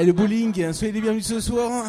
Et 0.00 0.04
le 0.04 0.12
bowling, 0.12 0.72
soyez 0.72 0.92
les 0.92 1.00
bienvenus 1.00 1.26
ce 1.26 1.40
soir. 1.40 1.86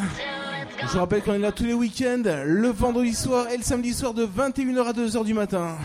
Je 0.82 0.88
vous 0.88 0.98
rappelle 0.98 1.22
qu'on 1.22 1.36
est 1.36 1.40
là 1.40 1.52
tous 1.52 1.66
les 1.66 1.76
week-ends, 1.76 2.24
le 2.44 2.70
vendredi 2.70 3.14
soir 3.14 3.48
et 3.54 3.58
le 3.58 3.62
samedi 3.62 3.94
soir 3.94 4.16
de 4.16 4.26
21h 4.26 4.84
à 4.84 4.94
2h 4.94 5.24
du 5.24 5.36
matin. 5.36 5.78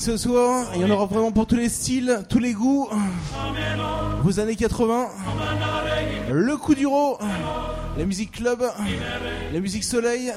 Ce 0.00 0.16
soir, 0.16 0.68
il 0.74 0.80
y 0.80 0.84
en 0.86 0.88
aura 0.88 1.04
vraiment 1.04 1.30
pour 1.30 1.46
tous 1.46 1.56
les 1.56 1.68
styles, 1.68 2.22
tous 2.30 2.38
les 2.38 2.54
goûts. 2.54 2.88
Vos 4.22 4.40
années 4.40 4.56
80, 4.56 5.08
le 6.32 6.56
coup 6.56 6.74
du 6.74 6.86
ro, 6.86 7.18
la 7.98 8.06
musique 8.06 8.32
club, 8.32 8.62
la 9.52 9.60
musique 9.60 9.84
soleil. 9.84 10.32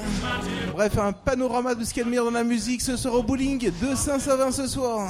Bref, 0.74 0.98
un 0.98 1.12
panorama 1.12 1.74
de 1.74 1.82
ce 1.82 1.94
qu'il 1.94 2.00
y 2.00 2.02
a 2.02 2.04
de 2.04 2.10
meilleur 2.10 2.26
dans 2.26 2.32
la 2.32 2.44
musique 2.44 2.82
ce 2.82 2.98
soir 2.98 3.14
au 3.14 3.22
bowling 3.22 3.70
de 3.80 3.94
Saint-Savin 3.94 4.52
ce 4.52 4.66
soir. 4.66 5.08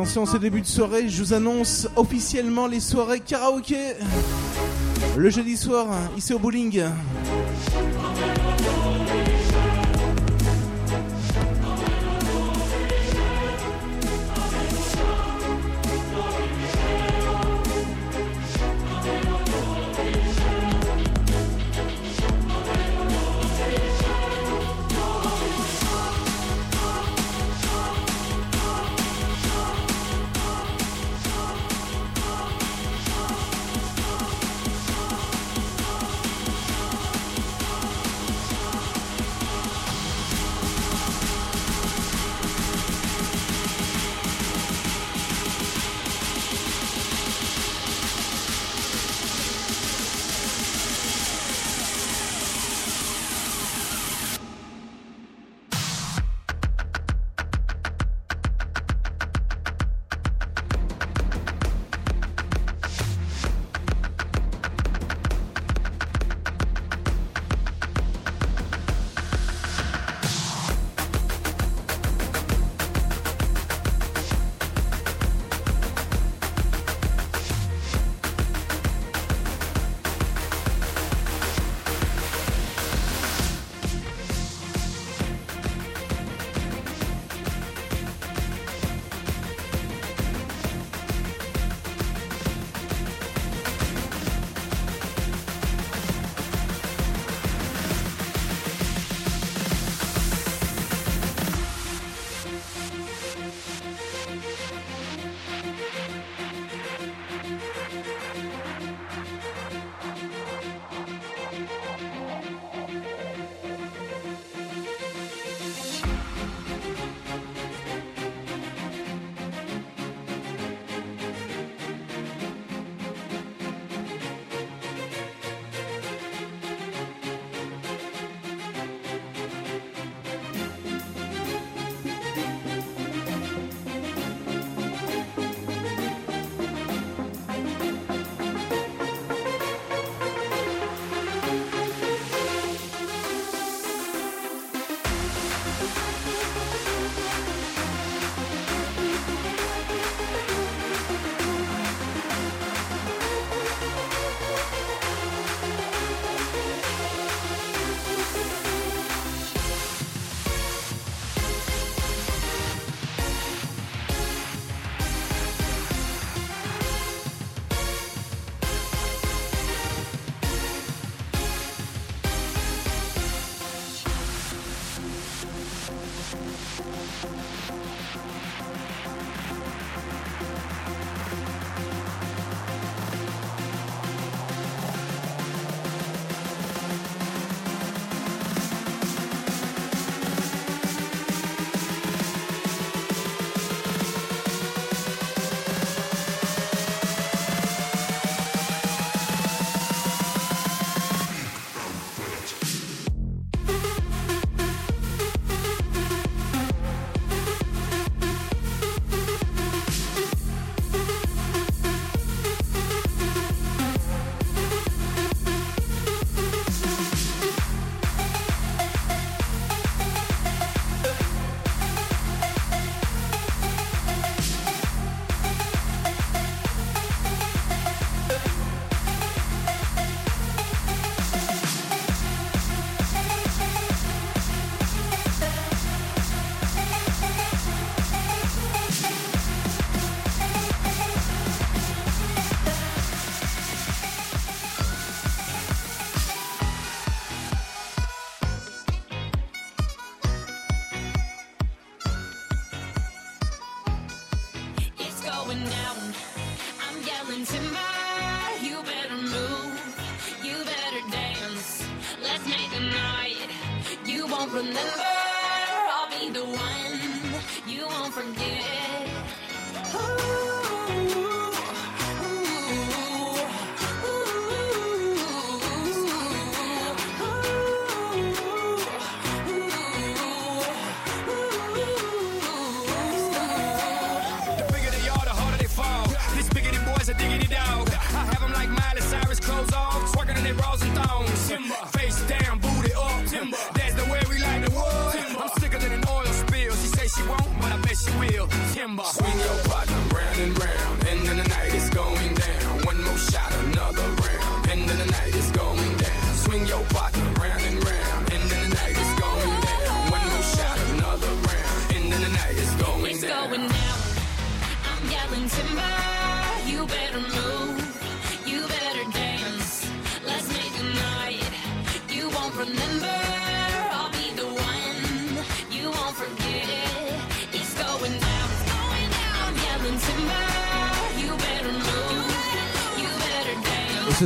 Puis 0.00 0.08
attention, 0.08 0.24
ce 0.24 0.38
début 0.38 0.62
de 0.62 0.66
soirée, 0.66 1.08
je 1.10 1.22
vous 1.22 1.34
annonce 1.34 1.86
officiellement 1.94 2.66
les 2.66 2.80
soirées 2.80 3.20
karaoké. 3.20 3.94
Le 5.16 5.28
jeudi 5.28 5.58
soir, 5.58 5.88
ici 6.16 6.32
au 6.32 6.38
bowling. 6.38 6.84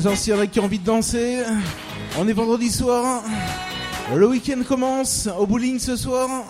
Ce 0.04 0.10
soir, 0.10 0.18
s'il 0.18 0.34
y 0.34 0.36
en 0.36 0.40
a 0.40 0.46
qui 0.46 0.60
ont 0.60 0.64
envie 0.64 0.78
de 0.78 0.84
danser, 0.84 1.38
on 2.18 2.28
est 2.28 2.34
vendredi 2.34 2.70
soir. 2.70 3.22
Le 4.14 4.26
week-end 4.26 4.60
commence 4.68 5.30
au 5.38 5.46
bowling 5.46 5.78
ce 5.78 5.96
soir. 5.96 6.43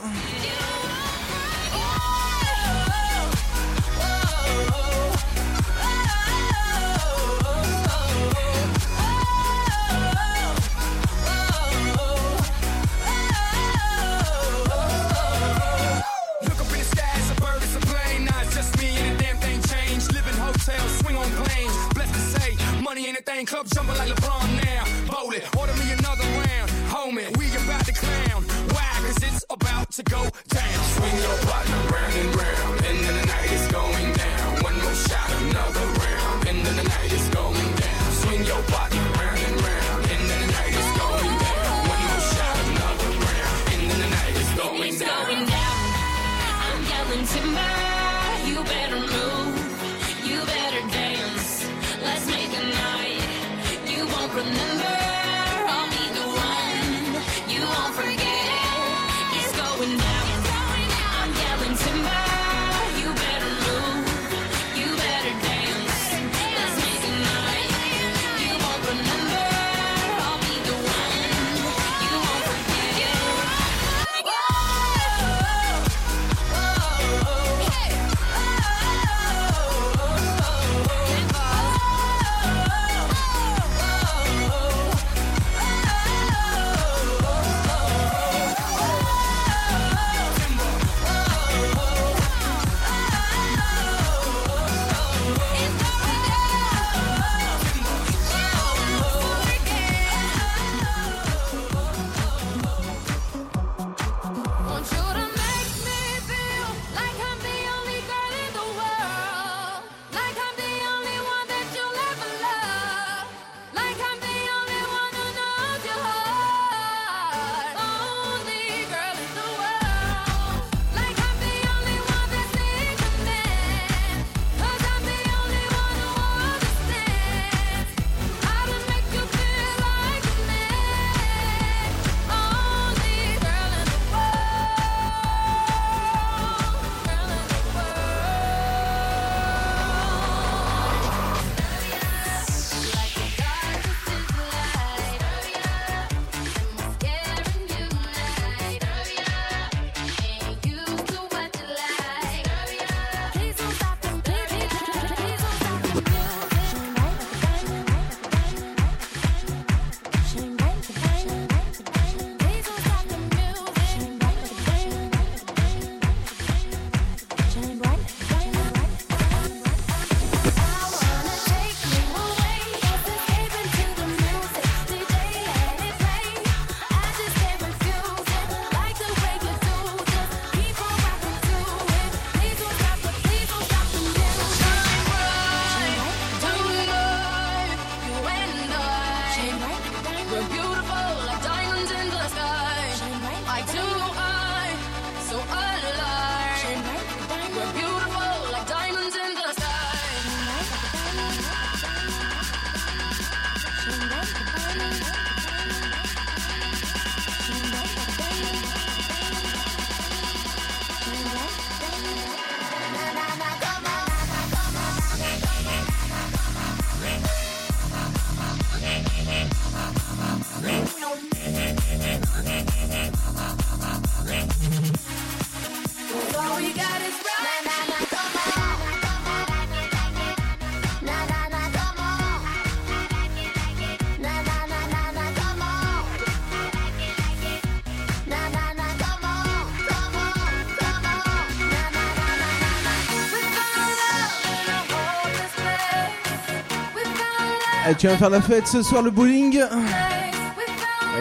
Tu 248.05 248.11
vas 248.11 248.19
faire 248.19 248.29
la 248.29 248.43
fête 248.43 248.67
ce 248.67 248.83
soir 248.83 249.01
le 249.01 249.11
bowling 249.11 249.63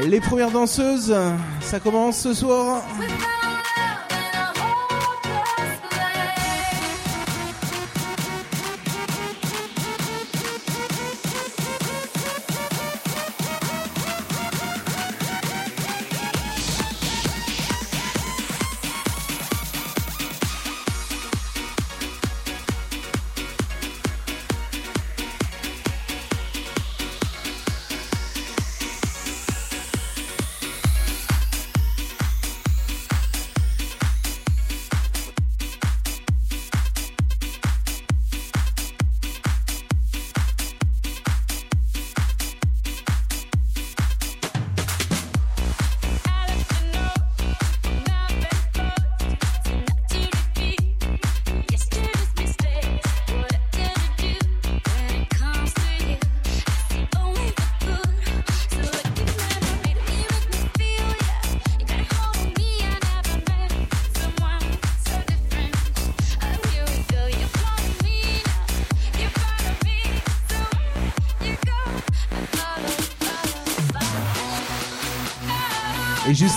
Les 0.05 0.19
premières 0.19 0.51
danseuses, 0.51 1.15
ça 1.61 1.79
commence 1.79 2.19
ce 2.19 2.33
soir. 2.33 2.83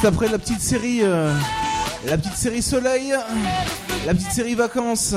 Après 0.06 0.28
la 0.28 0.38
petite 0.38 0.60
série, 0.60 1.00
euh, 1.02 1.32
la 2.06 2.16
petite 2.16 2.36
série 2.36 2.62
Soleil, 2.62 3.12
la 4.06 4.14
petite 4.14 4.30
série 4.30 4.54
Vacances. 4.54 5.14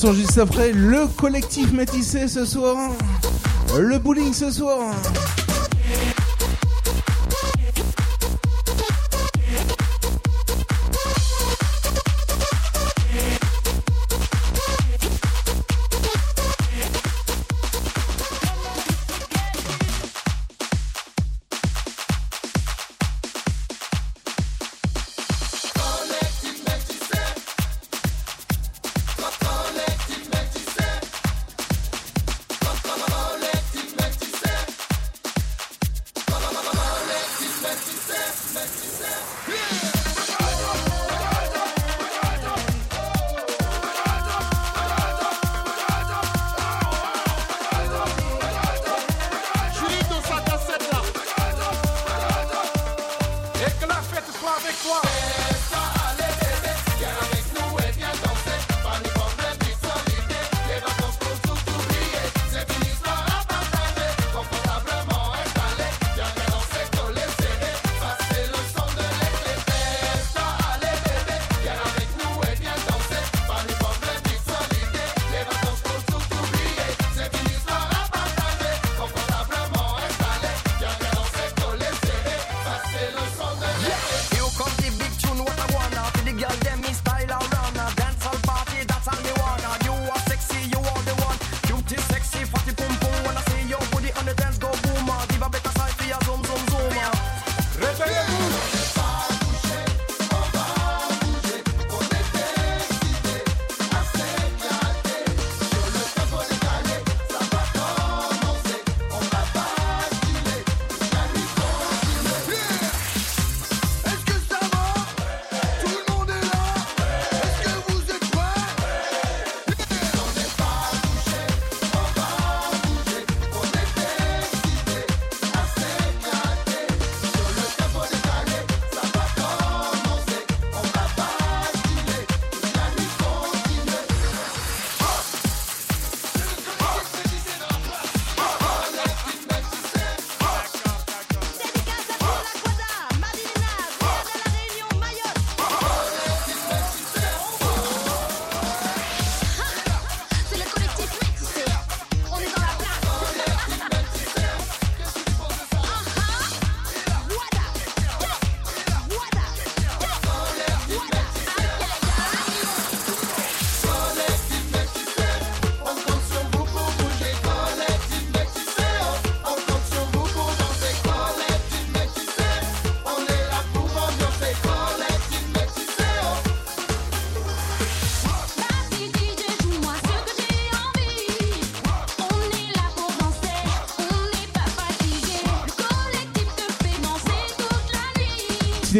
Attention 0.00 0.18
juste 0.18 0.38
après, 0.38 0.72
le 0.72 1.06
collectif 1.18 1.72
métissé 1.72 2.26
ce 2.26 2.46
soir. 2.46 2.92
Le 3.78 3.98
bowling 3.98 4.32
ce 4.32 4.50
soir. 4.50 4.94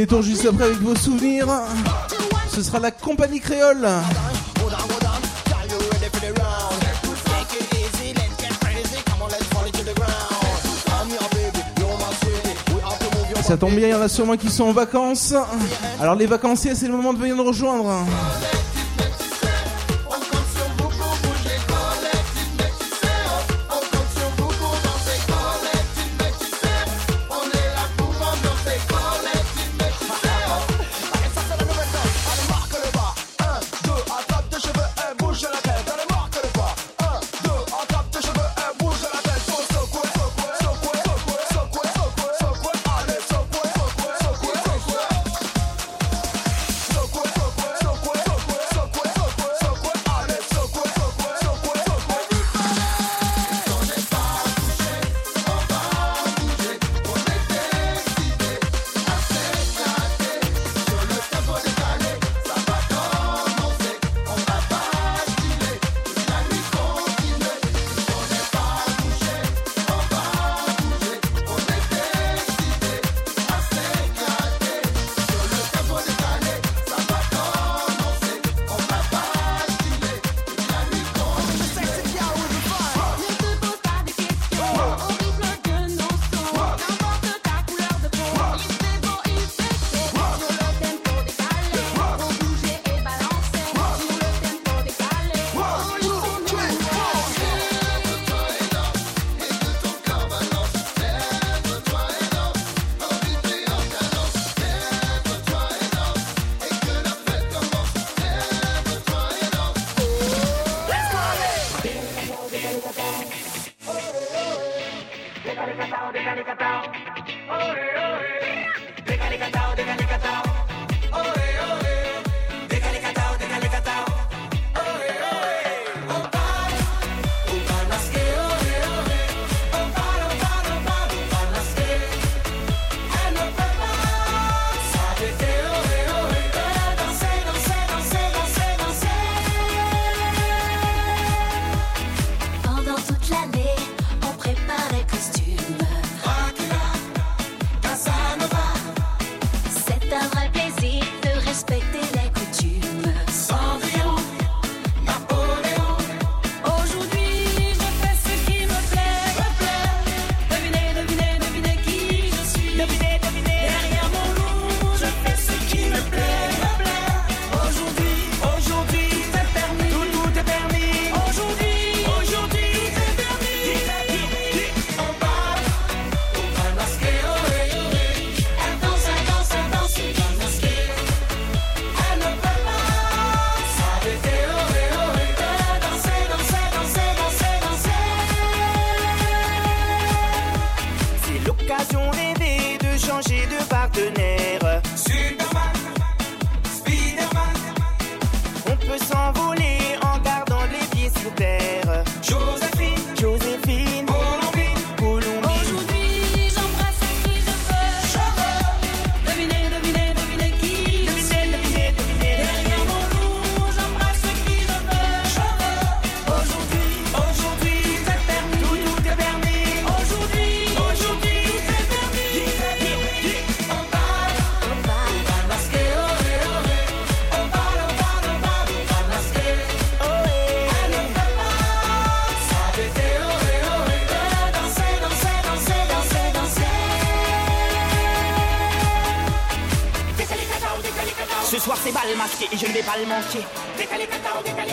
Détour 0.00 0.22
juste 0.22 0.46
après 0.46 0.64
avec 0.64 0.78
vos 0.78 0.96
souvenirs. 0.96 1.46
Ce 2.48 2.62
sera 2.62 2.78
la 2.78 2.90
compagnie 2.90 3.38
créole. 3.38 3.86
Ça 13.42 13.56
tombe 13.58 13.74
bien, 13.74 13.88
il 13.88 13.90
y 13.90 13.94
en 13.94 14.00
a 14.00 14.08
sûrement 14.08 14.38
qui 14.38 14.48
sont 14.48 14.64
en 14.64 14.72
vacances. 14.72 15.34
Alors 16.00 16.14
les 16.14 16.24
vacanciers, 16.24 16.74
c'est 16.74 16.86
le 16.86 16.94
moment 16.94 17.12
de 17.12 17.18
venir 17.18 17.36
nous 17.36 17.44
rejoindre. 17.44 18.06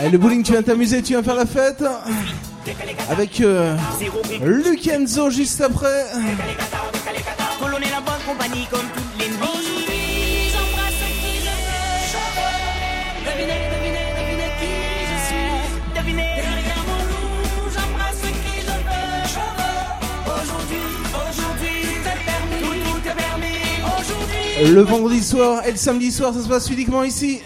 Eh, 0.08 0.10
le 0.10 0.18
bowling, 0.18 0.42
tu 0.42 0.54
viens 0.54 0.64
t'amuser, 0.64 1.02
tu 1.02 1.14
viens 1.14 1.24
faire 1.24 1.36
la 1.36 1.46
fête 1.46 1.84
Avec 3.10 3.42
euh, 3.42 3.76
Lucenzo 4.42 5.30
juste 5.30 5.60
après. 5.60 6.06
Le 24.64 24.82
vendredi 24.82 25.22
soir 25.22 25.66
et 25.68 25.72
le 25.72 25.78
samedi 25.78 26.12
soir, 26.12 26.34
ça 26.34 26.42
se 26.42 26.48
passe 26.48 26.70
uniquement 26.70 27.04
ici. 27.04 27.42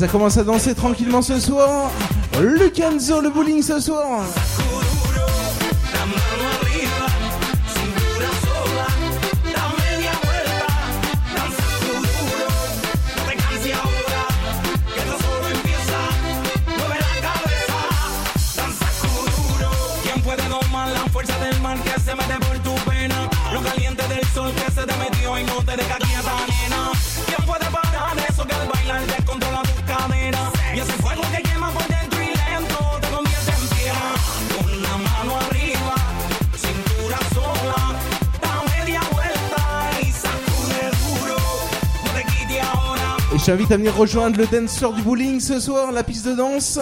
Ça 0.00 0.08
commence 0.08 0.38
à 0.38 0.44
danser 0.44 0.74
tranquillement 0.74 1.20
ce 1.20 1.38
soir. 1.38 1.90
Le 2.40 2.70
Kenzo, 2.70 3.20
le 3.20 3.28
bowling 3.28 3.62
ce 3.62 3.78
soir. 3.80 4.22
J'invite 43.50 43.72
à 43.72 43.76
venir 43.78 43.96
rejoindre 43.96 44.38
le 44.38 44.46
dancer 44.46 44.92
du 44.92 45.02
bowling 45.02 45.40
ce 45.40 45.58
soir, 45.58 45.90
la 45.90 46.04
piste 46.04 46.24
de 46.24 46.34
danse. 46.34 46.78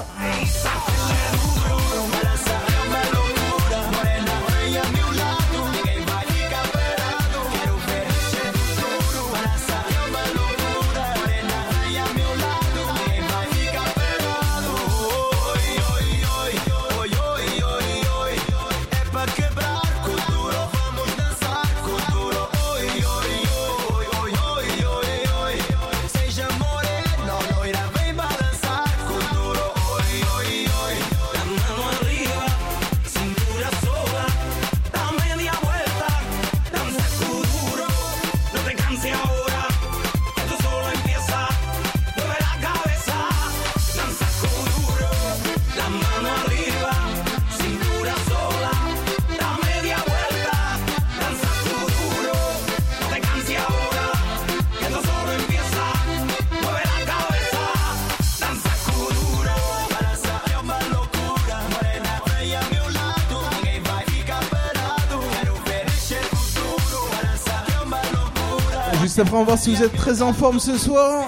Après, 69.21 69.35
on 69.35 69.41
va 69.41 69.45
voir 69.45 69.59
si 69.59 69.75
vous 69.75 69.83
êtes 69.83 69.97
très 69.97 70.23
en 70.23 70.33
forme 70.33 70.61
ce 70.61 70.77
soir. 70.79 71.27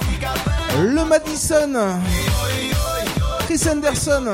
Le 0.80 1.04
Madison. 1.04 1.98
Chris 3.40 3.62
Anderson. 3.70 4.24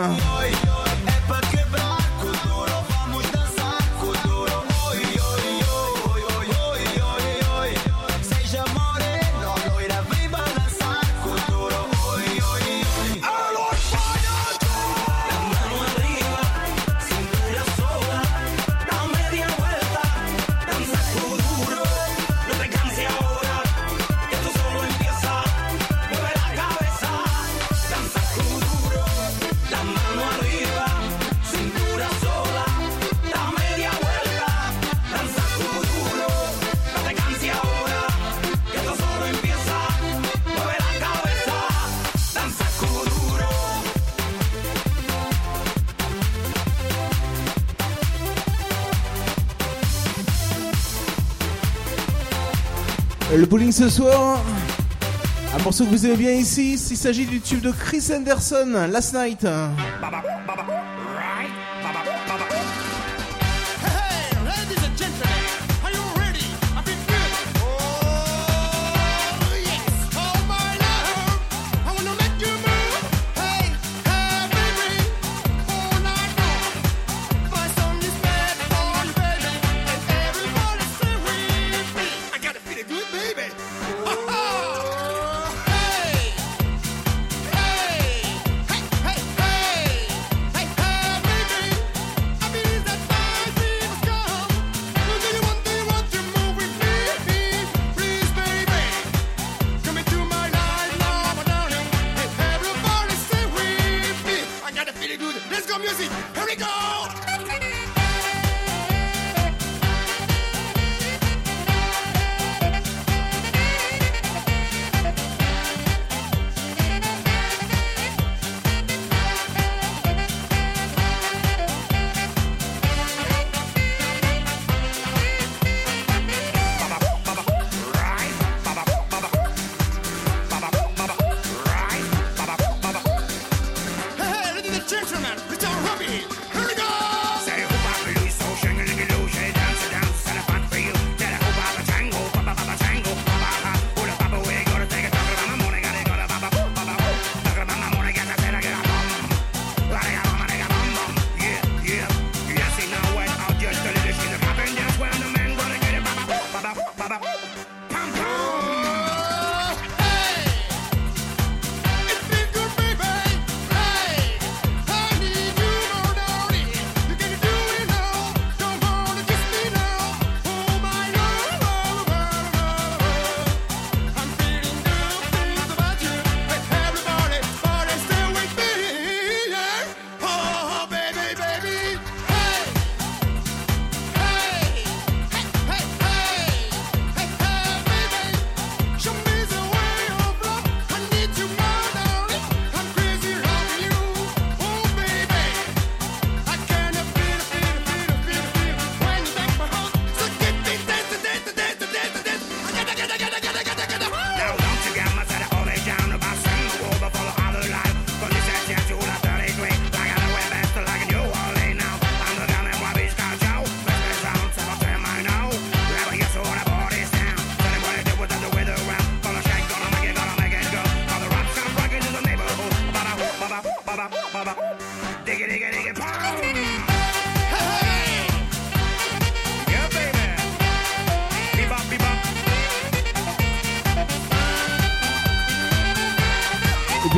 Ce 53.73 53.89
soir. 53.89 54.39
Un 55.59 55.63
morceau 55.63 55.85
que 55.85 55.91
vous 55.91 56.05
aimez 56.05 56.17
bien 56.17 56.33
ici, 56.33 56.75
il 56.75 56.97
s'agit 56.97 57.25
du 57.25 57.41
tube 57.41 57.63
de 57.63 57.73
Chris 57.73 58.05
Anderson, 58.15 58.87
Last 58.91 59.15
Night. 59.15 59.47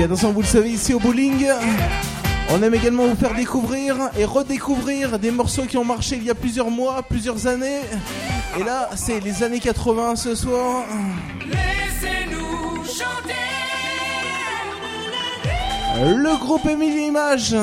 attention, 0.09 0.33
vous 0.33 0.41
le 0.41 0.47
savez, 0.47 0.71
ici 0.71 0.95
au 0.95 0.99
bowling, 0.99 1.47
on 2.49 2.63
aime 2.63 2.73
également 2.73 3.07
vous 3.07 3.15
faire 3.15 3.35
découvrir 3.35 3.95
et 4.19 4.25
redécouvrir 4.25 5.19
des 5.19 5.31
morceaux 5.31 5.65
qui 5.65 5.77
ont 5.77 5.85
marché 5.85 6.17
il 6.17 6.25
y 6.25 6.31
a 6.31 6.35
plusieurs 6.35 6.71
mois, 6.71 7.03
plusieurs 7.03 7.47
années. 7.47 7.83
Et 8.59 8.65
là, 8.65 8.89
c'est 8.97 9.21
les 9.21 9.43
années 9.43 9.61
80 9.61 10.17
ce 10.17 10.35
soir. 10.35 10.85
Laissez-nous 11.41 12.85
chanter. 12.85 13.35
Le 16.01 16.39
groupe 16.39 16.65
Émilie 16.65 17.09
Image. 17.09 17.55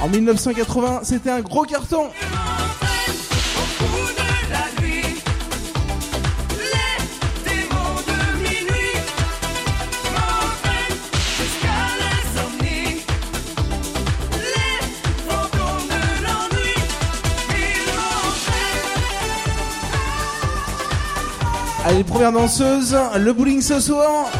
En 0.00 0.08
1980, 0.08 1.00
c'était 1.02 1.30
un 1.30 1.40
gros 1.40 1.64
carton. 1.64 2.06
Allez, 21.88 22.04
première 22.04 22.32
danseuse, 22.32 22.94
le 23.16 23.32
bowling 23.32 23.62
ce 23.62 23.80
soir. 23.80 24.30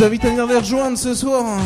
vous 0.00 0.06
invite 0.06 0.24
à 0.24 0.30
venir 0.30 0.46
les 0.46 0.56
rejoindre 0.56 0.96
ce 0.96 1.12
soir. 1.12 1.58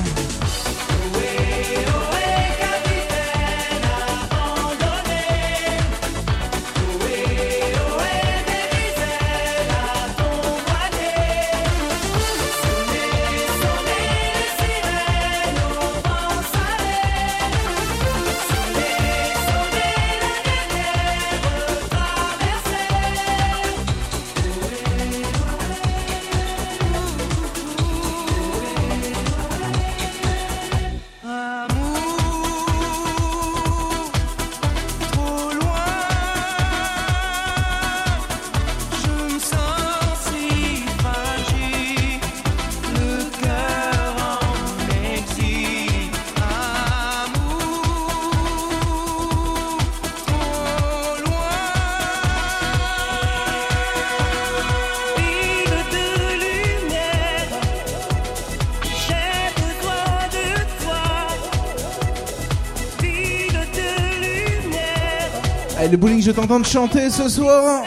je 66.25 66.31
t'entends 66.31 66.65
chanter 66.65 67.11
ce 67.11 67.29
soir. 67.29 67.83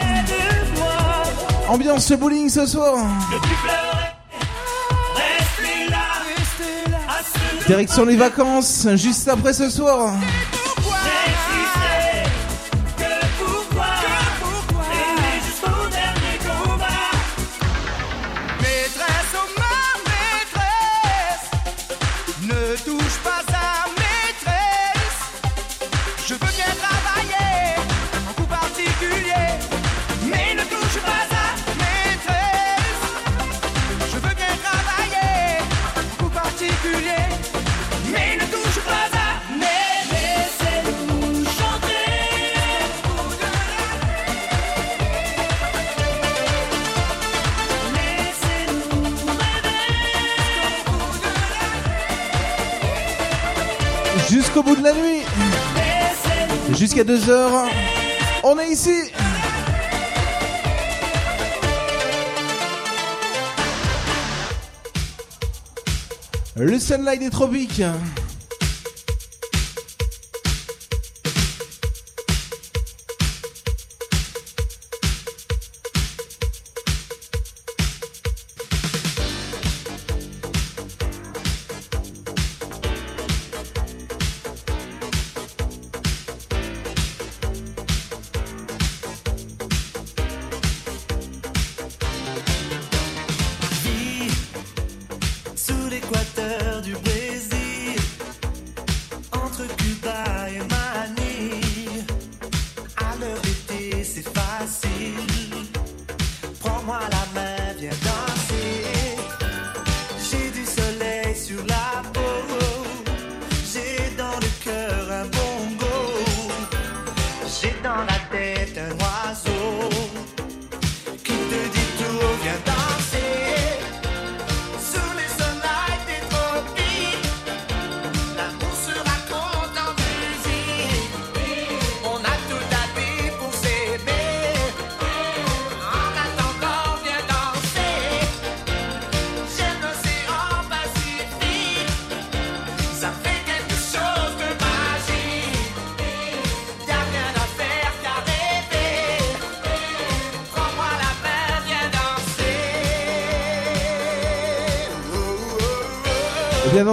Ambiance 1.68 2.12
bowling 2.12 2.48
ce 2.50 2.68
soir. 2.68 3.04
Direction 7.66 8.06
les 8.06 8.16
vacances, 8.16 8.88
juste 8.94 9.28
après 9.28 9.54
ce 9.54 9.72
soir. 9.72 10.14
22h. 57.18 57.70
On 58.44 58.60
est 58.60 58.70
ici. 58.70 59.12
Le 66.56 66.80
sunlight 66.80 67.20
des 67.20 67.30
tropiques. 67.30 67.82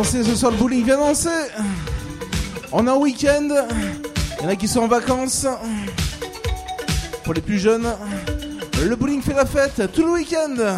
ce 0.04 0.36
soir 0.36 0.52
le 0.52 0.58
bowling, 0.58 0.84
viens 0.84 0.98
danser. 0.98 1.28
On 2.72 2.86
a 2.86 2.92
un 2.92 2.96
week-end. 2.96 3.48
Il 4.38 4.42
y 4.42 4.46
en 4.46 4.48
a 4.48 4.56
qui 4.56 4.68
sont 4.68 4.80
en 4.80 4.88
vacances. 4.88 5.46
Pour 7.24 7.32
les 7.32 7.40
plus 7.40 7.58
jeunes, 7.58 7.86
le 8.82 8.96
bowling 8.96 9.22
fait 9.22 9.34
la 9.34 9.46
fête 9.46 9.90
tout 9.92 10.04
le 10.04 10.12
week-end. 10.12 10.76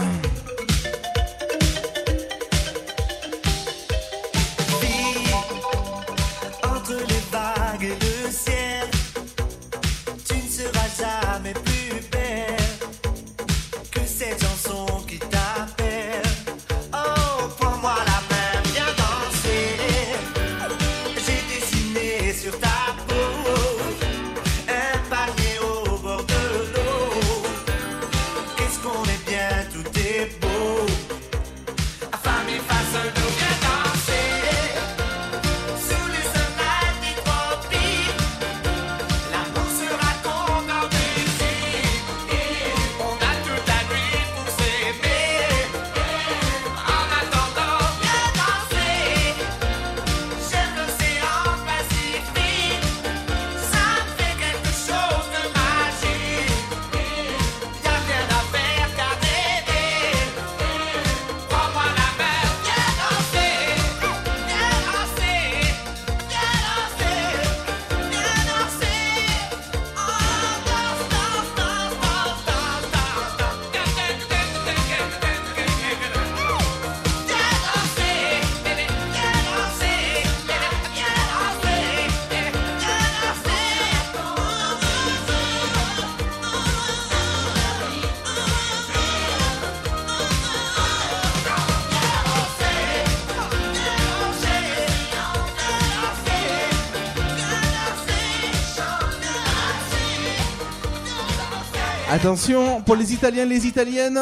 Attention 102.26 102.82
pour 102.82 102.96
les 102.96 103.12
Italiens, 103.12 103.44
les 103.44 103.68
Italiennes. 103.68 104.18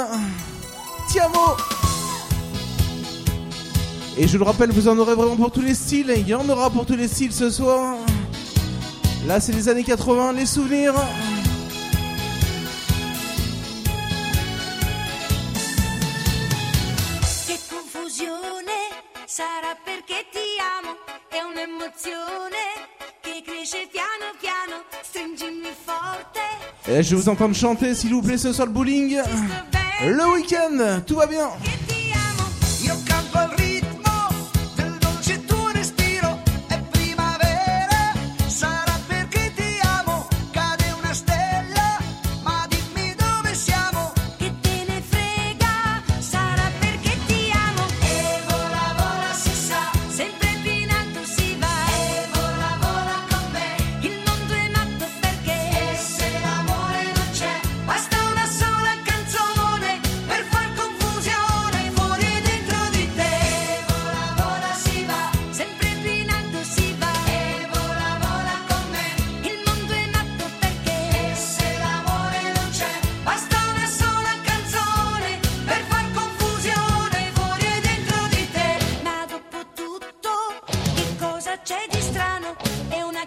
Tiamo 1.09 1.57
Et 4.19 4.29
je 4.29 4.37
le 4.37 4.45
rappelle, 4.45 4.71
vous 4.73 4.89
en 4.89 4.99
aurez 4.99 5.15
vraiment 5.15 5.37
pour 5.37 5.51
tous 5.51 5.63
les 5.63 5.75
styles. 5.75 6.13
Il 6.15 6.29
y 6.29 6.35
en 6.35 6.47
aura 6.51 6.69
pour 6.69 6.85
tous 6.85 6.97
les 6.97 7.09
styles 7.09 7.33
ce 7.33 7.49
soir. 7.49 7.97
Là, 9.27 9.41
c'est 9.41 9.53
les 9.53 9.71
années 9.71 9.85
80, 9.85 10.35
les 10.35 10.45
souvenirs. 10.45 10.93
je 27.05 27.11
vais 27.11 27.17
vous 27.23 27.29
entendre 27.29 27.55
chanter, 27.55 27.95
s'il 27.95 28.15
vous 28.15 28.23
plaît, 28.23 28.39
ce 28.39 28.53
soir 28.53 28.67
le 28.67 28.73
bowling. 28.73 29.19
Le 30.07 30.35
week-end, 30.35 31.01
tout 31.07 31.17
va 31.17 31.27
bien. 31.27 31.49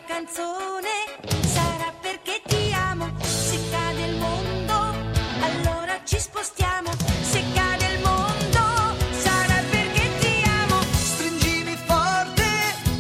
canzone 0.05 0.89
sarà 1.45 1.93
perché 2.01 2.41
ti 2.45 2.73
amo. 2.73 3.09
Se 3.21 3.57
cade 3.71 4.05
il 4.05 4.17
mondo, 4.17 4.95
allora 5.41 5.99
ci 6.03 6.19
spostiamo. 6.19 6.91
Se 7.21 7.43
cade 7.53 7.85
il 7.93 8.01
mondo, 8.01 8.95
sarà 9.11 9.61
perché 9.69 10.09
ti 10.19 10.43
amo. 10.61 10.81
Stringimi 10.91 11.77
forte 11.85 12.43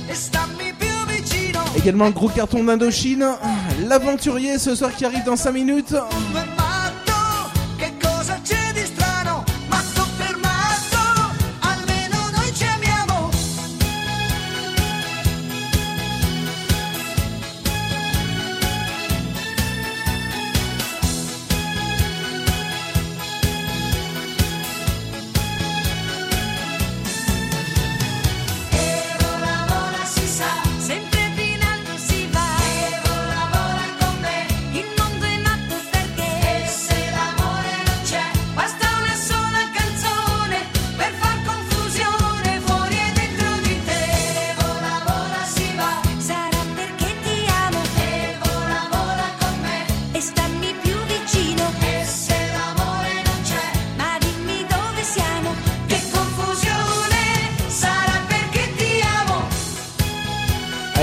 e 0.07 0.13
stammi 0.13 0.73
più 0.73 1.05
vicino. 1.05 1.63
Également 1.75 2.07
le 2.07 2.13
gros 2.13 2.31
carton 2.33 2.63
d'Indochine, 2.63 3.37
l'aventurier 3.85 4.57
ce 4.57 4.75
soir 4.75 4.91
qui 4.95 5.05
arrive 5.05 5.23
dans 5.23 5.37
5 5.37 5.51
minutes. 5.51 5.95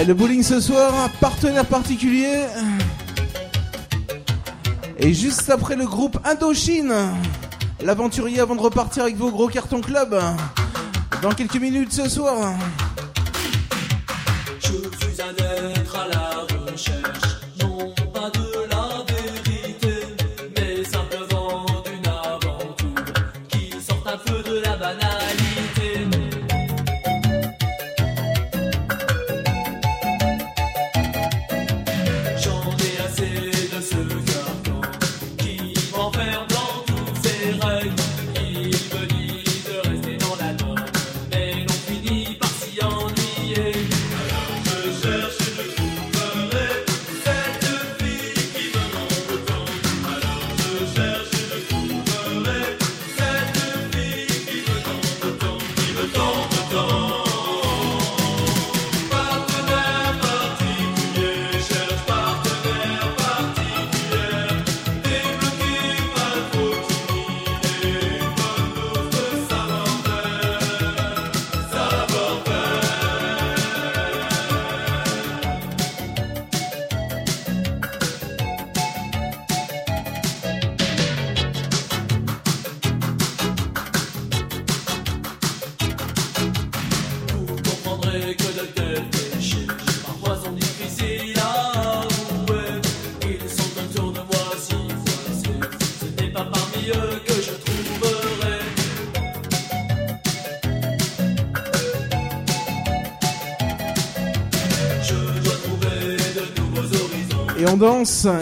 le 0.06 0.14
bowling 0.14 0.42
ce 0.42 0.60
soir, 0.60 0.92
un 1.02 1.08
partenaire 1.08 1.64
particulier. 1.64 2.44
Et 4.98 5.14
juste 5.14 5.48
après 5.48 5.76
le 5.76 5.86
groupe 5.86 6.18
Indochine, 6.24 6.92
l'aventurier 7.80 8.40
avant 8.40 8.54
de 8.54 8.60
repartir 8.60 9.04
avec 9.04 9.16
vos 9.16 9.30
gros 9.30 9.48
cartons 9.48 9.80
club. 9.80 10.18
Dans 11.22 11.30
quelques 11.30 11.56
minutes 11.56 11.92
ce 11.92 12.08
soir. 12.08 12.54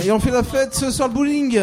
et 0.05 0.12
on 0.12 0.20
fait 0.20 0.30
la 0.30 0.43
fête 0.43 0.74
ce 0.74 0.91
soir 0.91 1.09
le 1.09 1.14
bowling. 1.14 1.61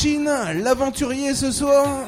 Chine, 0.00 0.30
l'aventurier 0.62 1.34
ce 1.34 1.50
soir. 1.50 2.06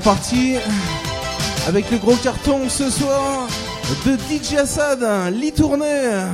reparti 0.00 0.56
avec 1.68 1.90
le 1.90 1.98
gros 1.98 2.16
carton 2.16 2.70
ce 2.70 2.88
soir 2.88 3.46
de 4.06 4.16
DJ 4.16 4.54
Assad, 4.54 5.06
Lit 5.34 5.52
Tournée. 5.52 6.24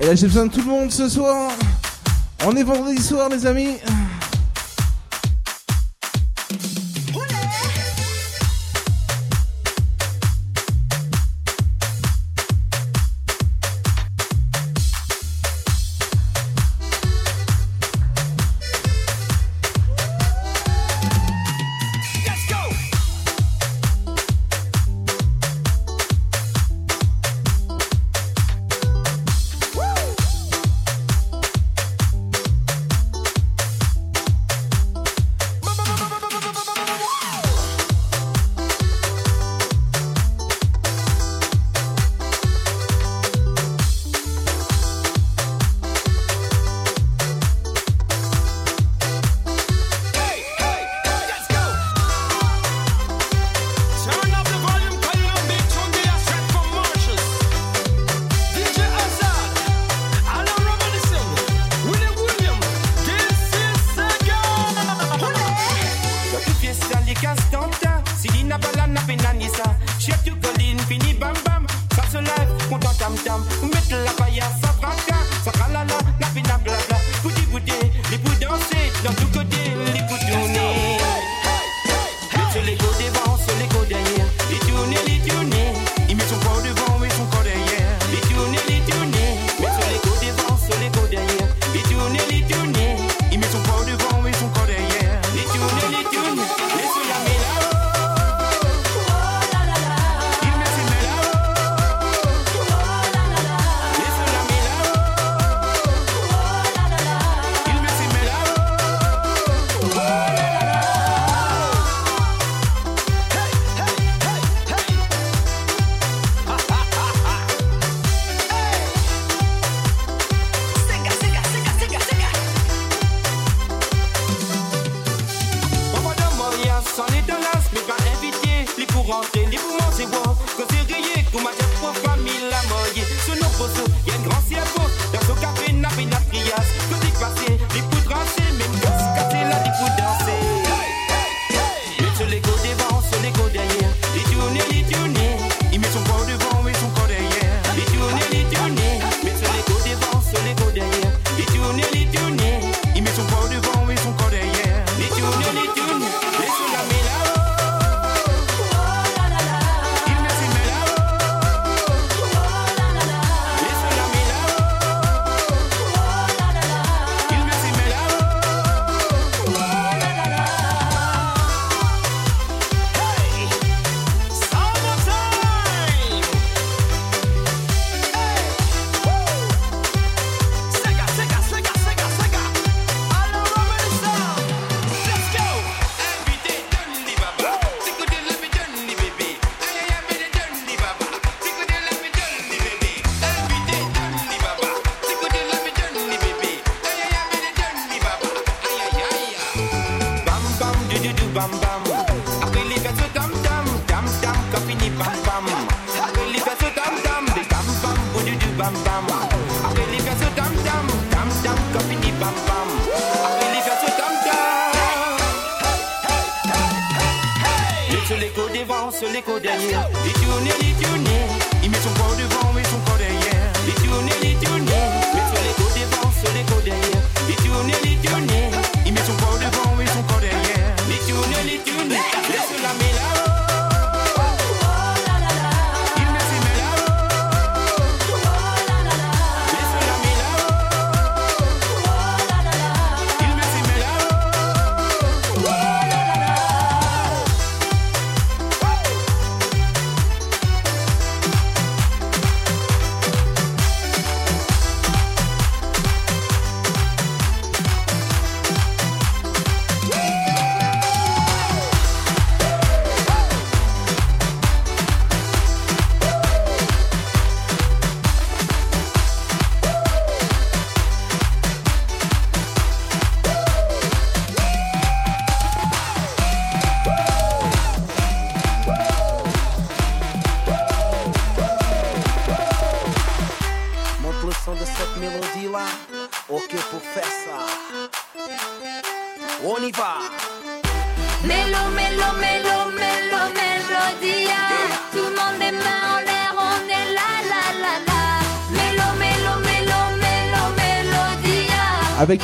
Et 0.00 0.06
là 0.06 0.14
j'ai 0.14 0.26
besoin 0.26 0.46
de 0.46 0.52
tout 0.52 0.60
le 0.60 0.70
monde 0.70 0.90
ce 0.90 1.06
soir. 1.06 1.50
On 2.46 2.56
est 2.56 2.62
vendredi 2.62 3.02
soir 3.02 3.28
les 3.28 3.44
amis. 3.44 3.76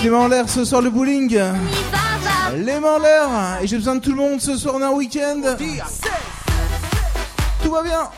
les 0.02 0.10
mains 0.10 0.18
en 0.18 0.28
l'air 0.28 0.48
ce 0.48 0.64
soir 0.64 0.80
le 0.82 0.90
bowling. 0.90 1.38
Les 2.56 2.80
mains 2.80 2.96
en 2.96 2.98
l'air 2.98 3.28
et 3.62 3.66
j'ai 3.66 3.76
besoin 3.76 3.96
de 3.96 4.00
tout 4.00 4.10
le 4.10 4.16
monde 4.16 4.40
ce 4.40 4.56
soir 4.56 4.74
on 4.76 4.82
a 4.82 4.86
un 4.86 4.92
week-end. 4.92 5.42
Tout 7.62 7.70
va 7.70 7.82
bien. 7.82 8.08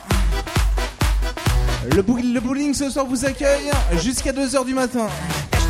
Le, 1.91 1.97
le 1.97 2.41
bowling 2.41 2.75
ce 2.75 2.91
soir 2.91 3.07
vous 3.07 3.25
accueille 3.25 3.71
jusqu'à 4.03 4.33
2h 4.33 4.65
du 4.65 4.75
matin. 4.75 5.09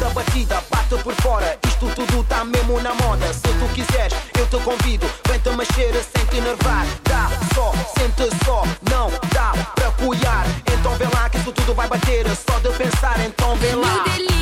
da 0.03 0.09
batida, 0.11 0.63
bato 0.69 0.99
por 0.99 1.15
fora. 1.23 1.57
Isto 1.65 1.87
tudo 1.95 2.25
tá 2.25 2.45
mesmo 2.45 2.81
na 2.81 2.93
moda. 2.95 3.33
Se 3.33 3.41
tu 3.43 3.67
quiseres, 3.75 4.13
eu 4.39 4.47
te 4.47 4.59
convido. 4.65 5.07
Vem-te 5.29 5.51
mexer 5.51 5.93
sem 6.15 6.27
te 6.27 6.39
enervar. 6.39 6.85
Dá 7.05 7.31
só, 7.55 7.73
sente 7.97 8.29
só, 8.45 8.65
não 8.91 9.11
dá 9.33 9.53
pra 9.75 9.91
cuidar. 9.93 10.45
Então 10.73 10.95
vê 10.97 11.05
lá 11.05 11.31
que 11.31 11.39
isso 11.39 11.53
tudo 11.53 11.75
vai 11.75 11.89
bater. 11.89 12.27
Só 12.35 12.59
de 12.59 12.77
pensar, 12.77 13.19
então 13.25 13.55
vê 13.57 13.75
lá. 13.75 14.42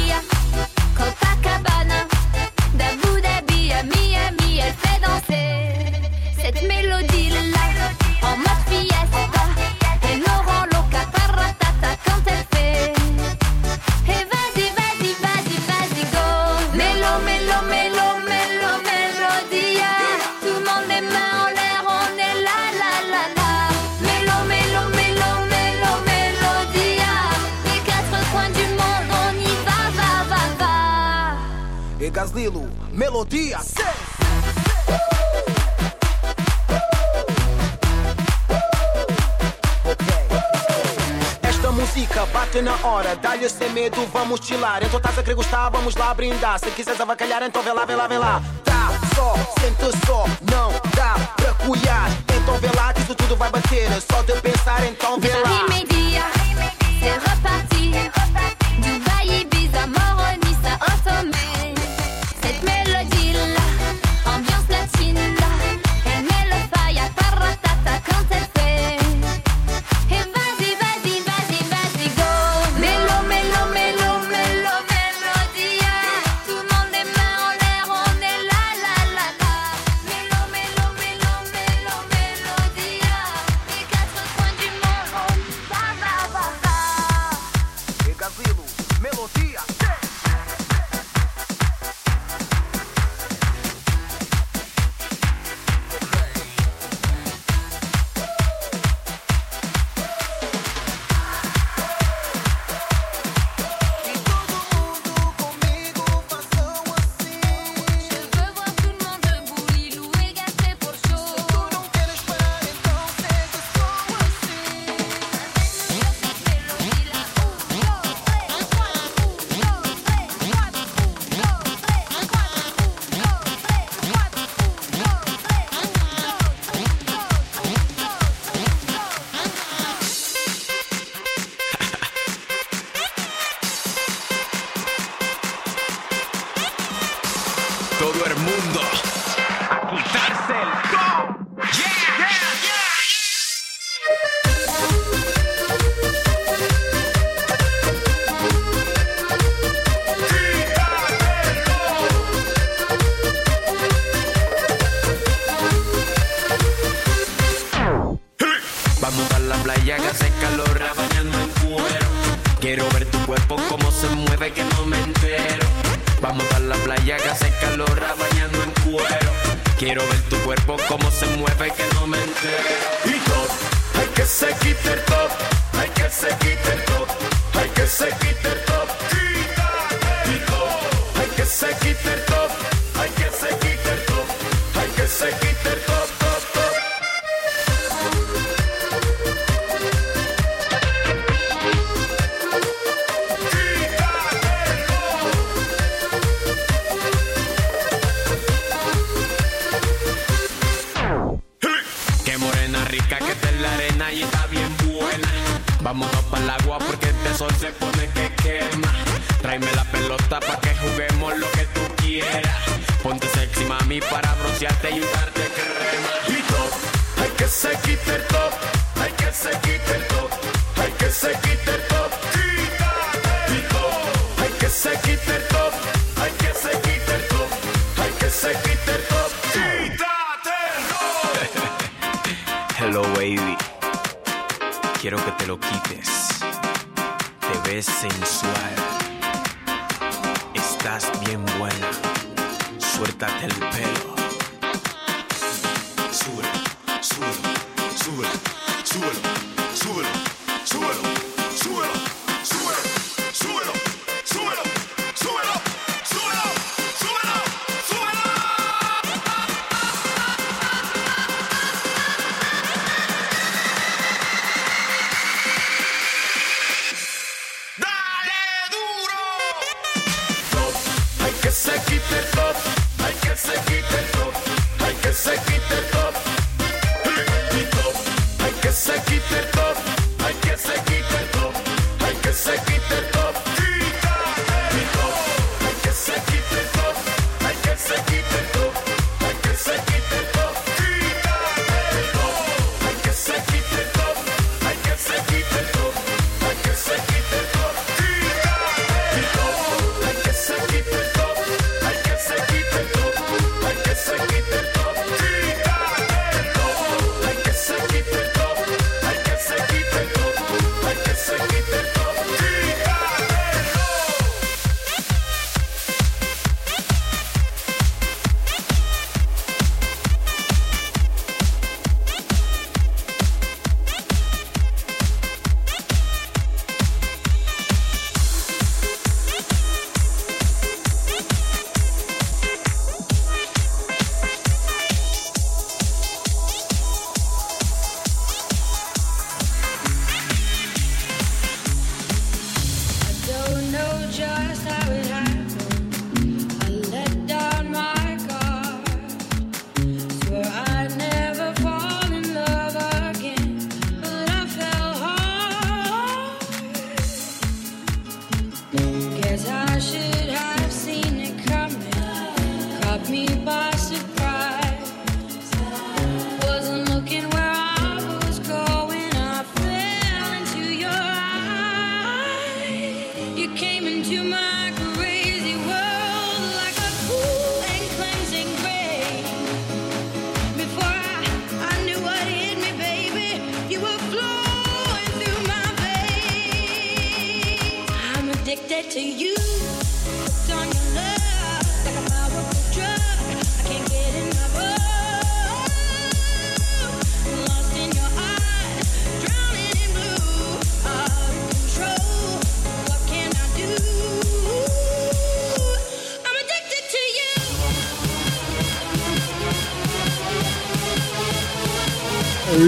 sem 43.61 43.71
medo, 43.71 44.07
vamos 44.11 44.41
tilar. 44.41 44.83
Então 44.83 44.99
tá, 44.99 45.13
se 45.13 45.23
quer 45.23 45.35
gostar, 45.35 45.69
vamos 45.69 45.95
lá 45.95 46.15
brindar. 46.15 46.59
Se 46.59 46.71
quiseres 46.71 46.99
avacalhar, 46.99 47.43
então 47.43 47.63
vê 47.63 47.73
lá, 47.73 47.85
vê 47.85 47.95
lá, 47.95 48.07
vê 48.07 48.17
lá. 48.17 48.43
Tá 48.65 48.89
só, 49.15 49.35
sente 49.61 50.07
só, 50.07 50.25
não 50.51 50.73
dá 50.97 51.15
pra 51.37 51.53
cuidar. 51.67 52.09
Então 52.35 52.55
vê 52.59 52.71
lá 52.75 52.95
que 52.95 53.03
isso 53.03 53.15
tudo 53.15 53.37
vai 53.37 53.51
bater. 53.51 53.93
É 53.93 54.01
só 54.01 54.23
de 54.23 54.33
pensar, 54.41 54.83
então 54.87 55.21
vê 55.21 55.35
lá. 55.35 55.90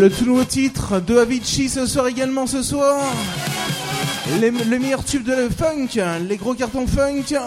Le 0.03 0.11
tout 0.11 0.24
nouveau 0.24 0.42
titre 0.42 0.98
de 0.98 1.16
Avicii 1.16 1.68
ce 1.68 1.86
soir 1.86 2.09
également 2.09 2.48
ce 2.48 2.61
soir. 2.61 2.98
Le 4.40 4.78
meilleur 4.80 5.05
tube 5.05 5.22
de 5.22 5.48
funk, 5.48 5.90
les 6.26 6.36
gros 6.36 6.55
cartons 6.55 6.88
funk. 6.88 7.38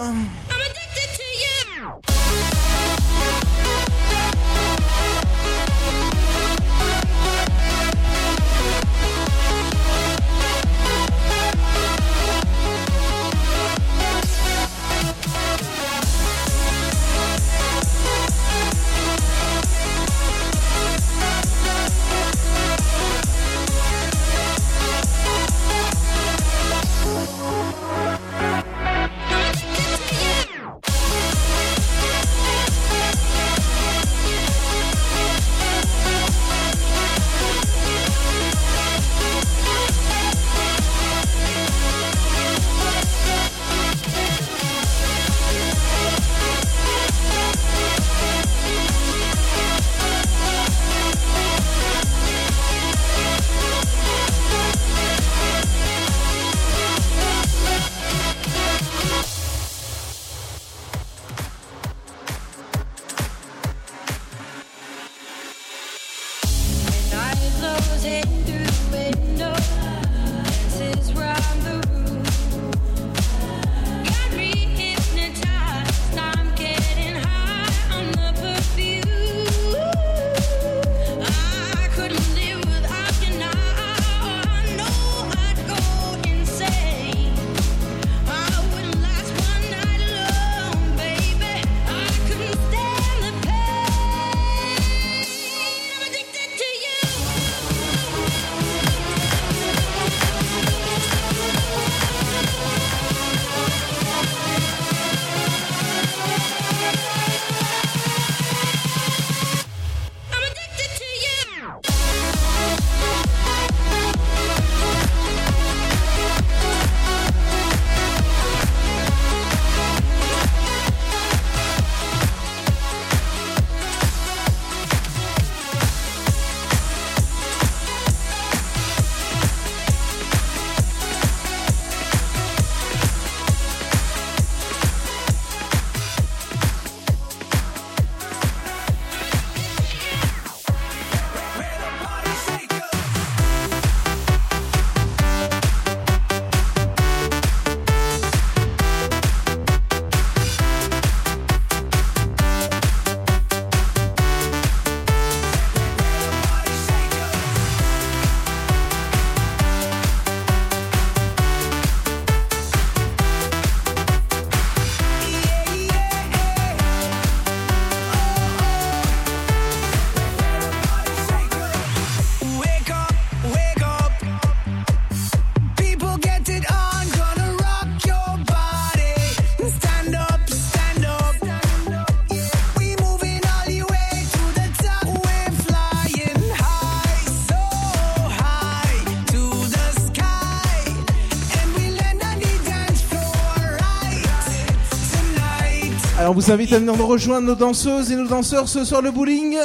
vous 196.35 196.51
invite 196.51 196.73
à 196.73 196.79
venir 196.79 196.97
nous 196.97 197.07
rejoindre 197.07 197.47
nos 197.47 197.55
danseuses 197.55 198.11
et 198.11 198.15
nos 198.17 198.27
danseurs 198.27 198.67
ce 198.67 198.83
soir 198.83 199.01
le 199.01 199.09
bowling. 199.09 199.55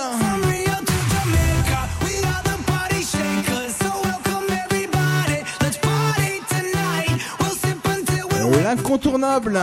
L'incontournable, 8.63 9.59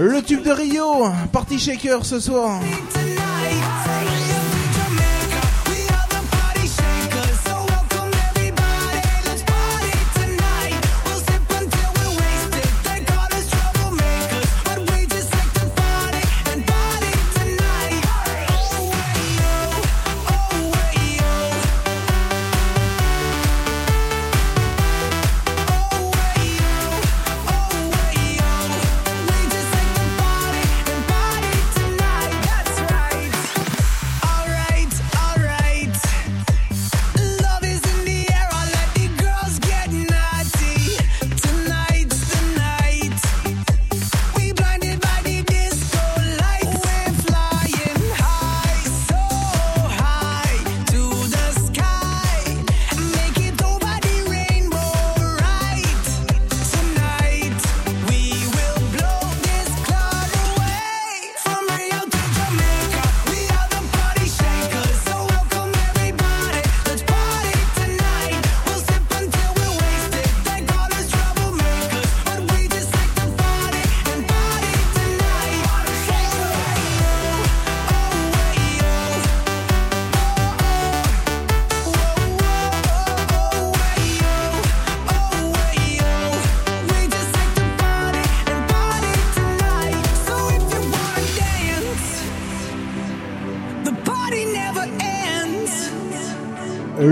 le 0.00 0.20
tube 0.20 0.42
de 0.42 0.50
Rio, 0.50 1.06
Party 1.30 1.60
Shaker 1.60 2.04
ce 2.04 2.18
soir. 2.18 2.58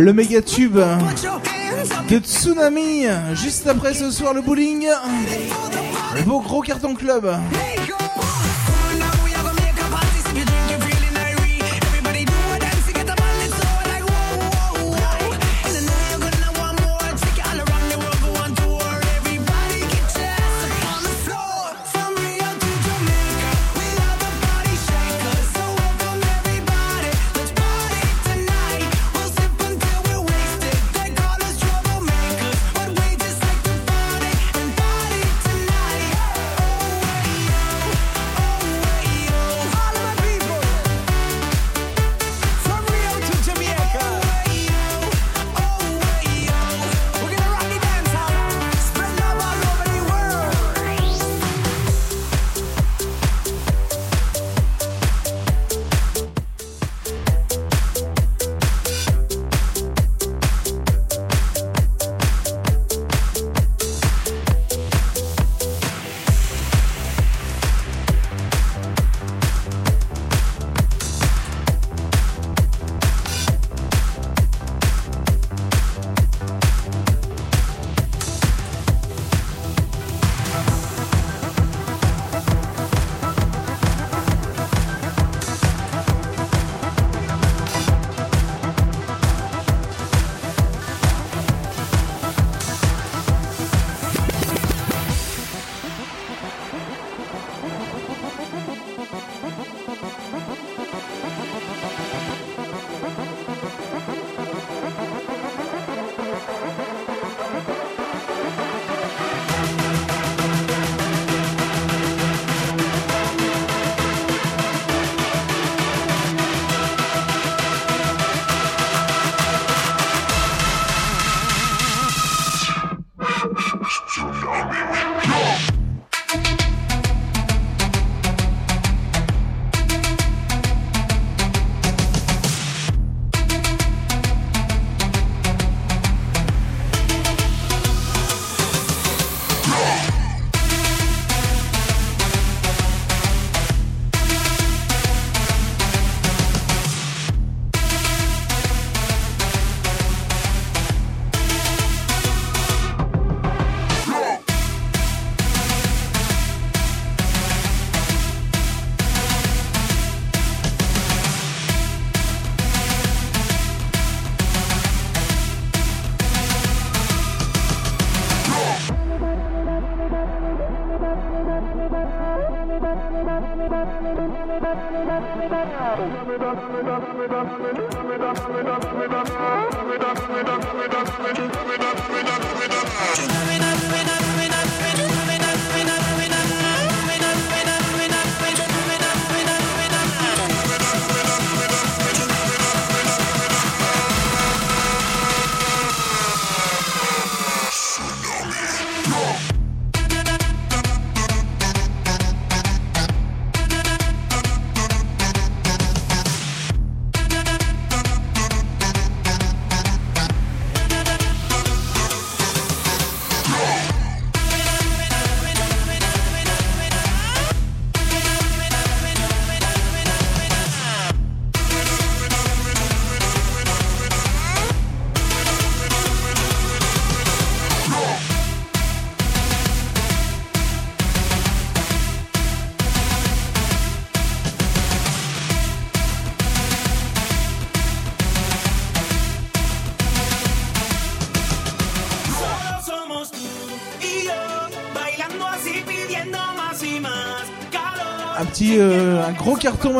le 0.03 0.12
méga 0.12 0.42
tube 0.42 0.78
de 2.11 2.18
Tsunami. 2.18 3.05
Juste 3.34 3.68
après 3.68 3.94
ce 3.94 4.11
soir, 4.11 4.34
le 4.34 4.42
bowling. 4.42 4.86
Le 6.16 6.22
beau 6.24 6.40
gros 6.40 6.61
carton 6.61 6.94
club. 6.94 7.32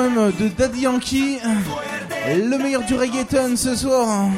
De 0.03 0.49
Daddy 0.49 0.81
Yankee, 0.81 1.39
le 2.27 2.59
meilleur 2.59 2.83
du 2.83 2.95
reggaeton 2.95 3.55
ce 3.57 3.77
soir. 3.77 4.31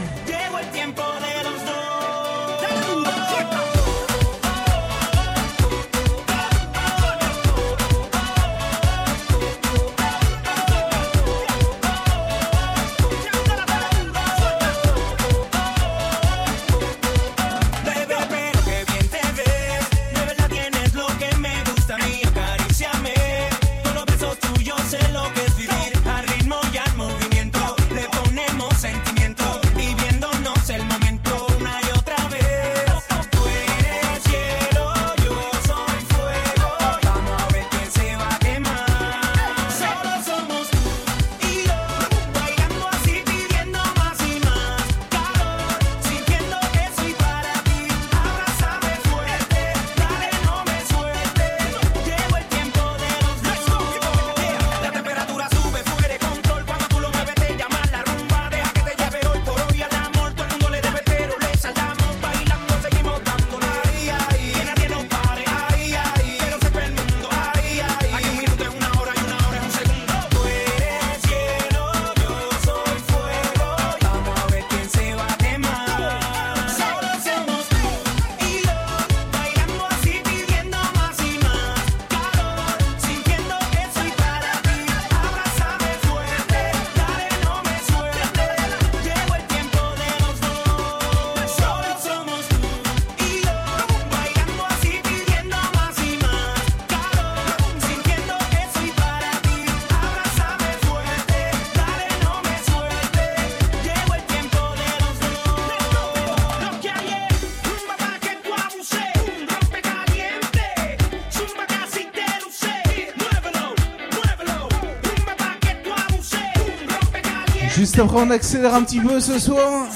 on 118.13 118.31
accélère 118.31 118.75
un 118.75 118.83
petit 118.83 119.01
peu 119.01 119.21
ce 119.21 119.39
soir 119.39 119.87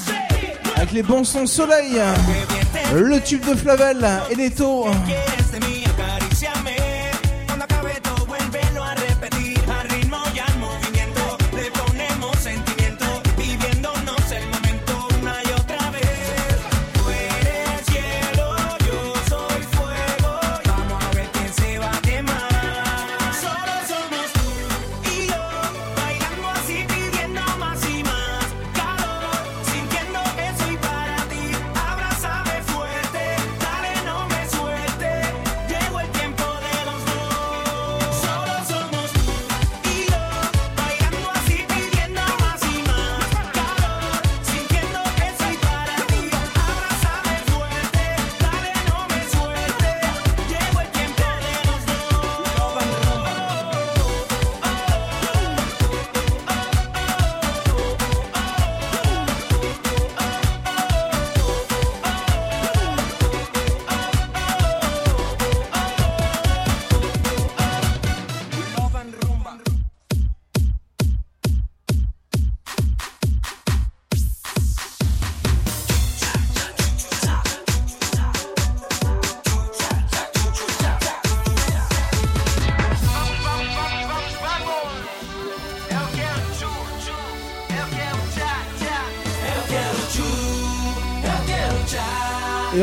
avec 0.75 0.91
les 0.91 1.03
bons 1.03 1.23
sons 1.23 1.45
soleil, 1.45 1.99
le 2.93 3.19
tube 3.19 3.45
de 3.45 3.55
Flavel 3.55 4.07
et 4.31 4.35
les 4.35 4.49
taux. 4.49 4.87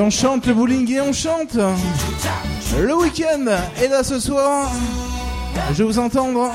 on 0.06 0.10
chante 0.10 0.46
le 0.46 0.54
bowling 0.54 0.88
et 0.92 1.00
on 1.00 1.12
chante 1.12 1.58
le 2.78 2.94
week-end. 2.94 3.44
Et 3.82 3.88
là 3.88 4.04
ce 4.04 4.20
soir, 4.20 4.70
je 5.74 5.82
vous 5.82 5.98
entendre 5.98 6.52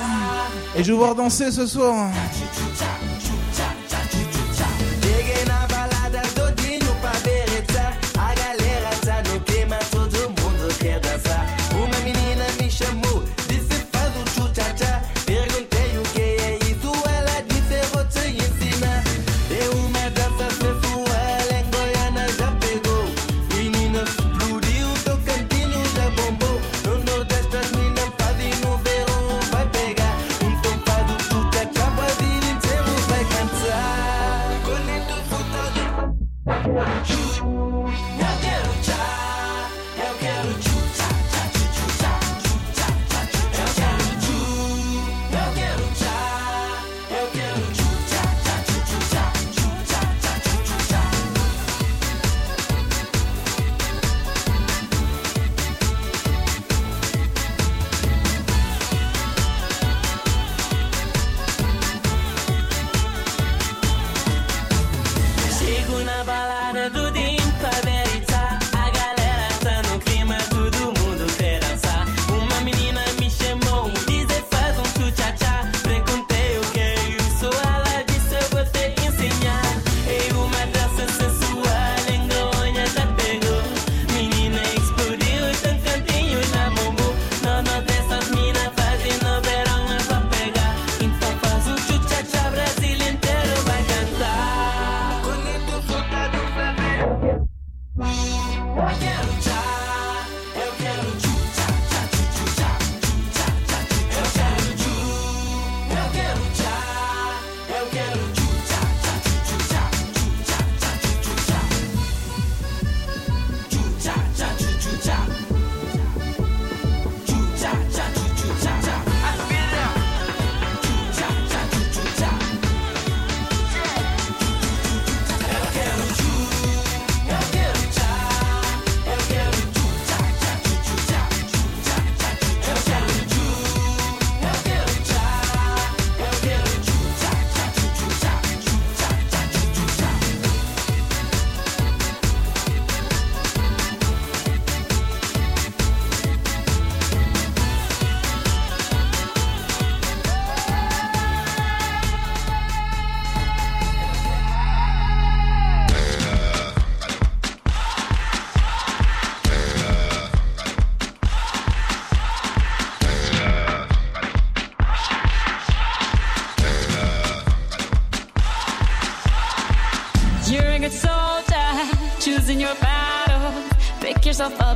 et 0.74 0.84
je 0.86 0.88
vais 0.88 0.94
vous 0.94 1.00
voir 1.00 1.16
danser 1.16 1.52
ce 1.52 1.68
soir. 1.68 2.08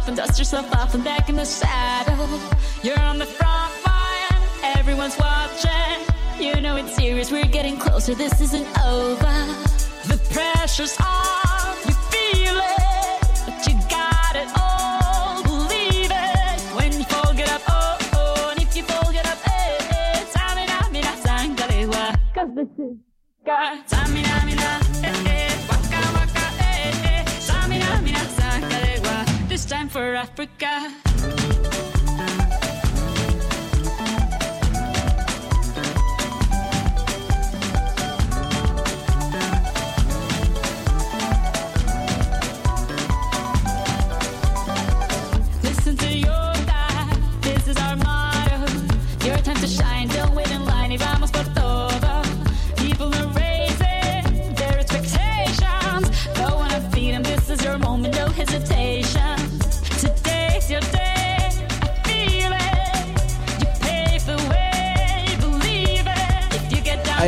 and 0.07 0.17
dust 0.17 0.37
yourself 0.37 0.71
off 0.75 0.93
and 0.93 1.03
back 1.03 1.29
in 1.29 1.35
the 1.35 1.45
saddle. 1.45 2.39
You're 2.83 2.99
on 2.99 3.17
the 3.17 3.25
front 3.25 3.73
line, 3.85 4.41
everyone's 4.77 5.17
watching. 5.17 5.99
You 6.39 6.59
know 6.61 6.75
it's 6.75 6.95
serious, 6.95 7.31
we're 7.31 7.45
getting 7.45 7.77
closer. 7.77 8.13
This 8.13 8.41
isn't 8.41 8.64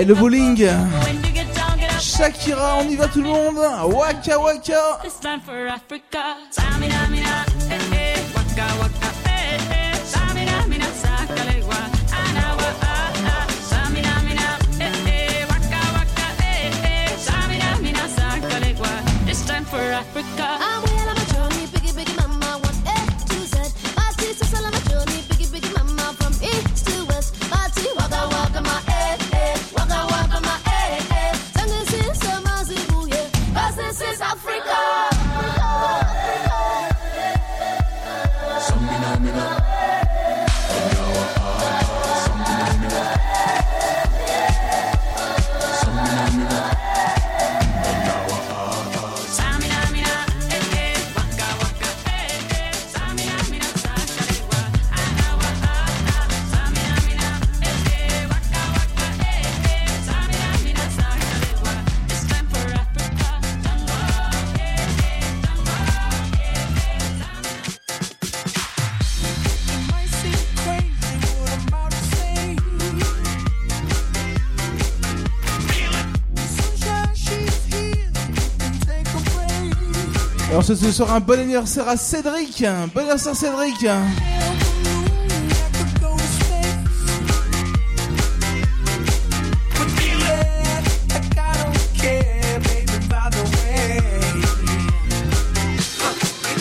le 0.08 0.14
bowling. 0.16 0.66
Shakira, 2.00 2.78
on 2.80 2.90
y 2.90 2.96
va 2.96 3.08
tout 3.08 3.22
le 3.22 3.28
monde. 3.28 3.58
Waka 3.94 4.40
waka. 4.40 5.00
Ce 80.68 80.76
sera 80.92 81.16
un 81.16 81.20
bon 81.22 81.40
anniversaire 81.40 81.88
à 81.88 81.96
Cédric. 81.96 82.66
Bon 82.94 83.00
anniversaire 83.00 83.34
Cédric. 83.34 83.88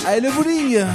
Allez 0.07 0.21
le 0.21 0.31
bowling 0.31 0.87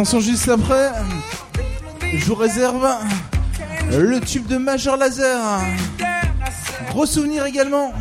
Attention 0.00 0.20
juste 0.20 0.48
après, 0.48 0.92
je 2.14 2.24
vous 2.24 2.34
réserve 2.34 2.88
le 3.92 4.18
tube 4.18 4.46
de 4.46 4.56
Major 4.56 4.96
Laser. 4.96 5.38
Gros 6.88 7.04
souvenir 7.04 7.44
également. 7.44 7.92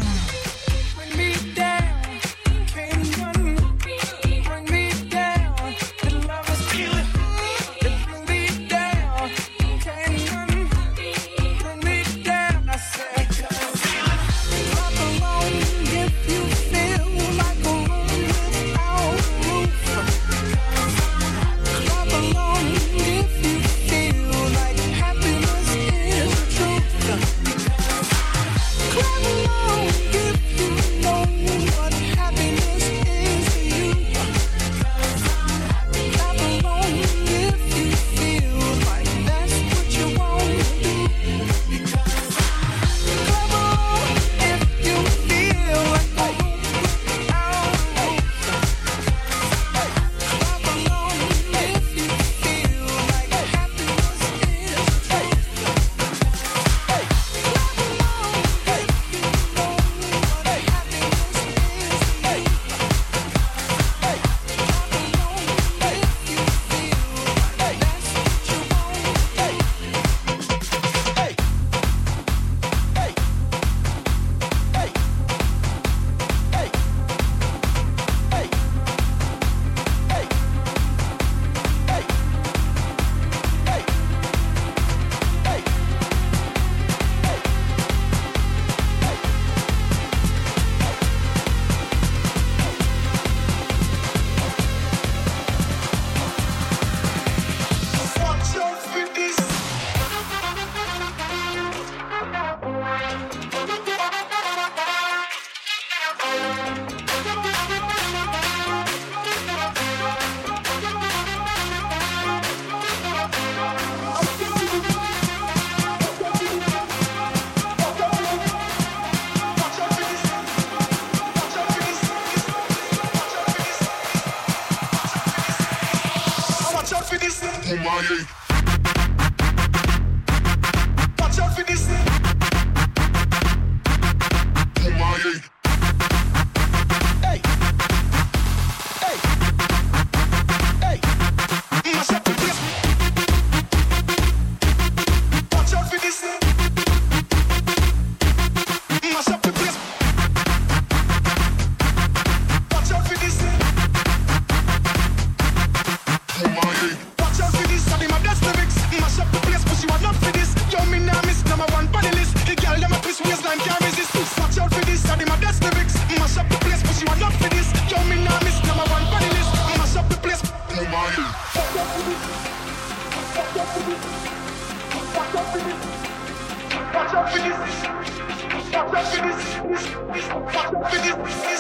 Fucked 178.92 179.20
up 179.20 179.24
in 179.24 179.72
this, 179.72 179.84
this, 179.84 179.94
this, 180.14 180.26
fucked 180.26 180.76
up 180.76 180.94
in 180.94 181.24
this, 181.24 181.44
this. 181.44 181.59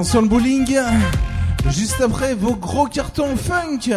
Attention 0.00 0.22
le 0.22 0.28
bowling 0.28 0.78
Juste 1.68 2.00
après 2.00 2.32
vos 2.32 2.54
gros 2.54 2.86
cartons 2.86 3.36
funk. 3.36 3.90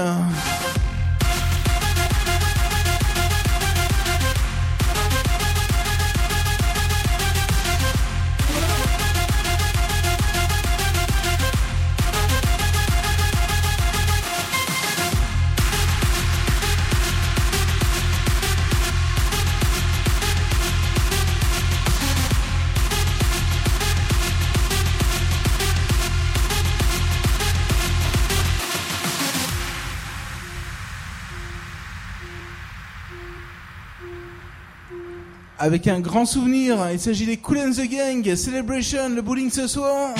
avec 35.64 35.88
un 35.88 36.02
grand 36.02 36.26
souvenir. 36.26 36.78
Il 36.92 37.00
s'agit 37.00 37.26
des 37.26 37.38
Cool 37.38 37.60
and 37.60 37.72
the 37.72 37.90
Gang, 37.90 38.36
Celebration, 38.36 39.08
le 39.16 39.22
bowling 39.22 39.50
ce 39.50 39.66
soir. 39.66 40.14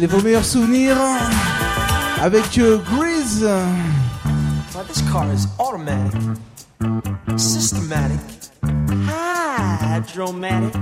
Allez, 0.00 0.06
vos 0.06 0.22
meilleurs 0.22 0.46
souvenirs 0.46 0.96
avec 2.22 2.56
euh, 2.56 2.78
Grease? 2.78 3.42
Now 3.42 4.82
this 4.88 5.02
car 5.12 5.30
is 5.30 5.46
automatic, 5.58 6.18
systematic, 7.36 8.18
hydromatic. 9.82 10.74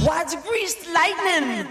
Why'd 0.00 0.32
you 0.32 0.38
grease 0.40 0.74
lightning? 0.94 1.66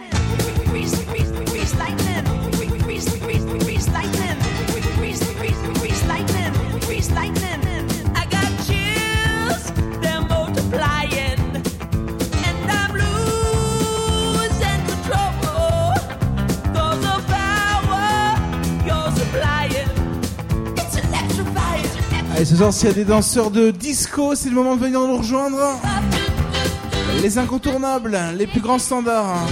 ce 22.56 22.72
s'il 22.72 22.88
y 22.88 22.92
a 22.92 22.94
des 22.94 23.06
danseurs 23.06 23.50
de 23.50 23.72
disco, 23.72 24.36
c'est 24.36 24.50
le 24.50 24.56
moment 24.56 24.76
de 24.76 24.82
venir 24.82 25.00
nous 25.00 25.18
rejoindre. 25.18 25.80
Les 27.22 27.38
incontournables, 27.38 28.18
les 28.38 28.48
plus 28.48 28.62
grands 28.62 28.80
standards. 28.80 29.48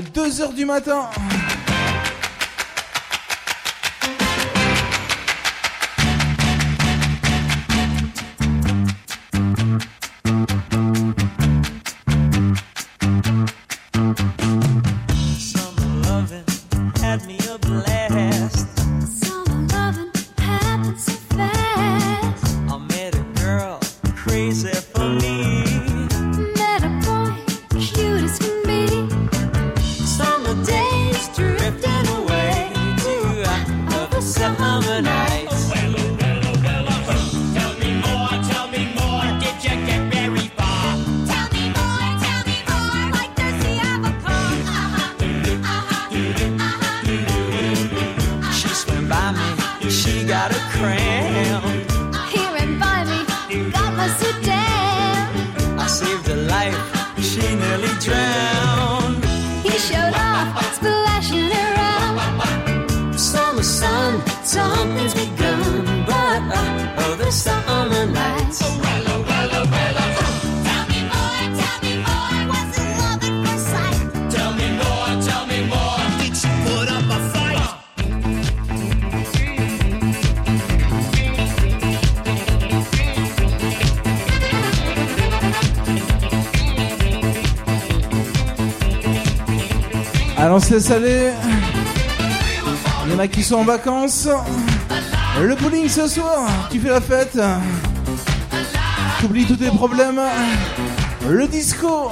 2h 0.00 0.54
du 0.54 0.64
matin. 0.64 1.08
salé. 90.80 91.30
Il 93.06 93.12
y 93.12 93.14
en 93.14 93.18
a 93.18 93.28
qui 93.28 93.42
sont 93.42 93.56
en 93.56 93.64
vacances. 93.64 94.28
Le 95.40 95.54
bowling 95.54 95.88
ce 95.88 96.08
soir, 96.08 96.48
tu 96.70 96.78
fais 96.80 96.90
la 96.90 97.00
fête. 97.00 97.38
T'oublies 99.20 99.46
tous 99.46 99.56
tes 99.56 99.70
problèmes. 99.70 100.20
Le 101.28 101.46
disco. 101.46 102.10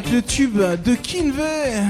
Avec 0.00 0.12
le 0.12 0.22
tube 0.22 0.58
de 0.58 0.94
Kinvey. 0.94 1.82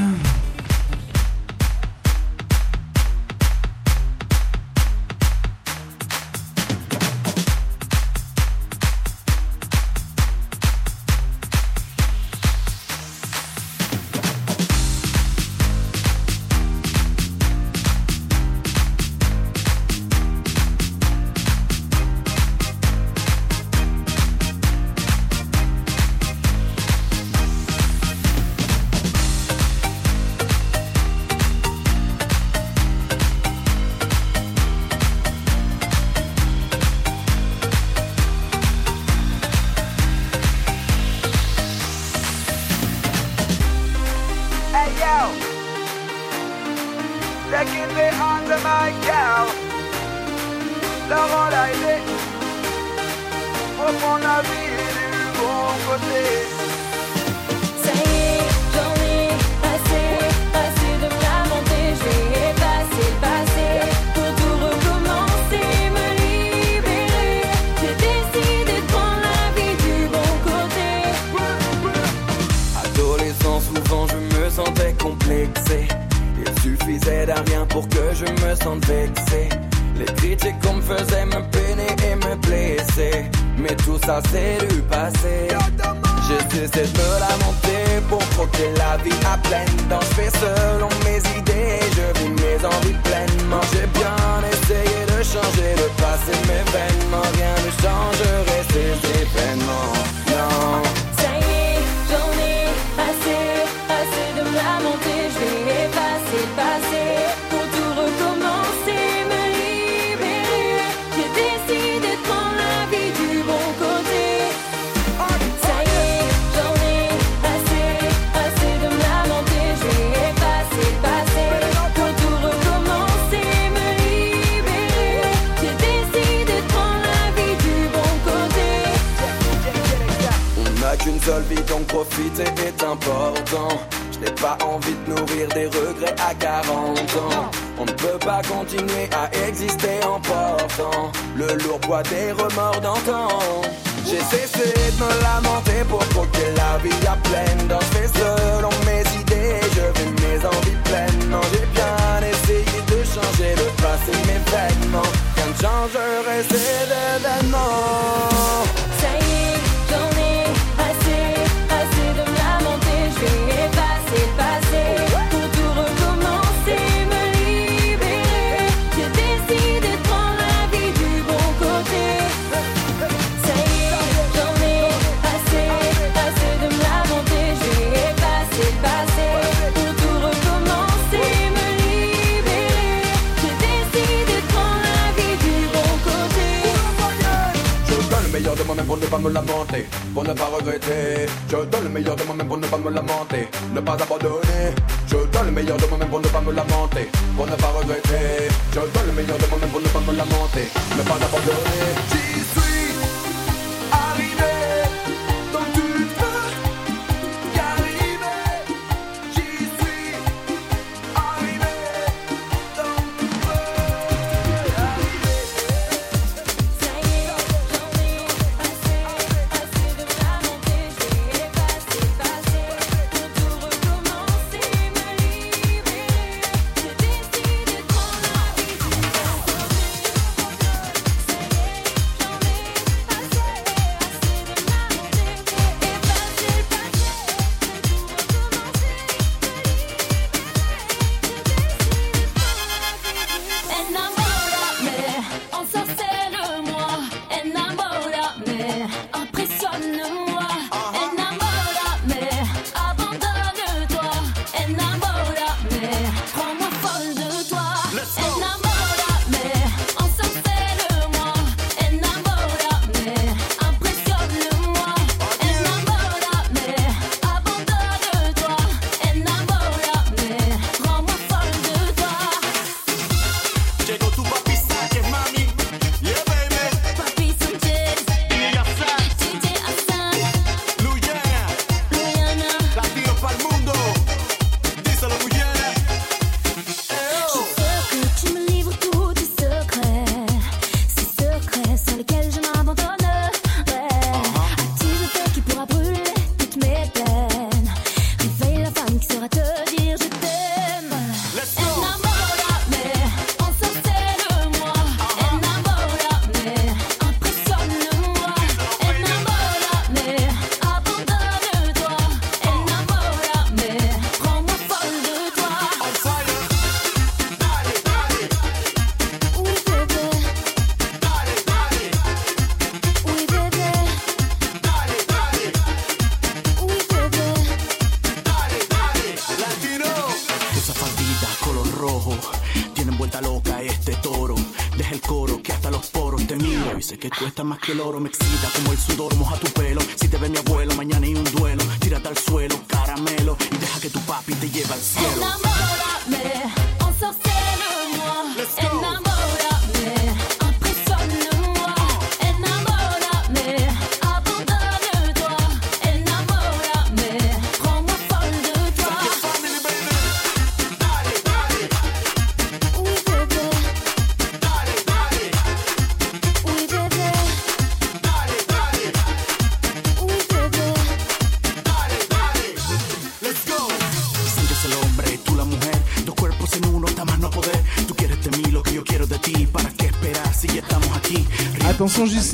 Automix 337.90 338.19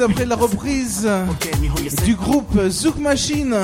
Après 0.01 0.27
la 0.27 0.37
reprise 0.37 1.09
du 2.05 2.15
groupe 2.17 2.69
Zouk 2.69 2.99
Machine. 2.99 3.57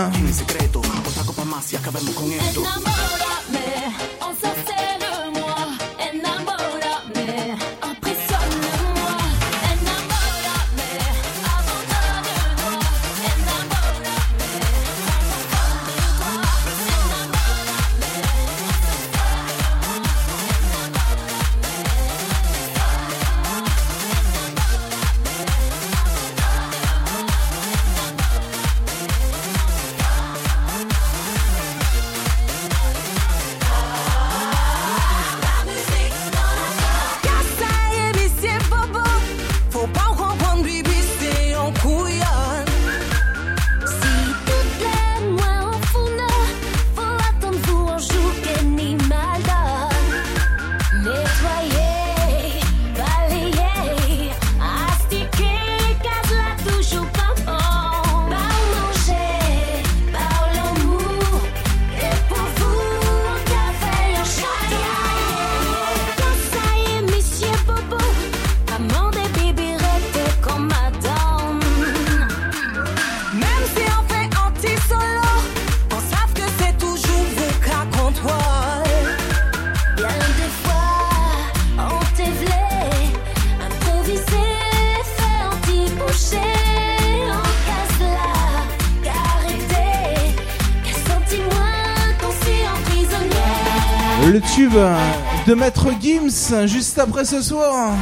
Juste 96.67 96.99
après 96.99 97.27
ce 97.27 97.43
soir. 97.43 97.95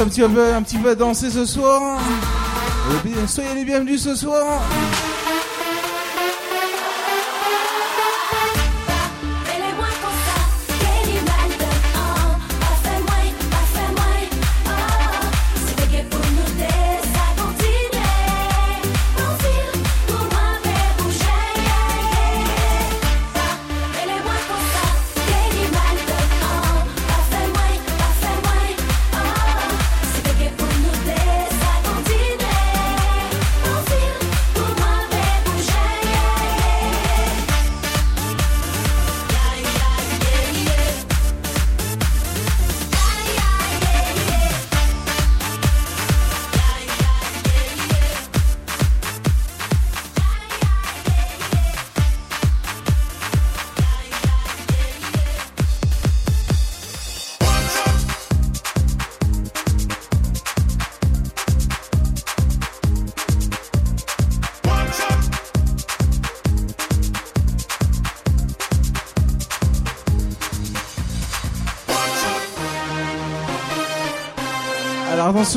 un 0.00 0.08
petit 0.08 0.22
peu, 0.22 0.54
un 0.54 0.62
petit 0.62 0.78
peu 0.78 0.96
danser 0.96 1.30
ce 1.30 1.44
soir. 1.44 1.98
Soyez 3.26 3.54
les 3.54 3.64
bienvenus 3.64 4.02
ce 4.02 4.14
soir. 4.14 4.62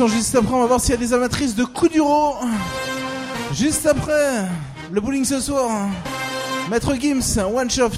juste 0.08 0.34
après, 0.34 0.54
on 0.54 0.60
va 0.60 0.66
voir 0.66 0.80
s'il 0.80 0.90
y 0.90 0.94
a 0.94 0.96
des 0.96 1.12
amatrices 1.12 1.54
de 1.54 1.64
coups 1.64 1.92
duro. 1.92 2.34
Juste 3.52 3.86
après, 3.86 4.46
le 4.90 5.00
bowling 5.00 5.24
ce 5.24 5.40
soir. 5.40 5.88
Maître 6.68 6.94
Gims, 6.94 7.38
One 7.54 7.70
Shot. 7.70 7.90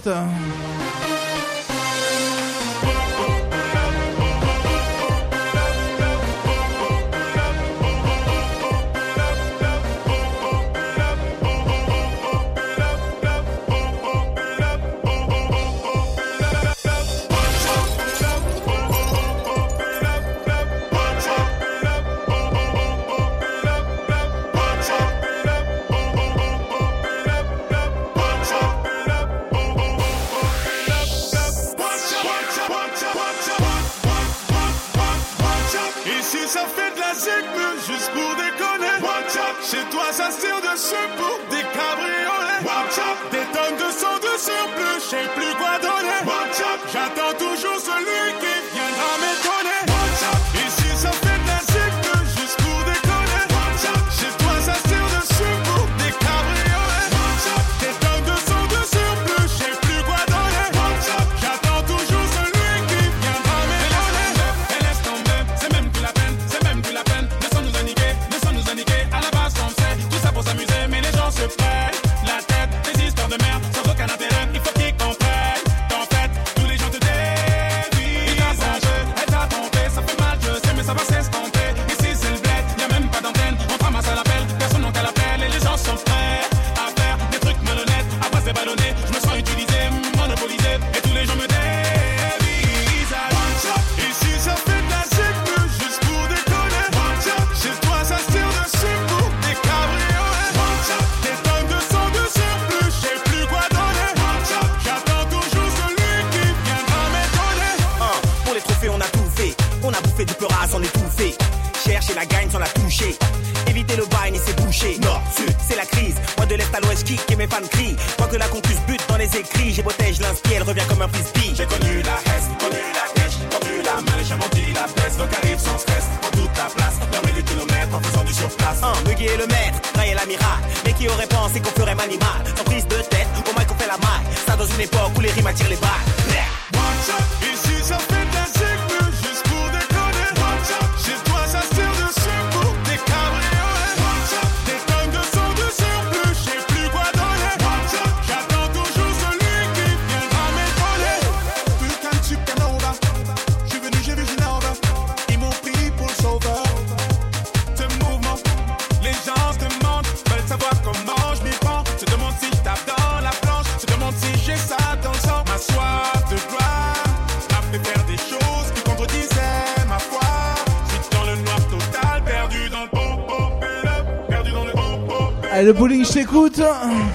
time. 176.56 177.05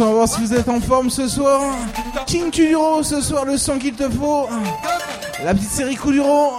on 0.00 0.06
va 0.06 0.12
voir 0.12 0.28
si 0.28 0.40
vous 0.40 0.54
êtes 0.54 0.68
en 0.68 0.80
forme 0.80 1.10
ce 1.10 1.28
soir. 1.28 1.60
King 2.26 2.50
Tuduro, 2.50 3.02
ce 3.02 3.20
soir, 3.20 3.44
le 3.44 3.56
son 3.56 3.78
qu'il 3.78 3.94
te 3.94 4.08
faut. 4.08 4.48
La 5.44 5.54
petite 5.54 5.70
série 5.70 5.96
Kuduro. 5.96 6.52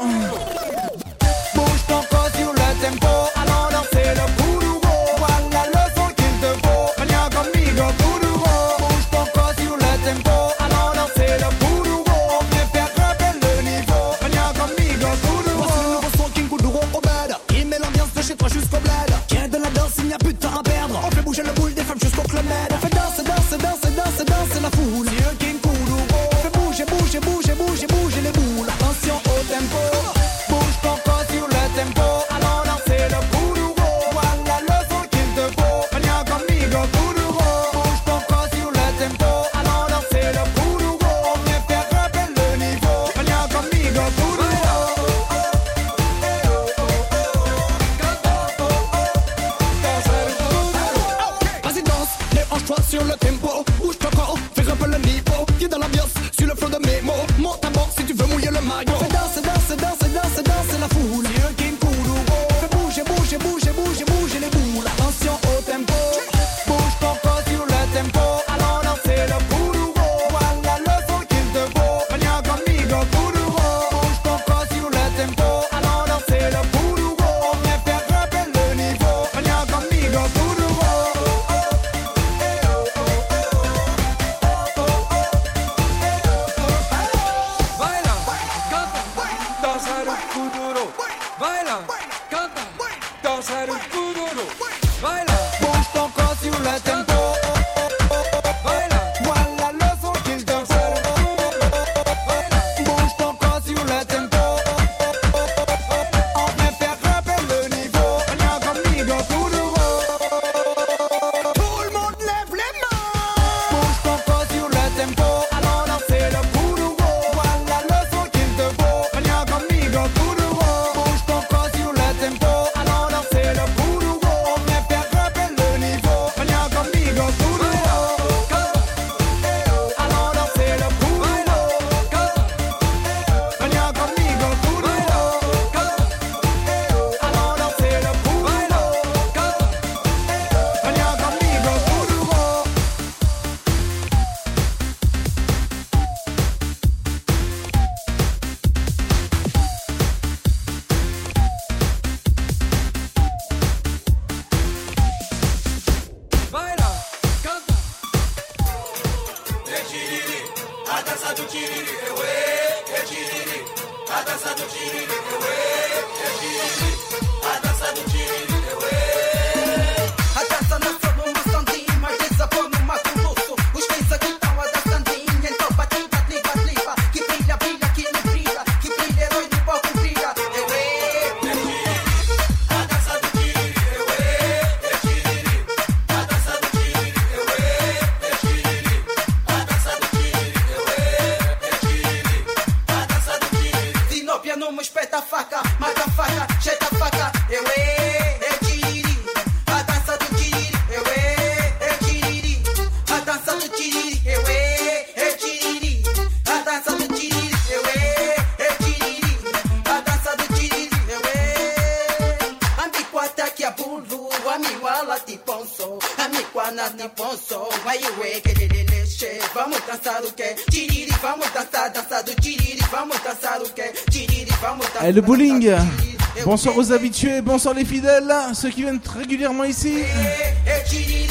Bonsoir 226.59 226.77
aux 226.77 226.91
habitués, 226.91 227.41
bonsoir 227.41 227.73
les 227.73 227.85
fidèles, 227.85 228.29
ceux 228.53 228.69
qui 228.69 228.81
viennent 228.81 228.99
régulièrement 229.17 229.63
ici. 229.63 229.99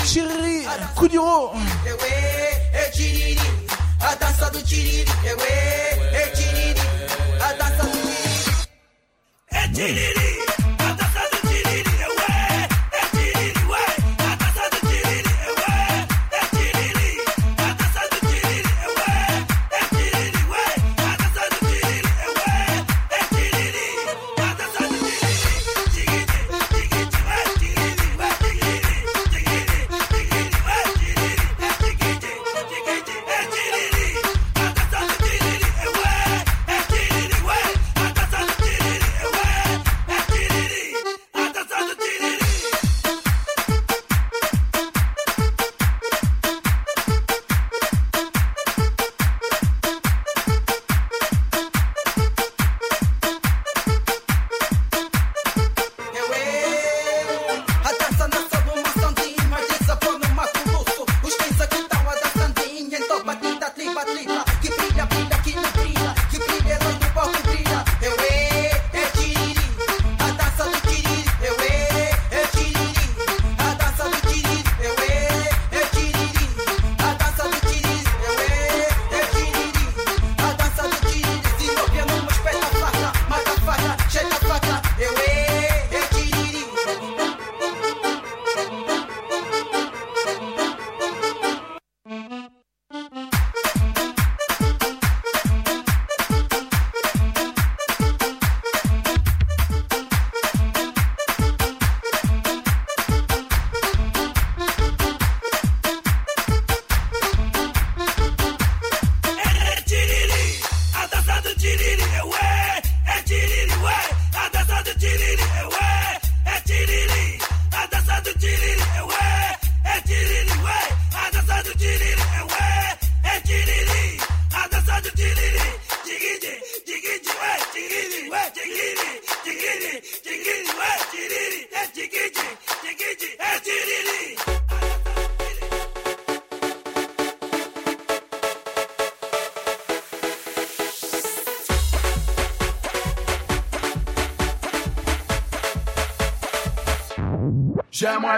Chiriri, 0.06 0.64
Kuduro. 0.96 1.52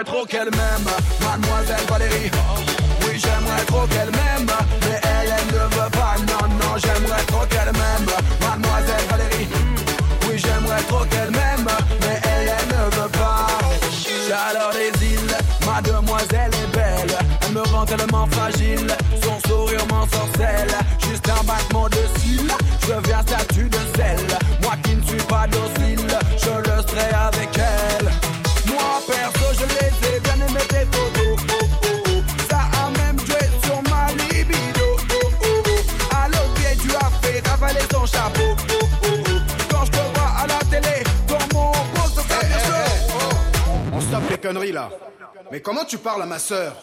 trop 0.03 0.25
qu'elle 0.25 0.49
m'aime. 0.51 0.87
Mademoiselle 1.21 1.85
Valérie 1.87 2.31
parles 46.11 46.23
à 46.23 46.25
ma 46.25 46.39
sœur. 46.39 46.73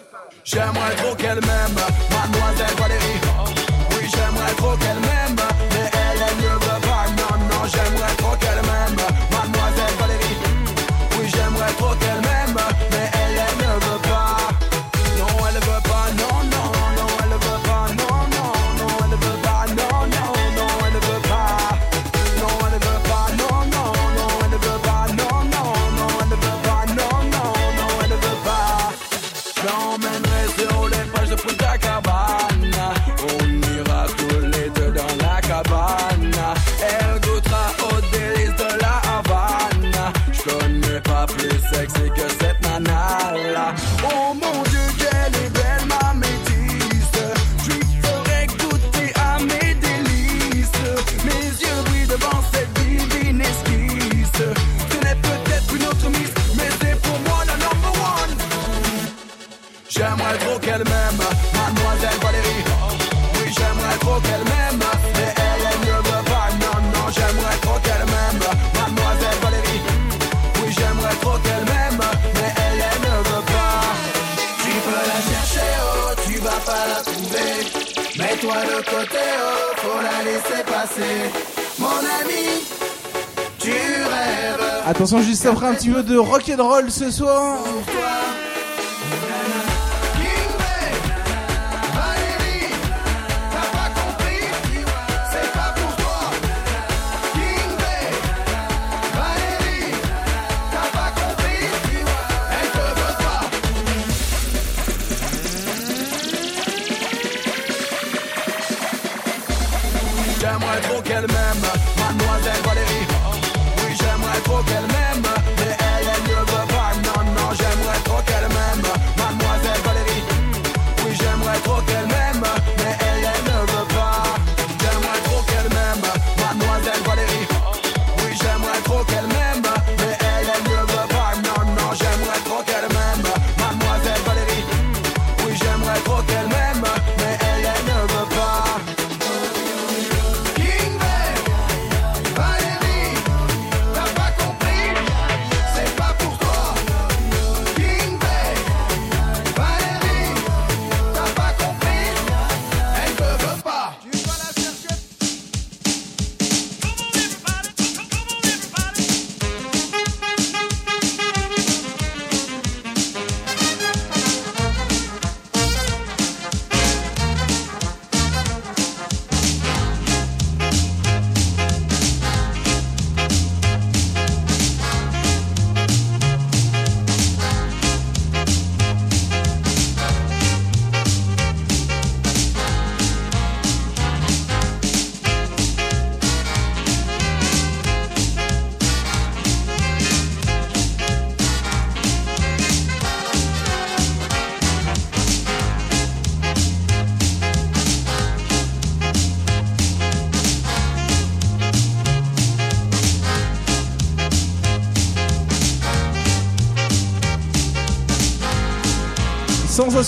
Tu 85.80 85.92
veux 85.92 86.02
de 86.02 86.16
rock 86.16 86.50
and 86.50 86.62
roll 86.62 86.90
ce 86.90 87.10
soir? 87.10 87.58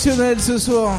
ce 0.03 0.57
soir. 0.57 0.97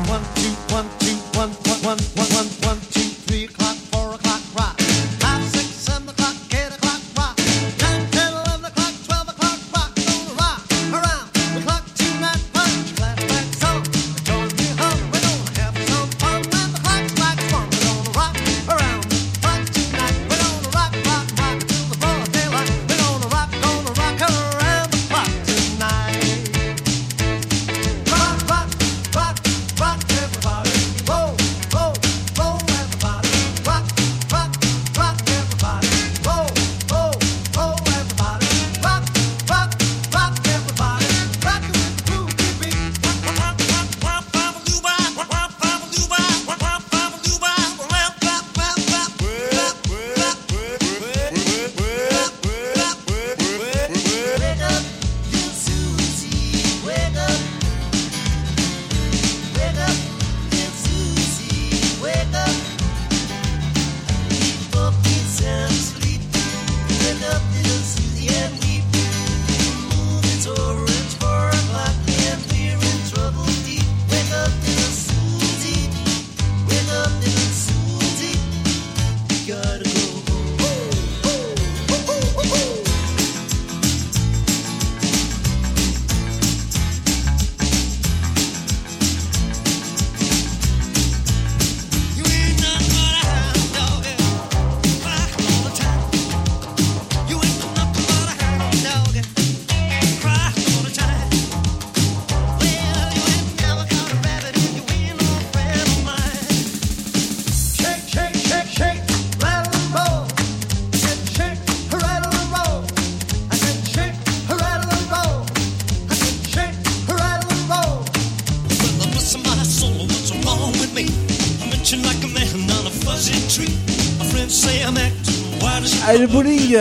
Allez, 126.13 126.21
le 126.21 126.27
bowling. 126.27 126.77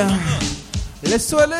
Laisse-toi 1.04 1.44
aller. 1.44 1.56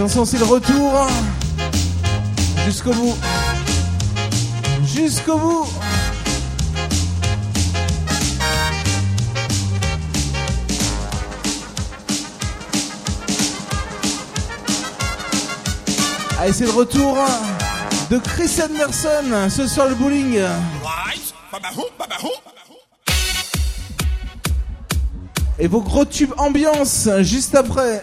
Attention, 0.00 0.24
c'est 0.24 0.38
le 0.38 0.46
retour. 0.46 1.06
Jusqu'au 2.64 2.94
bout. 2.94 3.14
Jusqu'au 4.82 5.36
bout. 5.36 5.66
Allez, 16.40 16.54
c'est 16.54 16.64
le 16.64 16.70
retour 16.70 17.18
de 18.08 18.16
Chris 18.16 18.56
Anderson 18.64 19.50
ce 19.50 19.66
soir 19.66 19.86
le 19.90 19.96
bowling. 19.96 20.40
Et 25.58 25.66
vos 25.66 25.82
gros 25.82 26.06
tubes 26.06 26.32
ambiance 26.38 27.06
juste 27.20 27.54
après. 27.54 28.02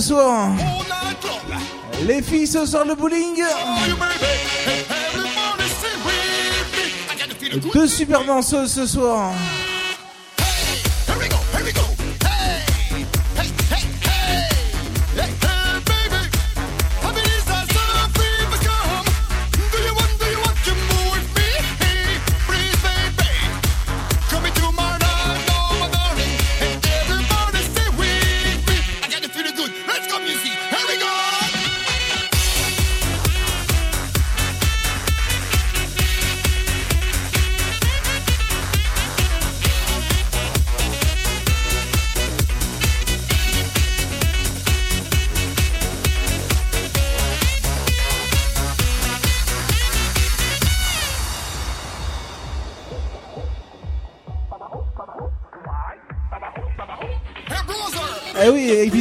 soir. 0.00 0.50
Les 2.06 2.22
filles 2.22 2.46
ce 2.46 2.64
soir 2.66 2.84
le 2.84 2.94
bowling. 2.94 3.42
Deux 7.72 7.86
super 7.86 8.24
danseuses 8.24 8.72
ce 8.72 8.86
soir. 8.86 9.32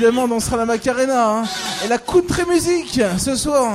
évidemment, 0.08 0.28
dansera 0.28 0.58
la 0.58 0.66
Macarena. 0.66 1.30
Hein. 1.30 1.44
Et 1.84 1.88
la 1.90 1.98
country 1.98 2.46
musique 2.46 3.02
ce 3.18 3.36
soir. 3.36 3.74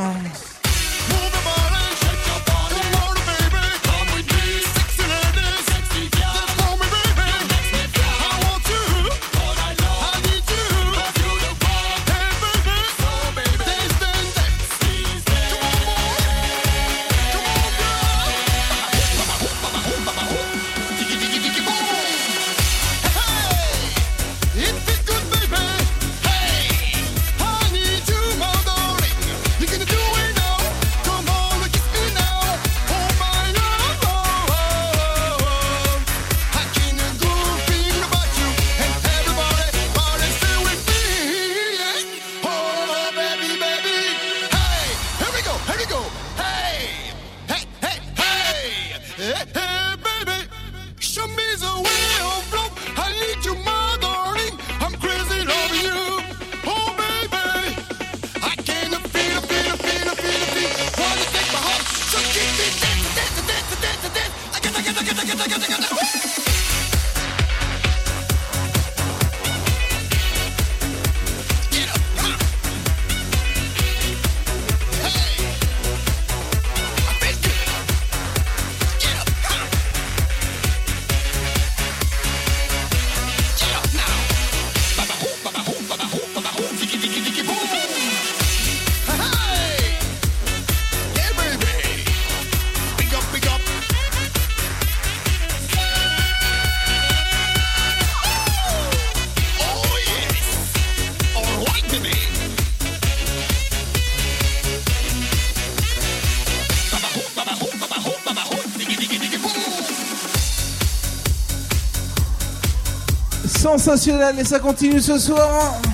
sensationnel 113.78 114.38
et 114.38 114.44
ça 114.44 114.58
continue 114.58 115.00
ce 115.00 115.18
soir 115.18 115.48
hein. 115.50 115.88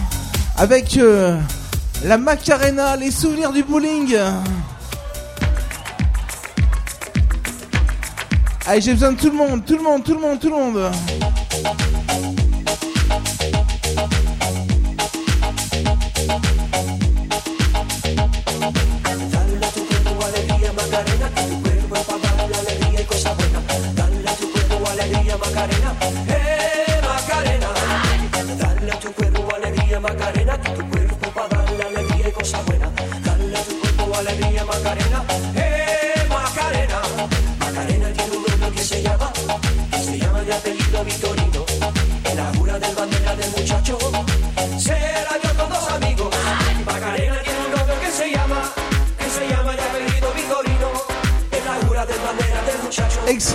avec 0.57 0.97
euh, 0.97 1.39
la 2.05 2.19
Macarena, 2.19 2.97
les 2.97 3.13
souvenirs 3.13 3.53
du 3.53 3.63
bowling. 3.63 4.17
Allez, 8.67 8.81
j'ai 8.81 8.95
besoin 8.95 9.13
de 9.13 9.17
tout 9.21 9.31
le 9.31 9.37
monde, 9.37 9.65
tout 9.65 9.77
le 9.77 9.83
monde, 9.83 10.03
tout 10.03 10.15
le 10.15 10.21
monde, 10.21 10.41
tout 10.41 10.49
le 10.49 10.57
monde. 10.57 10.91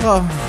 Oh. 0.06 0.43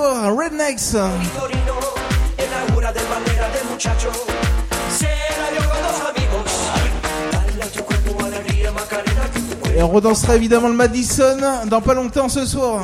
Rednecks. 0.00 0.94
Et 9.76 9.82
on 9.82 9.88
redansera 9.88 10.36
évidemment 10.36 10.68
le 10.68 10.74
Madison 10.74 11.36
dans 11.66 11.80
pas 11.80 11.94
longtemps 11.94 12.28
ce 12.28 12.44
soir. 12.46 12.82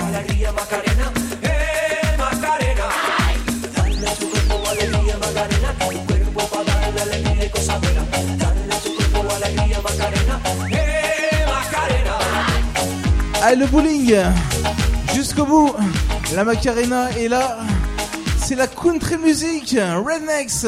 Allez 13.42 13.56
le 13.56 13.66
bowling 13.66 14.16
Jusqu'au 15.14 15.44
bout 15.44 15.74
la 16.34 16.44
Macarena 16.44 17.10
est 17.18 17.28
là. 17.28 17.58
C'est 18.38 18.54
la 18.54 18.66
country 18.66 19.16
music, 19.16 19.76
Rednecks. 19.78 20.64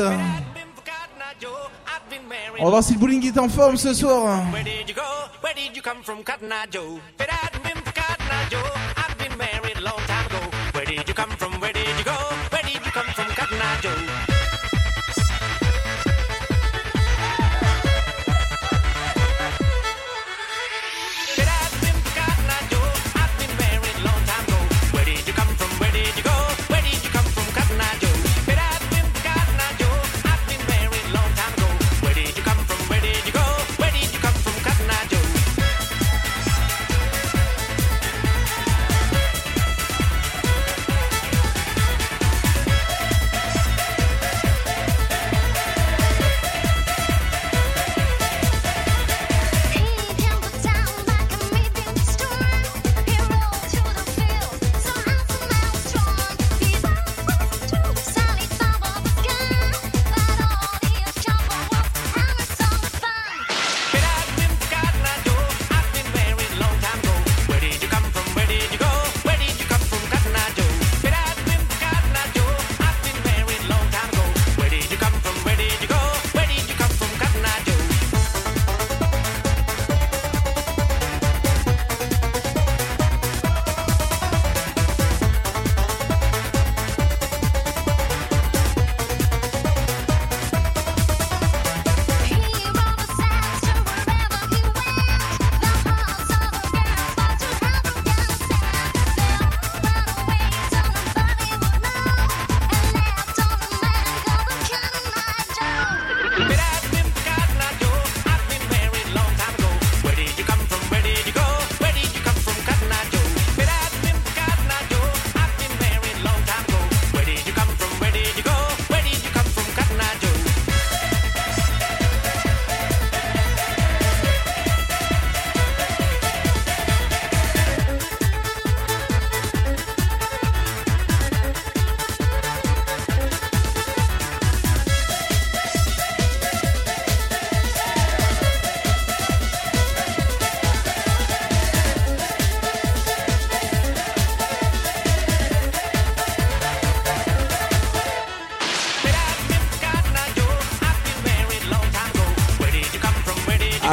On 2.58 2.64
va 2.64 2.70
voir 2.70 2.82
si 2.82 2.94
le 2.94 2.98
bowling 2.98 3.26
est 3.26 3.38
en 3.38 3.48
forme 3.48 3.76
ce 3.76 3.94
soir. 3.94 4.42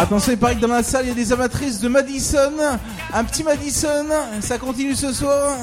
Maintenant, 0.09 0.25
c'est 0.25 0.37
pareil 0.37 0.55
que 0.55 0.61
dans 0.61 0.69
la 0.69 0.81
salle, 0.81 1.05
il 1.05 1.09
y 1.09 1.11
a 1.11 1.13
des 1.13 1.31
amatrices 1.31 1.79
de 1.81 1.87
Madison. 1.87 2.51
Un 3.13 3.23
petit 3.25 3.43
Madison, 3.43 4.07
ça 4.41 4.57
continue 4.57 4.95
ce 4.95 5.13
soir. 5.13 5.55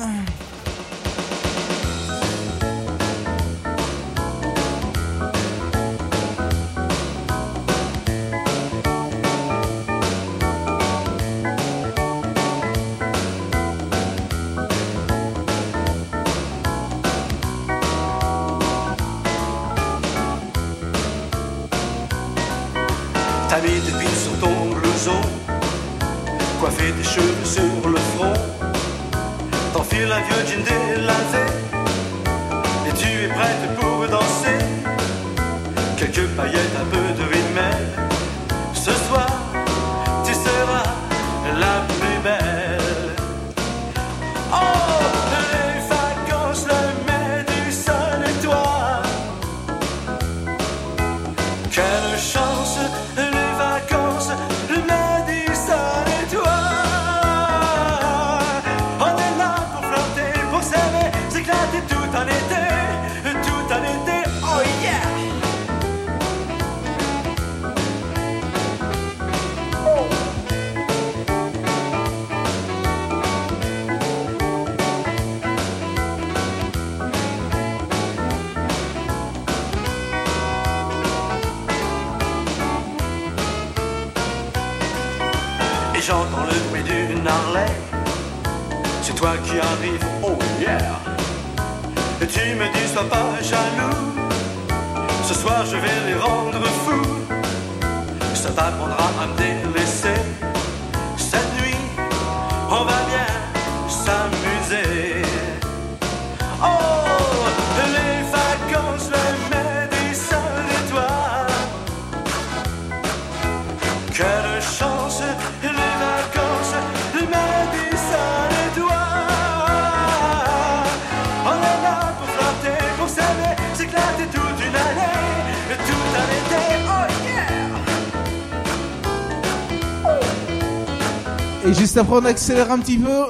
Juste 131.97 132.09
après, 132.09 132.21
on 132.21 132.25
accélère 132.27 132.71
un 132.71 132.79
petit 132.79 132.99
peu. 132.99 133.25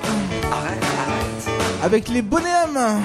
Avec 1.84 2.08
les 2.08 2.20
bonnets 2.20 2.50
à 2.50 2.66
main. 2.66 3.00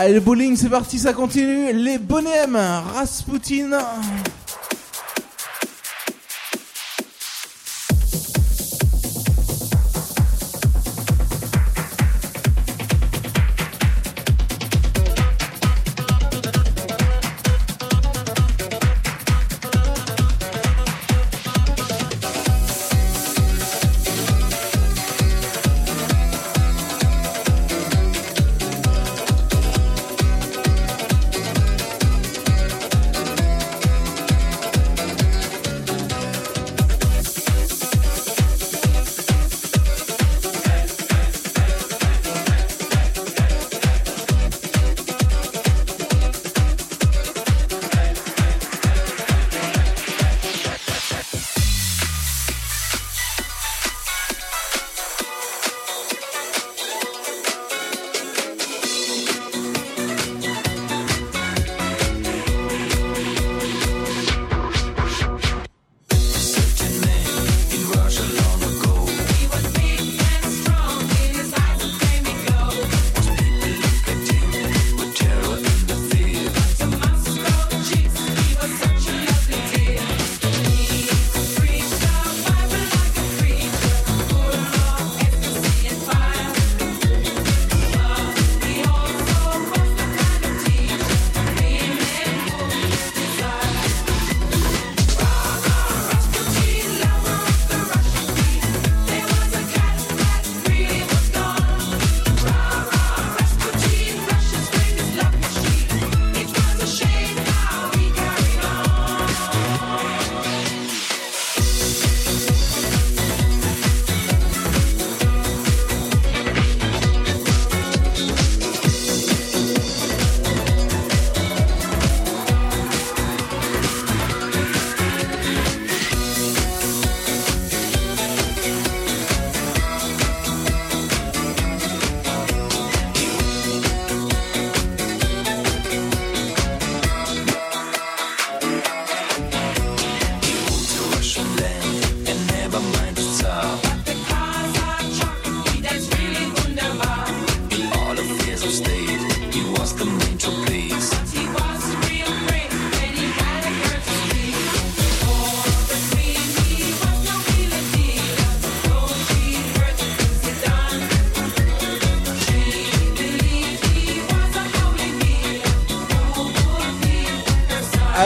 Allez, 0.00 0.14
le 0.14 0.20
bowling, 0.20 0.54
c'est 0.54 0.68
parti, 0.68 0.96
ça 0.96 1.12
continue. 1.12 1.72
Les 1.72 1.98
bonhommes, 1.98 2.56
Rasputin. 2.94 3.80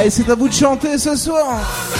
et 0.04 0.10
c'est 0.10 0.28
à 0.30 0.34
vous 0.34 0.48
de 0.48 0.52
chanter 0.52 0.98
ce 0.98 1.14
soir. 1.16 1.91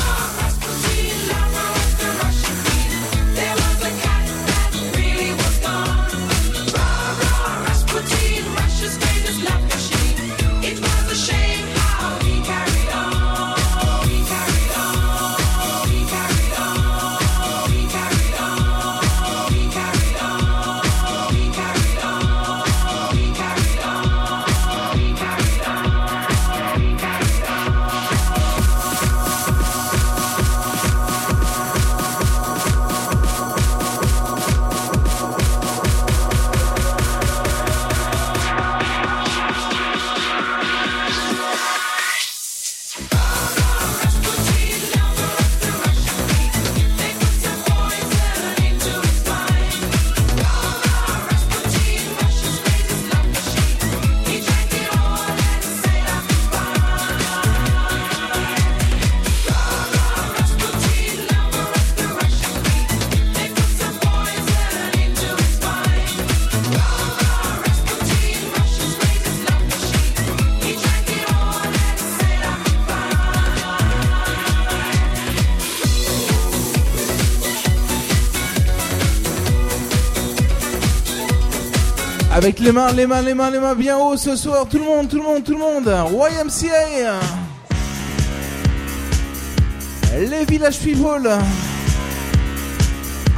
Avec 82.42 82.58
les 82.58 82.72
mains, 82.72 82.90
les 82.90 83.06
mains, 83.06 83.22
les 83.22 83.34
mains, 83.34 83.50
les 83.50 83.60
mains 83.60 83.76
bien 83.76 83.96
haut 83.96 84.16
ce 84.16 84.34
soir. 84.34 84.66
Tout 84.68 84.78
le 84.78 84.84
monde, 84.84 85.08
tout 85.08 85.18
le 85.18 85.22
monde, 85.22 85.44
tout 85.44 85.52
le 85.52 85.58
monde. 85.58 85.86
YMCA. 85.86 87.20
Les 90.18 90.44
villages 90.44 90.80
people. 90.80 91.30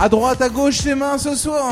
À 0.01 0.09
droite, 0.09 0.41
à 0.41 0.49
gauche, 0.49 0.85
les 0.85 0.95
mains 0.95 1.19
ce 1.19 1.35
soir. 1.35 1.71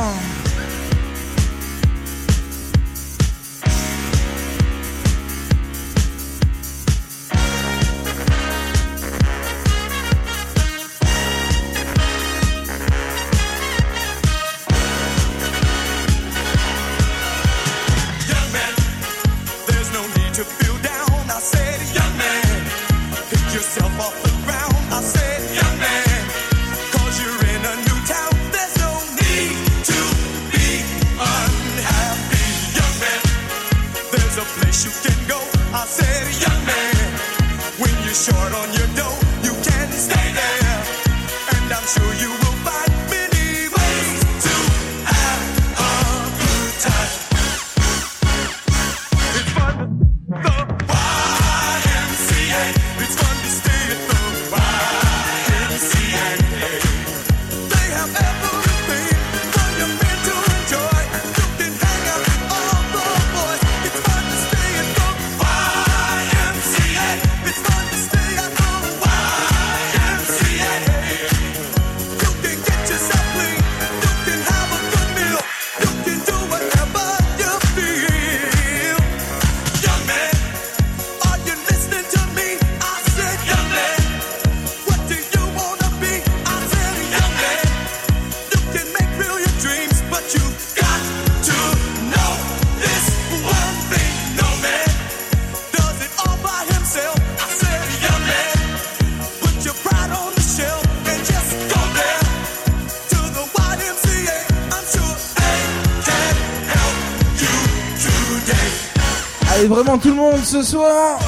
tout 109.99 110.09
le 110.09 110.15
monde 110.15 110.43
ce 110.45 110.63
soir. 110.63 111.19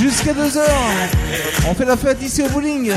Jusqu'à 0.00 0.32
2h, 0.32 0.60
on 1.68 1.74
fait 1.74 1.84
la 1.84 1.96
fête 1.96 2.22
ici 2.22 2.42
au 2.42 2.48
bowling. 2.48 2.92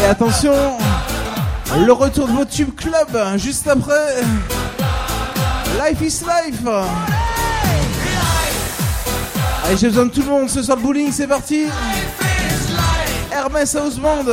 Et 0.00 0.06
attention, 0.06 0.52
le 1.76 1.92
retour 1.92 2.28
de 2.28 2.32
votre 2.32 2.50
tube 2.50 2.74
club 2.74 3.08
hein, 3.14 3.36
juste 3.36 3.66
après. 3.66 4.22
Life 5.78 6.00
is 6.00 6.24
life. 6.24 6.66
Allez, 9.64 9.76
j'ai 9.76 9.88
besoin 9.88 10.06
de 10.06 10.10
tout 10.10 10.22
le 10.22 10.28
monde 10.28 10.48
ce 10.48 10.62
soir. 10.62 10.76
Le 10.76 10.82
bowling, 10.82 11.12
c'est 11.12 11.26
parti. 11.26 11.66
Hermès 13.32 13.74
House 13.74 13.96
Band. 13.96 14.24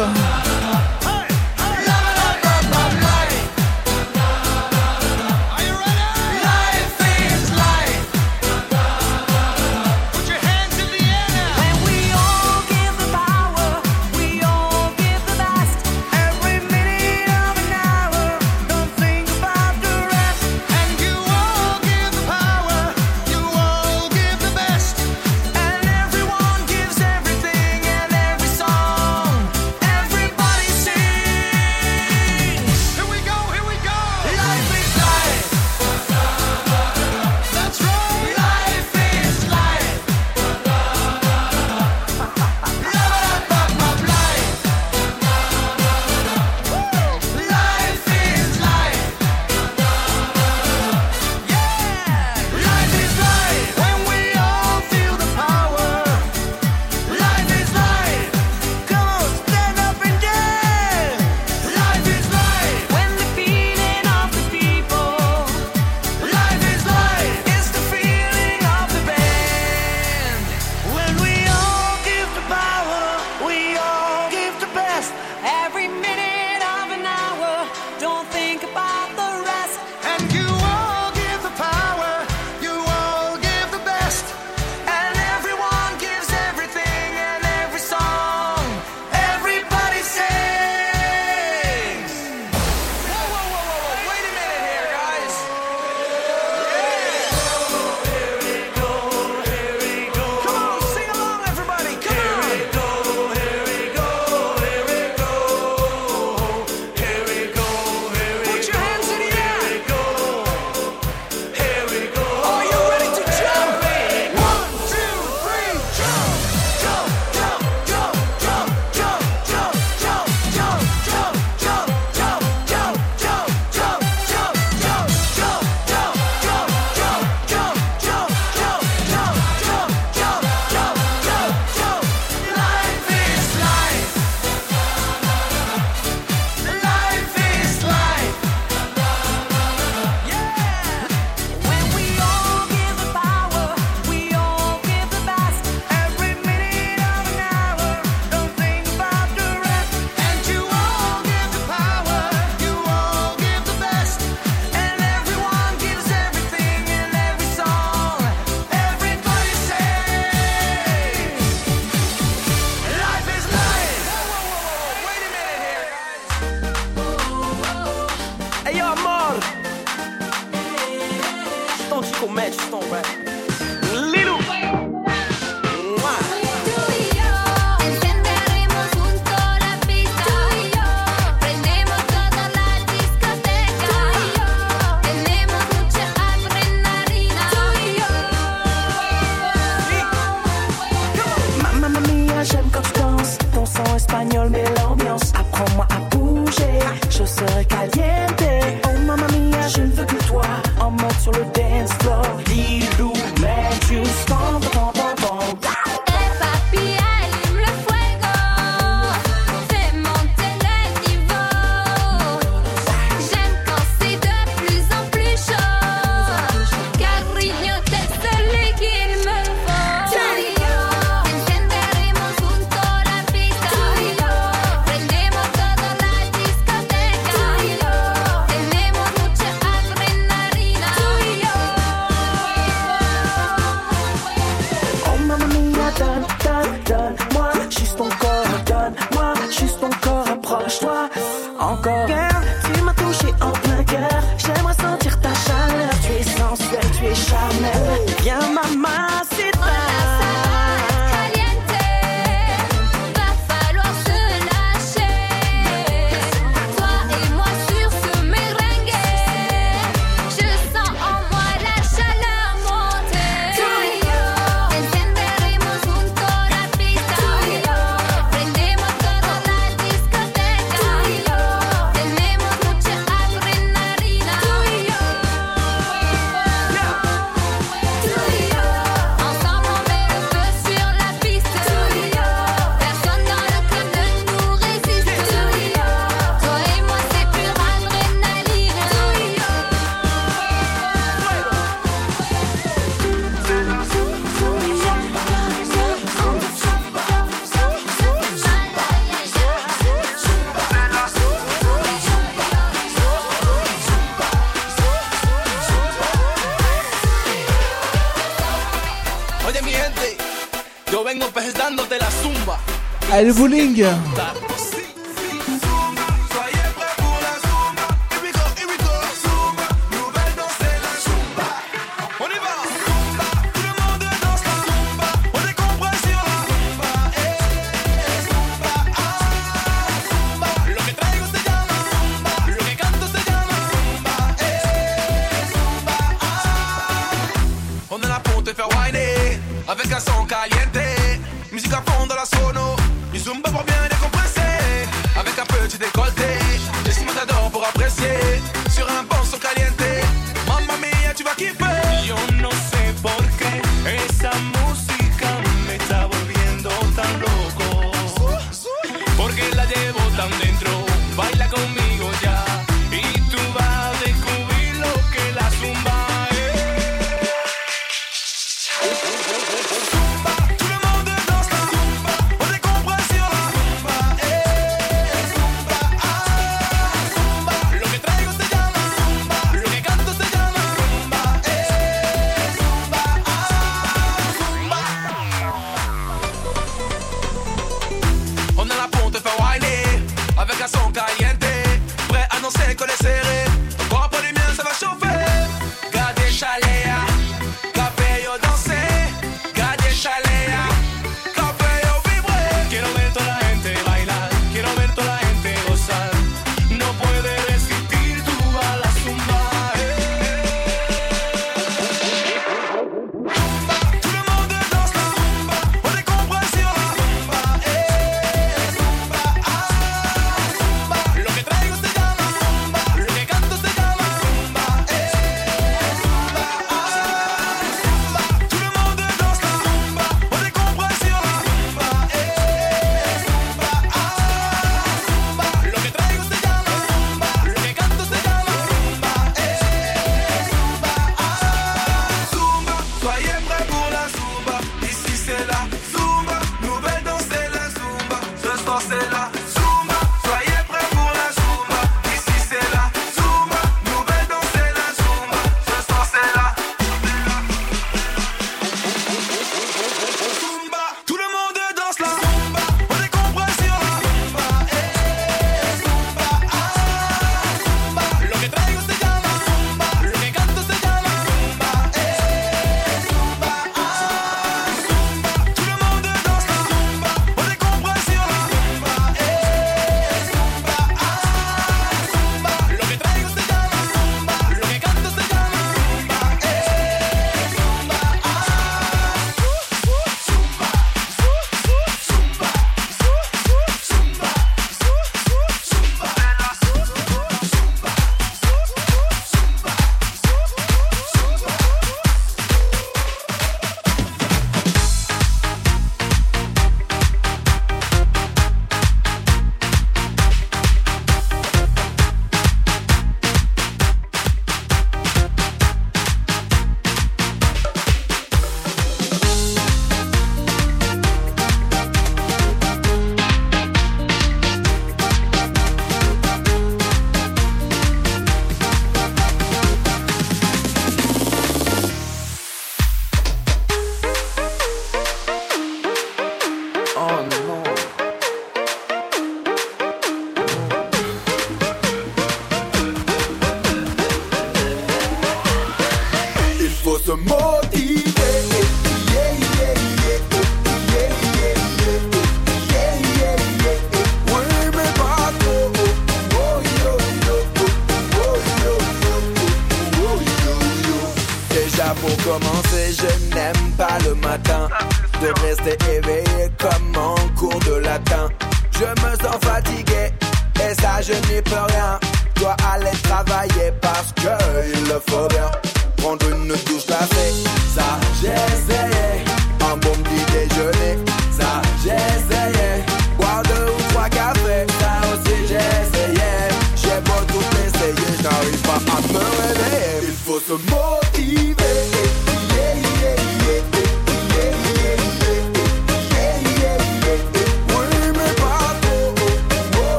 Allez, 313.18 313.32
bowling 313.32 313.74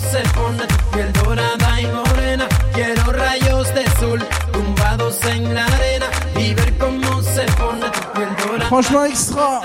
se 0.00 0.22
pone 0.34 0.66
tu 0.66 0.76
piel 0.92 1.12
dorada. 1.12 1.66
Franchement 8.68 9.04
extra 9.04 9.55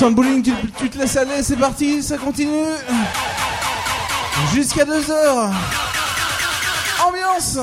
Vincent 0.00 0.12
Bowling, 0.12 0.42
tu, 0.44 0.52
tu, 0.78 0.88
te 0.88 0.96
laisses 0.96 1.16
aller, 1.16 1.42
c'est 1.42 1.56
parti, 1.56 2.00
ça 2.04 2.16
continue. 2.18 2.68
Jusqu'à 4.54 4.84
2h. 4.84 5.50
Ambiance. 7.04 7.58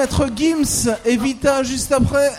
Maître 0.00 0.28
Gims 0.34 0.96
et 1.04 1.18
Vita 1.18 1.62
juste 1.62 1.92
après. 1.92 2.32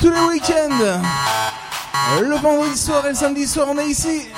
Tous 0.00 0.10
les 0.10 0.20
week-ends, 0.20 1.02
le 2.22 2.36
vendredi 2.36 2.78
soir 2.78 3.04
et 3.04 3.10
le 3.10 3.14
samedi 3.16 3.46
soir, 3.46 3.66
on 3.70 3.76
est 3.76 3.88
ici. 3.88 4.30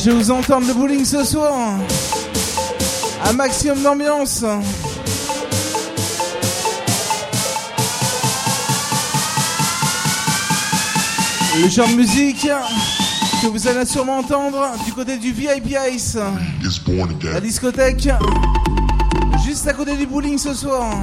je 0.00 0.10
vais 0.10 0.16
vous 0.16 0.30
entendre 0.30 0.66
le 0.66 0.72
bowling 0.72 1.04
ce 1.04 1.22
soir. 1.24 1.78
Un 3.26 3.32
maximum 3.34 3.82
d'ambiance. 3.82 4.42
Le 11.60 11.68
genre 11.68 11.88
de 11.88 11.94
musique 11.94 12.48
que 13.42 13.46
vous 13.48 13.68
allez 13.68 13.84
sûrement 13.84 14.18
entendre 14.18 14.70
du 14.86 14.92
côté 14.94 15.18
du 15.18 15.32
VIP 15.32 15.76
Ice. 15.92 16.16
La 17.34 17.40
discothèque. 17.40 18.08
Juste 19.44 19.68
à 19.68 19.74
côté 19.74 19.96
du 19.96 20.06
bowling 20.06 20.38
ce 20.38 20.54
soir. 20.54 20.94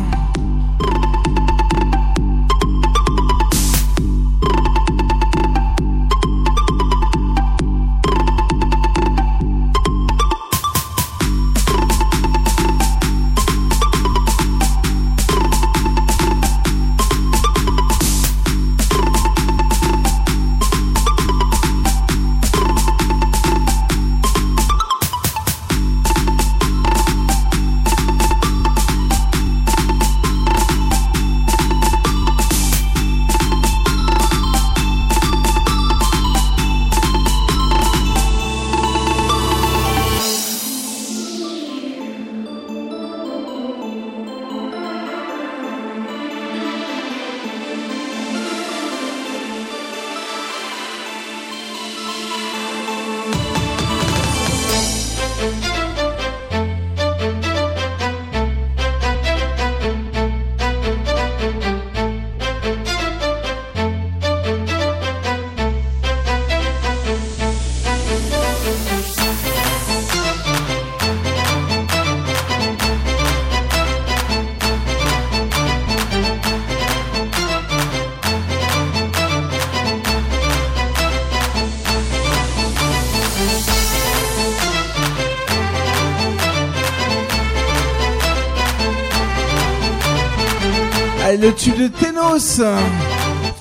Le 91.47 91.53
tube 91.53 91.77
de 91.77 91.87
Tenos. 91.87 92.61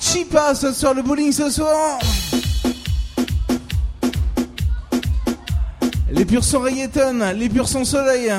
Chipa 0.01 0.53
ce 0.53 0.73
soir, 0.73 0.93
le 0.93 1.01
bowling 1.01 1.31
ce 1.31 1.49
soir. 1.49 1.99
Les 6.11 6.25
purs 6.25 6.43
sans 6.43 6.59
reggaeton, 6.59 7.33
les 7.33 7.47
purs 7.47 7.67
sans 7.67 7.85
soleil. 7.85 8.29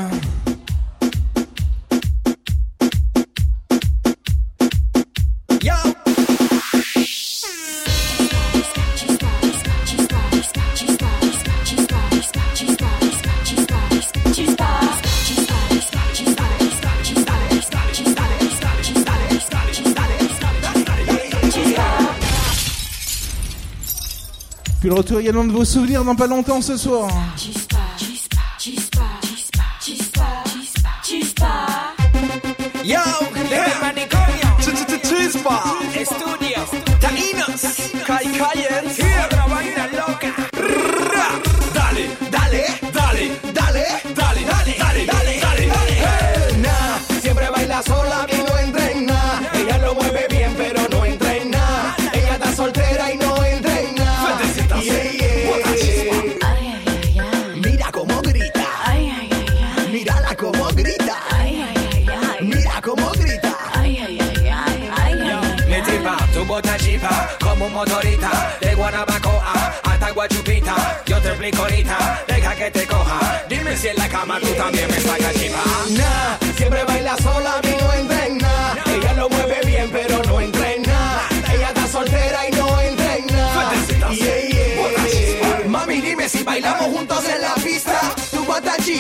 Le 24.89 24.94
retour 24.94 25.20
également 25.20 25.44
de 25.44 25.52
vos 25.52 25.67
souvenirs 25.67 26.02
dans 26.02 26.15
pas 26.15 26.26
longtemps 26.26 26.62
ce 26.62 26.78
soir. 26.78 27.10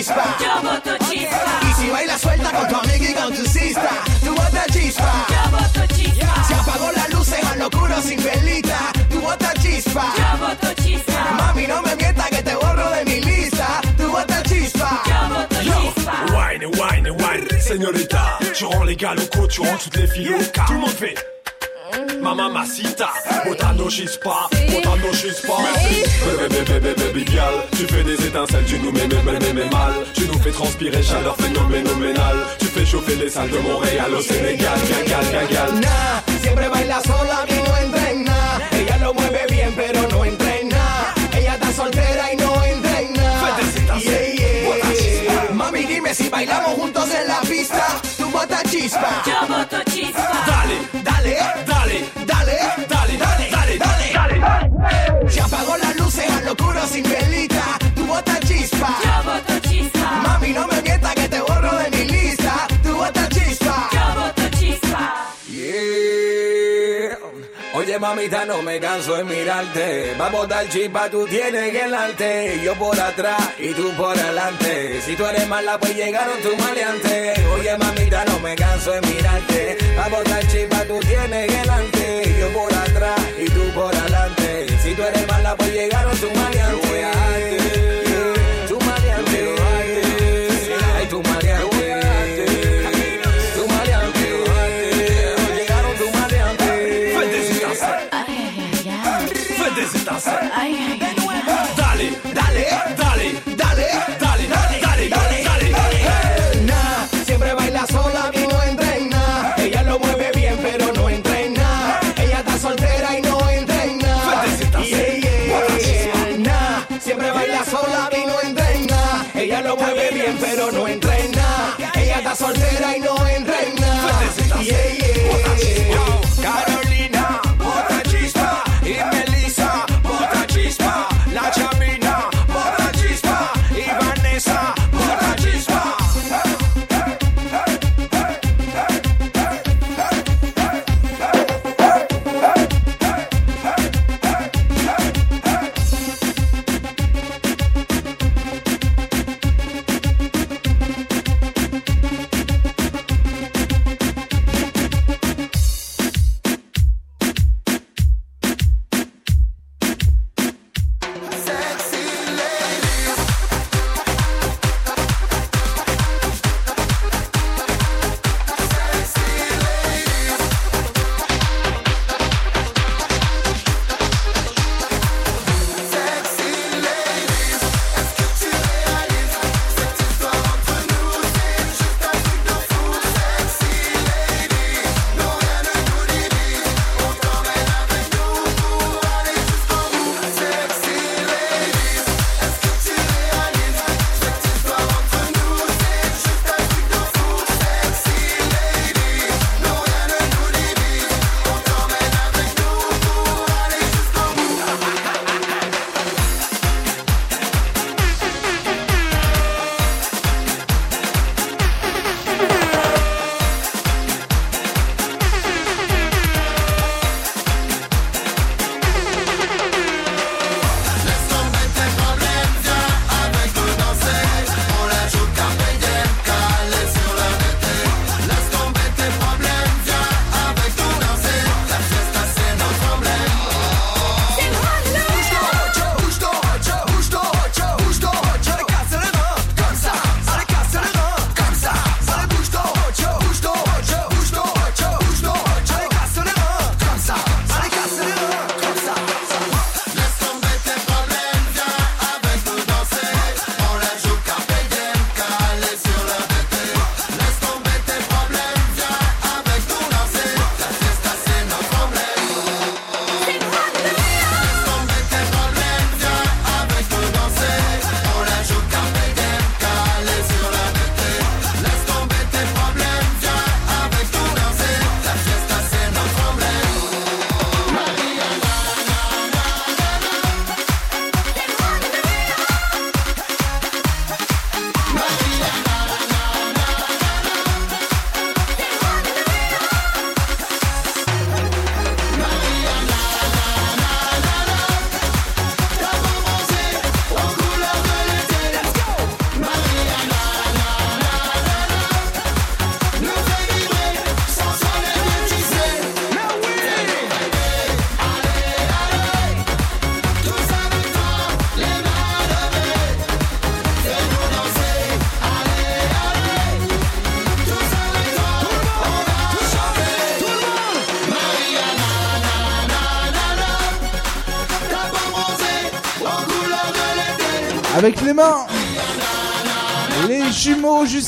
Chispa. 0.08 0.36
Yo 0.40 0.62
boto 0.62 0.98
chispa. 1.10 1.60
Y 1.62 1.74
si 1.74 1.90
bailas 1.90 2.20
suelta 2.20 2.50
con 2.50 2.68
tu 2.68 2.76
amiga 2.76 3.10
y 3.10 3.14
con 3.14 3.34
tu 3.34 3.44
sista. 3.46 3.90
Tú 4.24 4.30
botas 4.34 4.66
chispa. 4.72 5.26
Yo 5.28 5.50
boto 5.50 5.94
chispa. 5.94 6.44
Se 6.44 6.54
apagó 6.54 6.92
la 6.92 7.08
luz 7.08 7.32
en 7.32 7.58
lo 7.58 7.66
oscuro 7.66 8.02
sin 8.02 8.22
velita. 8.22 8.78
Tú 9.10 9.20
botas 9.20 9.54
chispa. 9.62 10.12
Yo 10.16 10.46
boto 10.46 10.82
chispa. 10.82 11.32
Mami, 11.38 11.66
no 11.66 11.82
me 11.82 11.96
mientas 11.96 12.28
que 12.30 12.42
te 12.42 12.54
borro 12.54 12.90
de 12.90 13.04
mi 13.04 13.20
lista. 13.20 13.80
Tú 13.96 14.10
botas 14.10 14.42
chispa. 14.44 15.02
Yo 15.06 15.34
boto 15.34 15.56
chispa. 15.62 16.14
Wine, 16.32 16.66
wine, 16.66 17.10
wine, 17.10 17.60
señorita. 17.60 18.38
Tu 18.58 18.64
rends 18.64 18.84
les 18.84 18.96
gars 18.96 19.14
locaux, 19.14 19.46
tu 19.46 19.60
rends 19.60 19.76
toutes 19.76 19.96
les 19.96 20.06
filles. 20.06 20.34
Tout 20.66 20.72
le 20.72 20.80
monde 20.80 20.90
fait. 20.90 21.37
Mama 22.78 22.90
Masita, 22.90 23.10
botando 23.44 23.88
chispa, 23.88 24.48
botando 24.70 25.10
chispa. 25.12 25.56
Baby, 26.24 26.48
baby, 26.48 26.80
baby, 26.80 26.94
baby, 26.94 27.24
girl, 27.24 27.62
tu 27.72 27.86
fais 27.86 28.04
des 28.04 28.24
étincelles, 28.24 28.64
tu 28.66 28.78
nous 28.78 28.92
mets, 28.92 29.08
mets, 29.08 29.22
mets, 29.22 29.38
mets, 29.38 29.52
mets 29.52 29.70
mal. 29.70 29.94
Tu 30.14 30.26
nous 30.26 30.38
fais 30.38 30.52
transpirer, 30.52 31.02
chaleur 31.02 31.36
phénoménale. 31.36 32.38
Tu 32.58 32.66
fais 32.66 32.86
chauffer 32.86 33.16
les 33.16 33.30
salles 33.30 33.50
de 33.50 33.58
Montréal 33.58 34.14
au 34.14 34.22
Sénégal, 34.22 34.78
gagal, 34.88 35.24
gagal. 35.32 35.80
Nah, 35.80 36.22
siempre 36.40 36.68
baila 36.68 37.00
sola 37.02 37.44
y 37.48 37.54
no 37.54 37.76
entra 37.84 38.10
en 38.10 38.24
nada. 38.24 38.60
Ella 38.72 38.98
lo 38.98 39.14
mueve 39.14 39.46
bien, 39.50 39.72
pero 39.74 40.08
no 40.08 40.24
entra 40.24 40.56
en 40.56 40.68
nada. 40.68 41.14
Ella 41.36 41.54
está 41.54 41.72
soltera 41.72 42.32
y 42.32 42.36
no 42.36 42.64
entra 42.64 43.00
en 43.00 43.12
nada. 43.14 43.56
Yeah, 43.98 44.34
yeah. 44.34 45.52
Mami, 45.52 45.84
dime 45.84 46.14
si 46.14 46.28
bailamos 46.28 46.74
juntos 46.74 47.08
en 47.12 47.26
la 47.26 47.40
pista. 47.40 48.00
Tú 48.16 48.30
botas 48.30 48.62
chispa. 48.70 49.22
Yo 49.26 49.46
boto 49.48 49.82
chispa. 49.90 50.30
Dale, 50.46 50.78
Mamita, 68.28 68.44
no 68.44 68.62
me 68.62 68.78
canso 68.78 69.16
de 69.16 69.24
mirarte. 69.24 70.14
Vamos 70.18 70.46
dar 70.48 70.68
chispa, 70.68 71.08
tú 71.08 71.26
tienes 71.26 71.72
que 71.72 71.82
delante. 71.84 72.60
Yo 72.62 72.74
por 72.74 73.00
atrás 73.00 73.54
y 73.58 73.72
tú 73.72 73.90
por 73.96 74.18
adelante. 74.18 75.00
Si 75.00 75.16
tú 75.16 75.24
eres 75.24 75.48
mala, 75.48 75.78
pues 75.78 75.96
llegaron 75.96 76.38
tus 76.42 76.54
maleantes. 76.58 77.38
Oye 77.54 77.78
mamita, 77.78 78.26
no 78.26 78.38
me 78.40 78.54
canso 78.54 78.90
de 78.90 79.00
mirarte. 79.00 79.78
Vamos 79.96 80.24
dar 80.24 80.46
chispa, 80.46 80.84
tú 80.84 81.00
tienes 81.00 81.50
que 81.50 81.56
delante. 81.56 82.36
Yo 82.38 82.52
por 82.52 82.74
atrás 82.74 83.18
y 83.38 83.46
tú 83.46 83.62
por 83.74 83.96
adelante. 83.96 84.66
Si 84.82 84.94
tú 84.94 85.02
eres 85.04 85.26
mala, 85.26 85.56
pues 85.56 85.72
llegaron 85.72 86.14
tus 86.18 86.34
maleantes. 86.34 88.07
dale, 101.76 102.20
dale, 102.32 102.94
dale. 102.96 103.47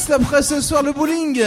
juste 0.01 0.13
après 0.13 0.43
ce 0.43 0.63
soir 0.63 0.83
le 0.83 0.93
bowling. 0.93 1.43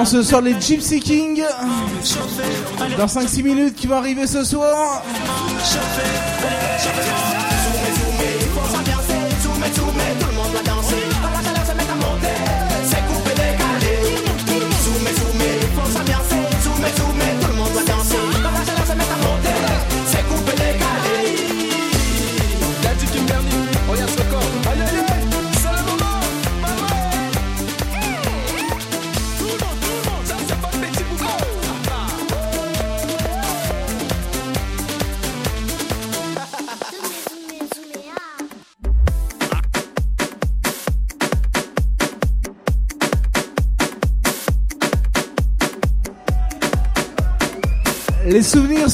Également 0.00 0.18
ce 0.18 0.22
soir 0.22 0.40
les 0.40 0.58
Gypsy 0.58 0.98
King 0.98 1.42
dans 2.96 3.04
5-6 3.04 3.42
minutes 3.42 3.74
qui 3.74 3.86
vont 3.86 3.96
arriver 3.96 4.26
ce 4.26 4.42
soir. 4.44 5.02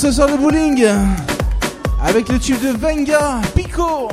ce 0.06 0.12
soir 0.12 0.28
le 0.28 0.36
bowling 0.36 0.86
avec 2.00 2.28
le 2.28 2.38
tube 2.38 2.60
de 2.60 2.78
Venga 2.78 3.40
Pico. 3.56 4.08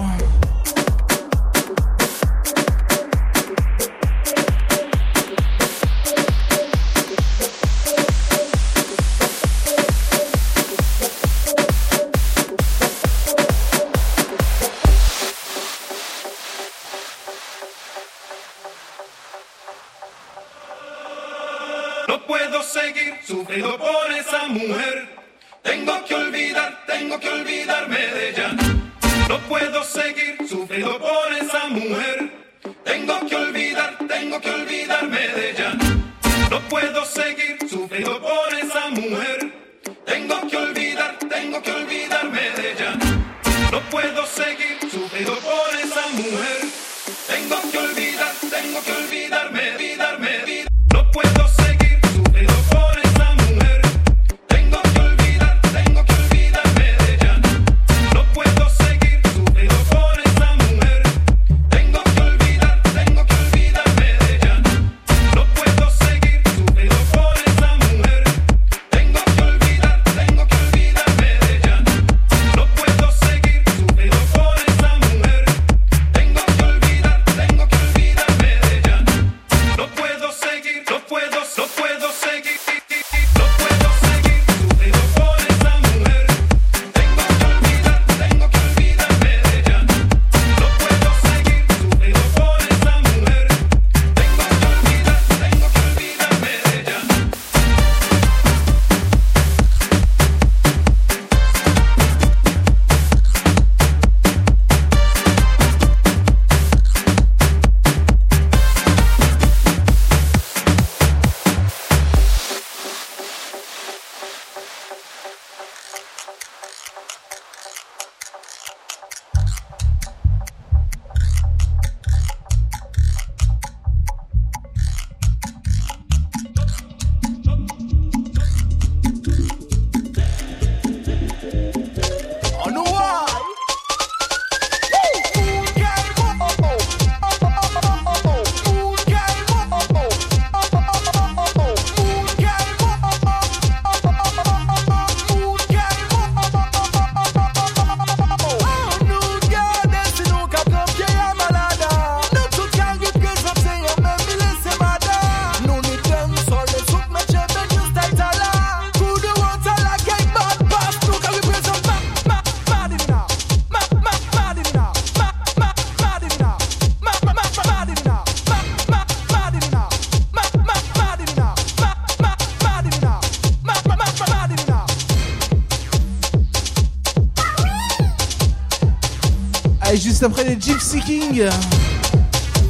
Gypsy 180.64 181.02
King, 181.02 181.50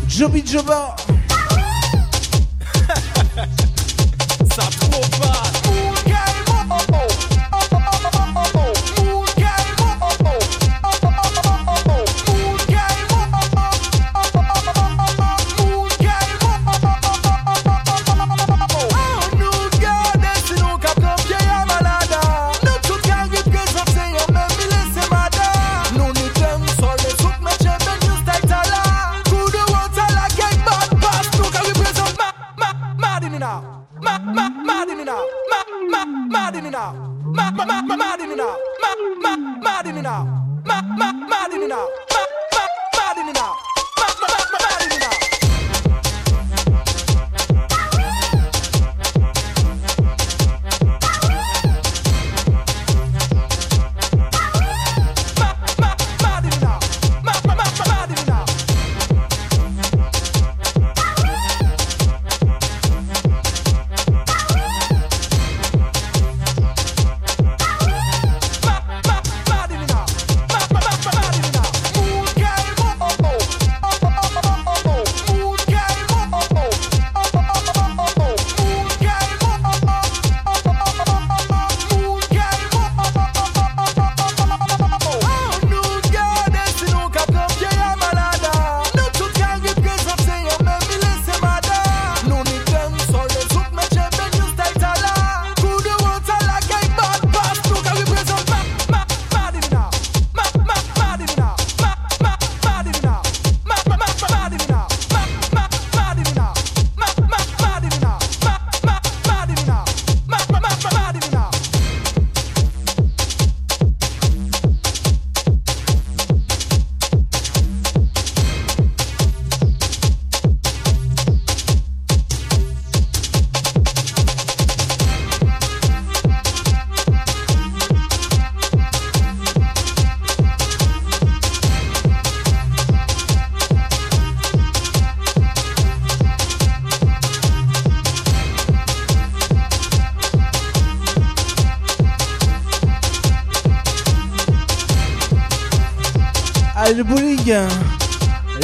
Joby 0.07 0.41
Joba. 0.41 1.02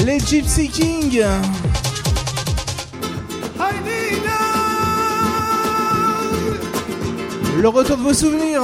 les 0.06 0.20
Gypsy 0.20 0.68
Kings. 0.70 1.24
Le 7.62 7.68
retour 7.68 7.98
de 7.98 8.02
vos 8.04 8.14
souvenirs. 8.14 8.62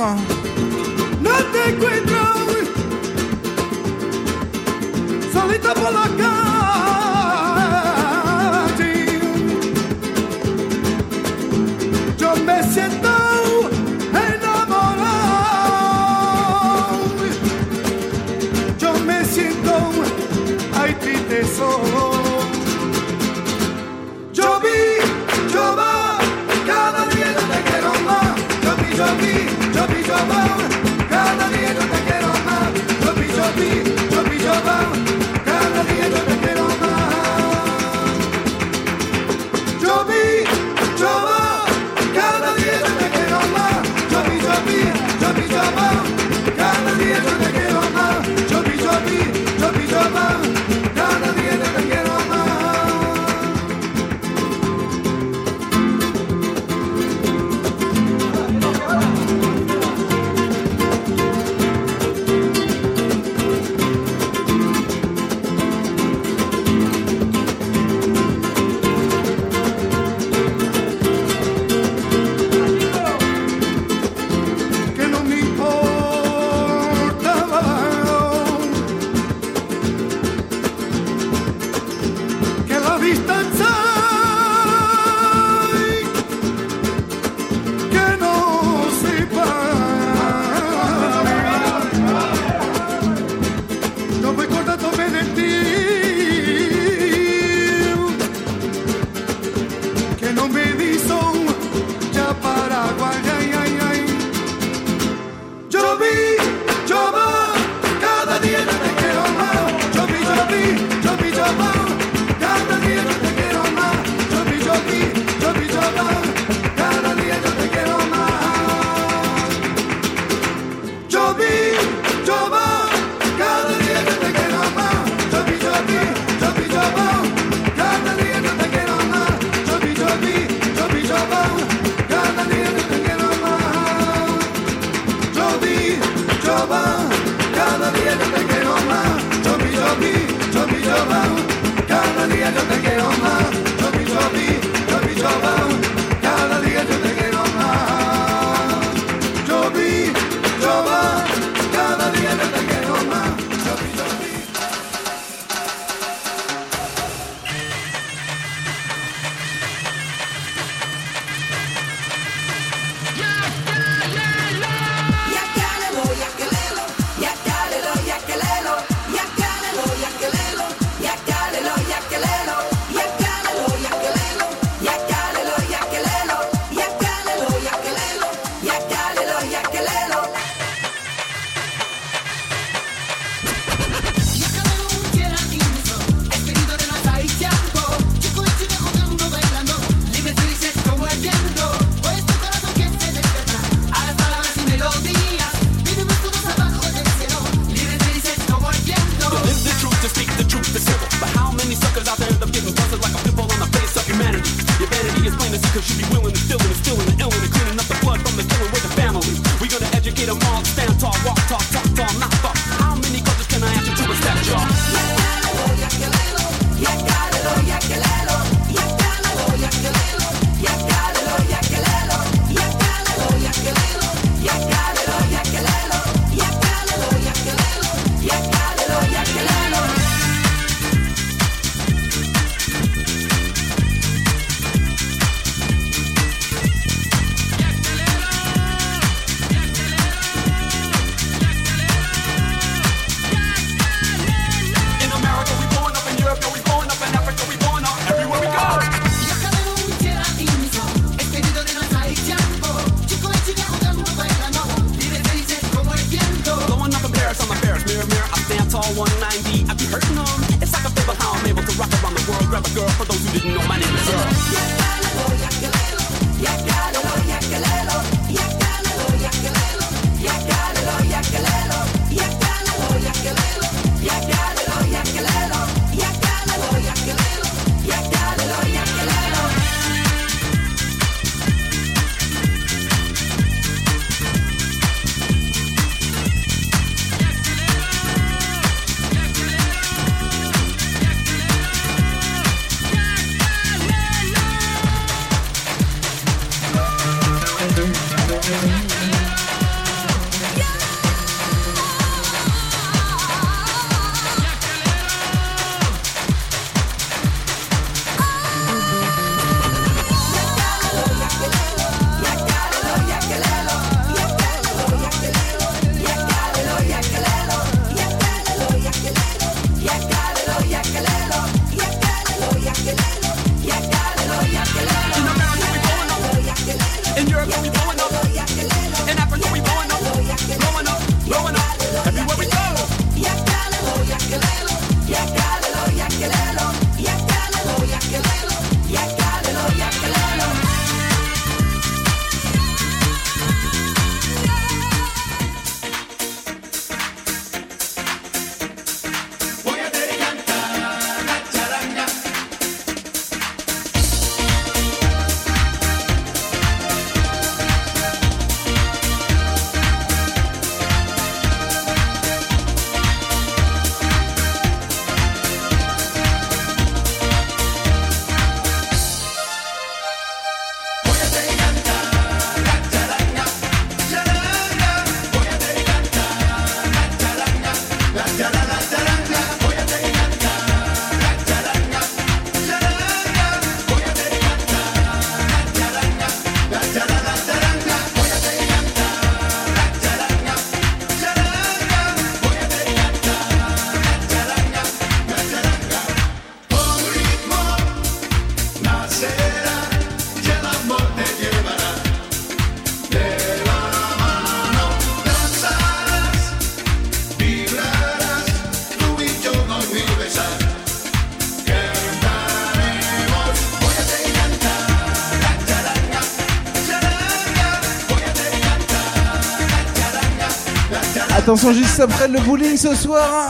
attention 421.56 421.74
juste 421.74 422.00
après 422.01 422.27
le 422.27 422.40
bowling 422.40 422.75
ce 422.75 422.93
soir. 422.95 423.50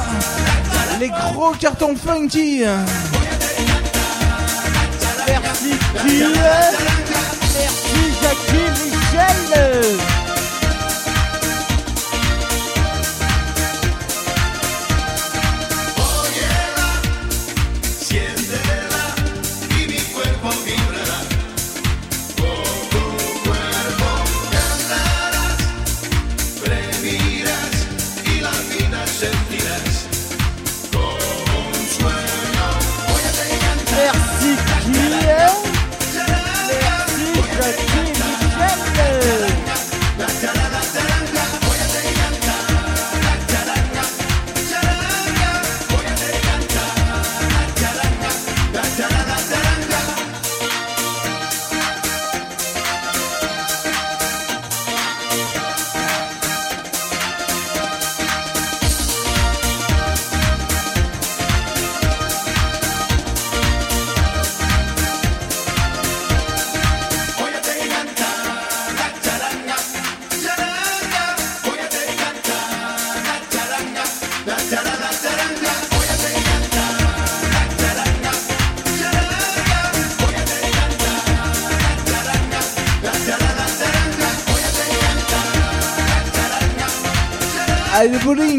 Les 1.00 1.10
gros 1.10 1.52
cartons 1.60 1.96
funky. 1.96 2.64
Merci 5.28 5.72
Merci 7.58 8.14
Jacqueline. 8.22 8.74
Michel. 8.92 10.25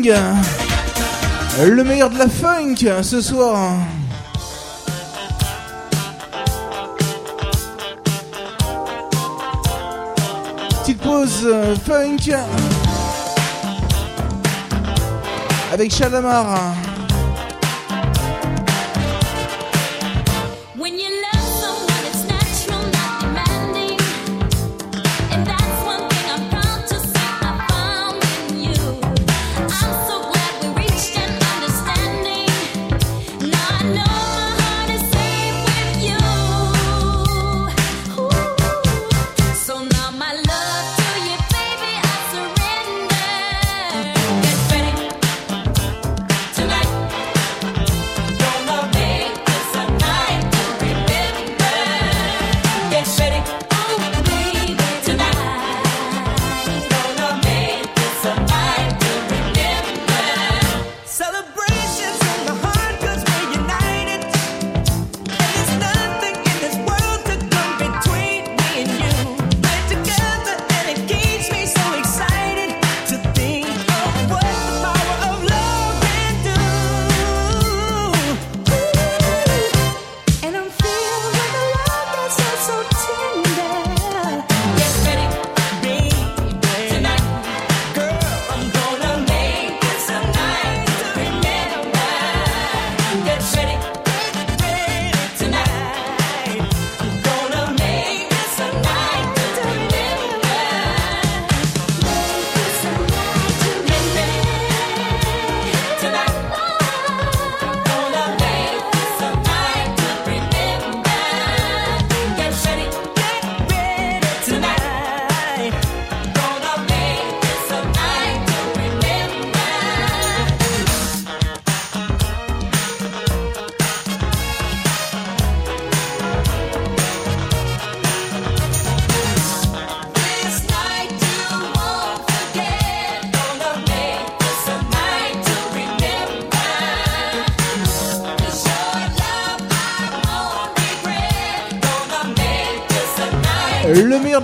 Le 0.08 1.82
meilleur 1.82 2.10
de 2.10 2.18
la 2.18 2.28
funk 2.28 2.76
ce 3.02 3.20
soir. 3.20 3.74
Petite 10.80 11.00
pause 11.00 11.40
euh, 11.46 11.74
funk 11.84 12.32
avec 15.72 15.92
Chalamar. 15.92 16.74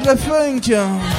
elefante. 0.00 1.11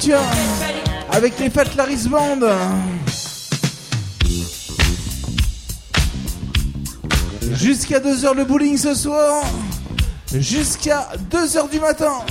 Culture 0.00 0.18
avec 1.12 1.38
les 1.38 1.50
Fat 1.50 1.64
Laris 1.76 2.08
Band. 2.08 2.40
Jusqu'à 7.52 8.00
2h 8.00 8.34
le 8.34 8.44
bowling 8.44 8.78
ce 8.78 8.94
soir. 8.94 9.44
Jusqu'à 10.32 11.08
2h 11.30 11.70
du 11.70 11.80
matin. 11.80 12.24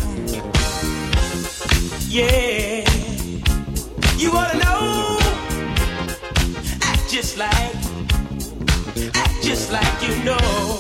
Yeah. 2.09 2.83
You 4.17 4.31
wanna 4.31 4.59
know? 4.59 5.19
Act 6.81 7.11
just 7.11 7.38
like, 7.38 7.75
act 9.14 9.43
just 9.43 9.72
like 9.72 9.83
you 10.07 10.23
know. 10.23 10.78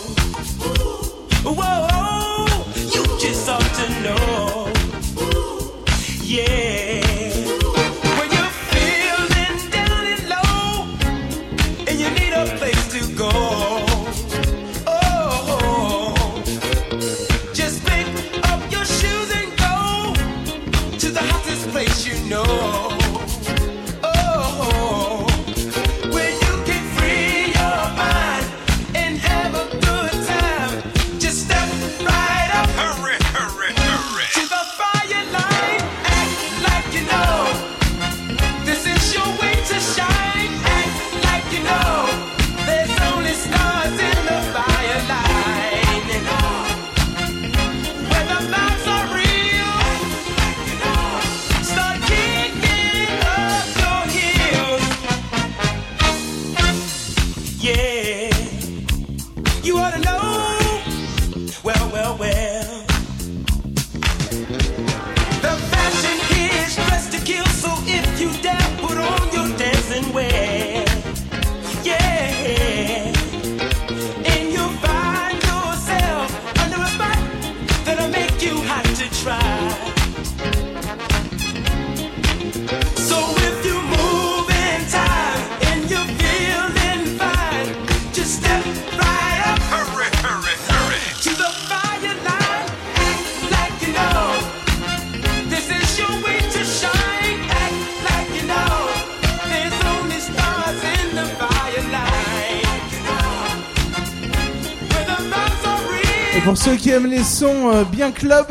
Euh, 107.41 107.85
bien 107.85 108.11
club. 108.11 108.47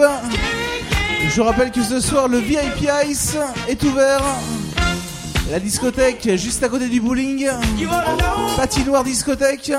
Je 1.29 1.43
rappelle 1.43 1.71
que 1.71 1.83
ce 1.83 2.01
soir 2.01 2.27
le 2.27 2.39
VIP 2.39 2.89
Ice 3.07 3.37
est 3.69 3.83
ouvert. 3.83 4.23
La 5.51 5.61
discothèque 5.61 6.29
juste 6.37 6.63
à 6.63 6.71
côté 6.71 6.89
du 6.89 7.01
bowling. 7.01 7.49
Patinoire 8.57 9.05
discothèque. 9.05 9.73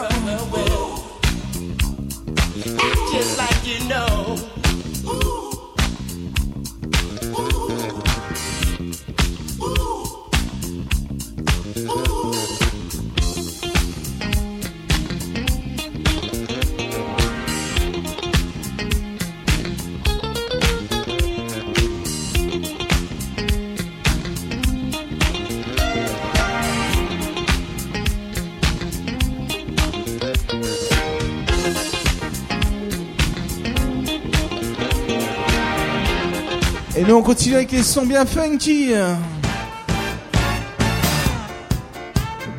continue 37.29 37.57
avec 37.57 37.71
les 37.71 37.83
sons 37.83 38.07
bien 38.07 38.25
funky. 38.25 38.89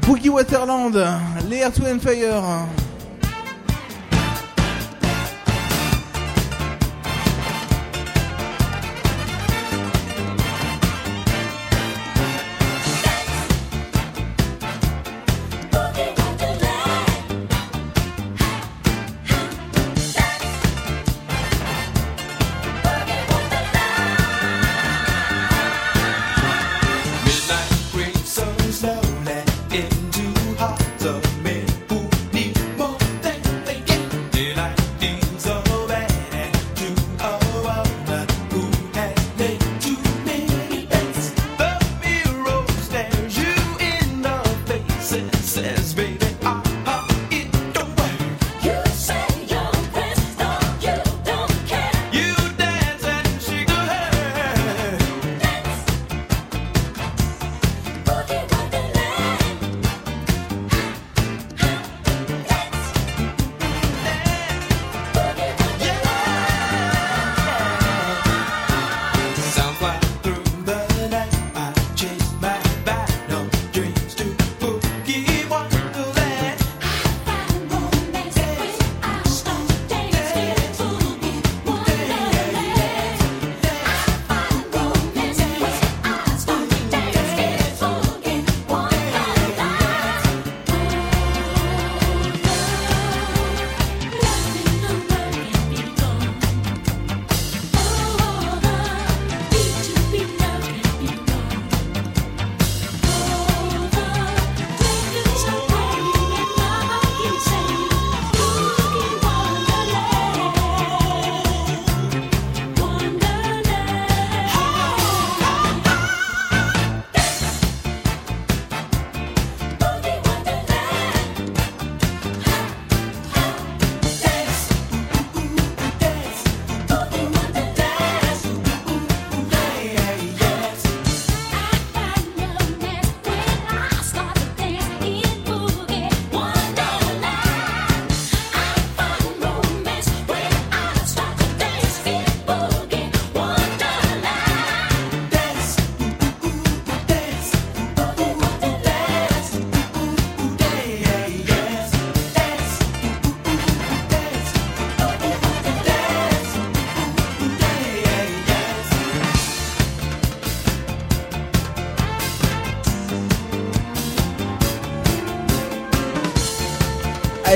Boogie 0.03 0.29
Waterland, 0.29 0.97
les 1.49 1.57
Air 1.57 1.73
to 1.73 1.83
Fire. 1.99 2.69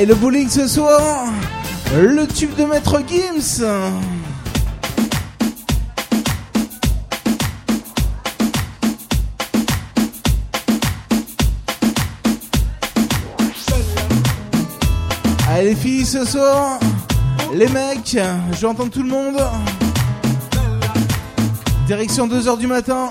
et 0.04 0.06
le 0.06 0.14
bowling 0.16 0.50
ce 0.50 0.68
soir, 0.68 1.00
le 1.96 2.26
tube 2.26 2.54
de 2.56 2.64
Maître 2.64 3.00
Gims. 3.08 3.64
Allez 15.48 15.70
les 15.70 15.74
filles 15.74 16.04
ce 16.04 16.26
soir, 16.26 16.78
les 17.54 17.68
mecs, 17.68 18.18
je 18.52 18.60
vais 18.60 18.66
entendre 18.66 18.90
tout 18.90 19.02
le 19.02 19.08
monde. 19.08 19.40
Direction 21.86 22.28
2h 22.28 22.58
du 22.58 22.66
matin. 22.66 23.08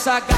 essa 0.00 0.29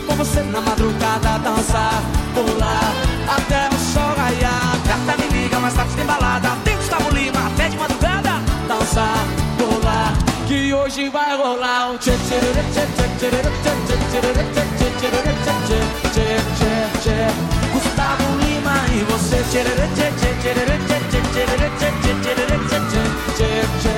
com 0.00 0.16
você 0.16 0.42
na 0.42 0.60
madrugada 0.60 1.38
dançar, 1.38 2.02
pular 2.34 2.92
até 3.28 3.68
o 3.74 3.78
sol 3.78 4.12
raiar. 4.16 4.76
Carta 4.86 5.16
me 5.22 5.28
liga, 5.28 5.58
mais 5.58 5.72
tarde 5.74 5.94
tem 5.94 6.04
balada. 6.04 6.50
Tem 6.64 6.76
Gustavo 6.76 7.10
Lima 7.10 7.46
até 7.46 7.68
de 7.68 7.76
madrugada 7.76 8.40
dançar, 8.68 9.24
pular 9.56 10.12
que 10.46 10.72
hoje 10.72 11.08
vai 11.08 11.36
rolar 11.36 11.90
um 11.90 11.98
tchê 11.98 12.12
tchê 12.12 12.38
tchê 12.38 12.62
tchê 12.72 12.86
tchê 13.18 13.18
tchê 13.18 13.30
tchê 15.98 16.28
tchê 17.02 17.18
Gustavo 17.72 18.28
Lima 18.40 18.76
e 18.92 18.94
você 19.10 19.38
tchê 19.50 19.60
tchê 19.62 19.86
tchê 19.94 20.06
tchê 20.12 20.30
tchê 20.30 20.48
tchê 20.48 20.52
tchê 20.68 21.38
tchê 21.38 21.88
tchê 22.18 22.26
tchê 23.36 23.50
tchê 23.82 23.97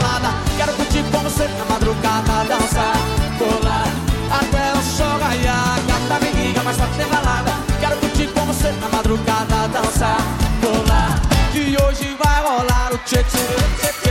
balada. 0.00 0.34
Quero 0.56 0.72
curtir 0.74 1.02
com 1.10 1.18
você 1.18 1.48
na 1.58 1.64
madrugada, 1.64 2.44
dançar, 2.48 2.96
colar 3.38 3.88
até 4.30 4.78
o 4.78 4.82
sol 4.82 5.18
raiar. 5.18 5.78
Gata 5.86 6.24
me 6.24 6.30
liga, 6.32 6.62
mas 6.62 6.76
só 6.76 6.86
tem 6.96 7.06
balada. 7.06 7.52
Quero 7.80 7.96
curtir 7.96 8.26
com 8.28 8.46
você 8.46 8.72
na 8.72 8.88
madrugada, 8.88 9.68
dançar, 9.68 10.20
colar 10.60 11.20
que 11.52 11.76
hoje 11.82 12.16
vai 12.22 12.42
rolar 12.42 12.92
o 12.92 12.98
tchê 12.98 13.22
tchê 13.24 13.38
tchê. 13.80 13.92
tchê. 13.92 14.09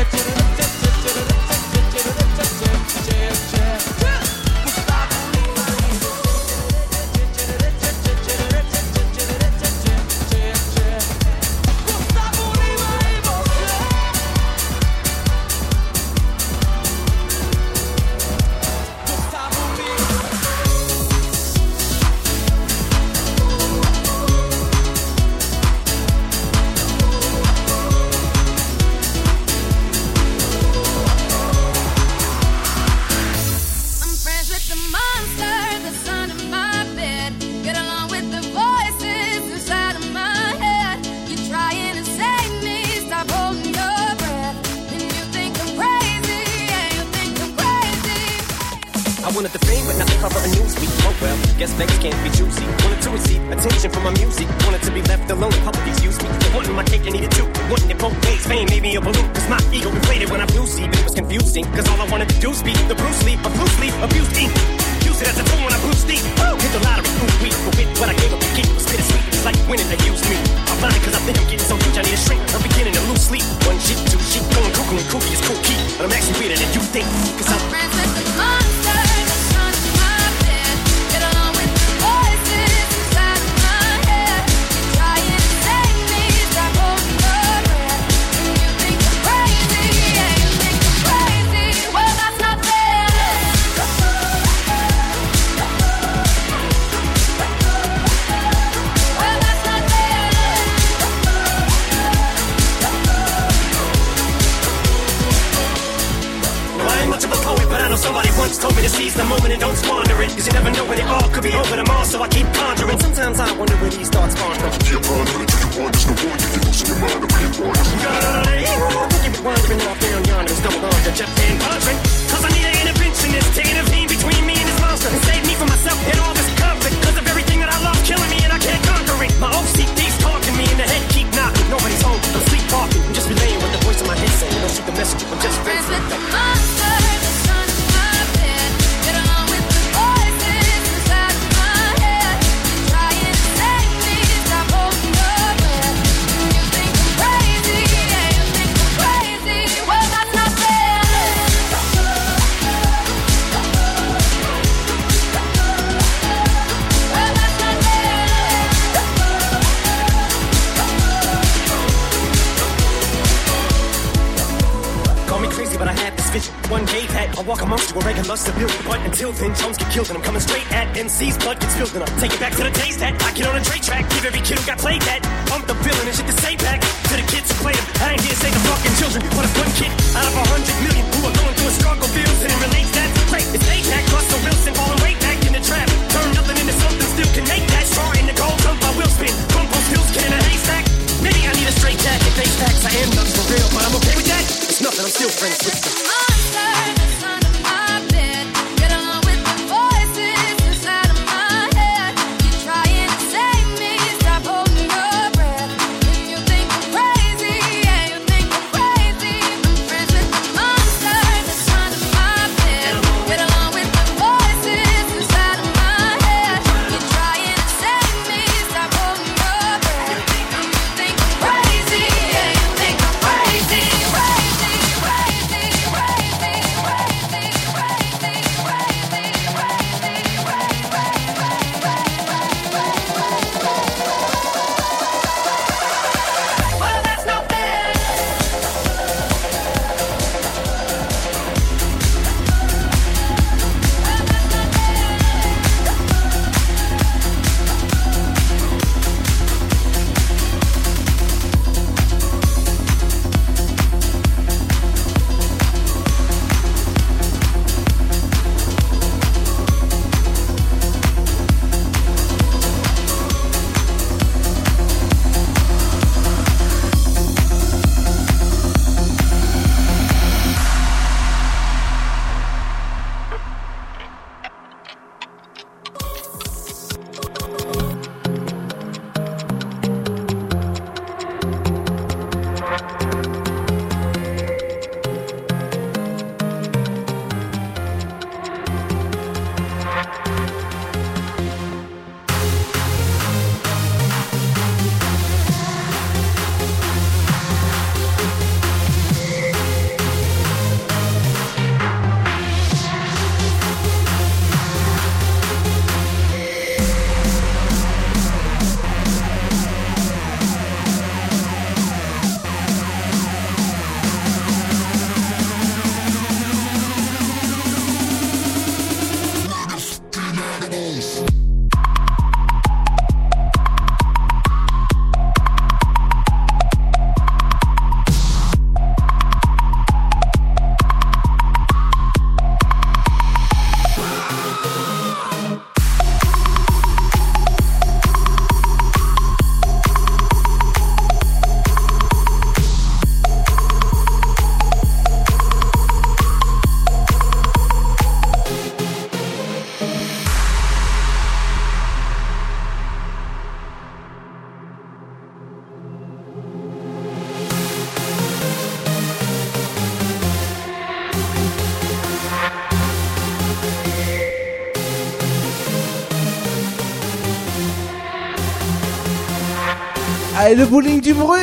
Allez, 370.49 370.61
le 370.61 370.65
bowling 370.65 370.99
du 370.99 371.13
bruit. 371.13 371.41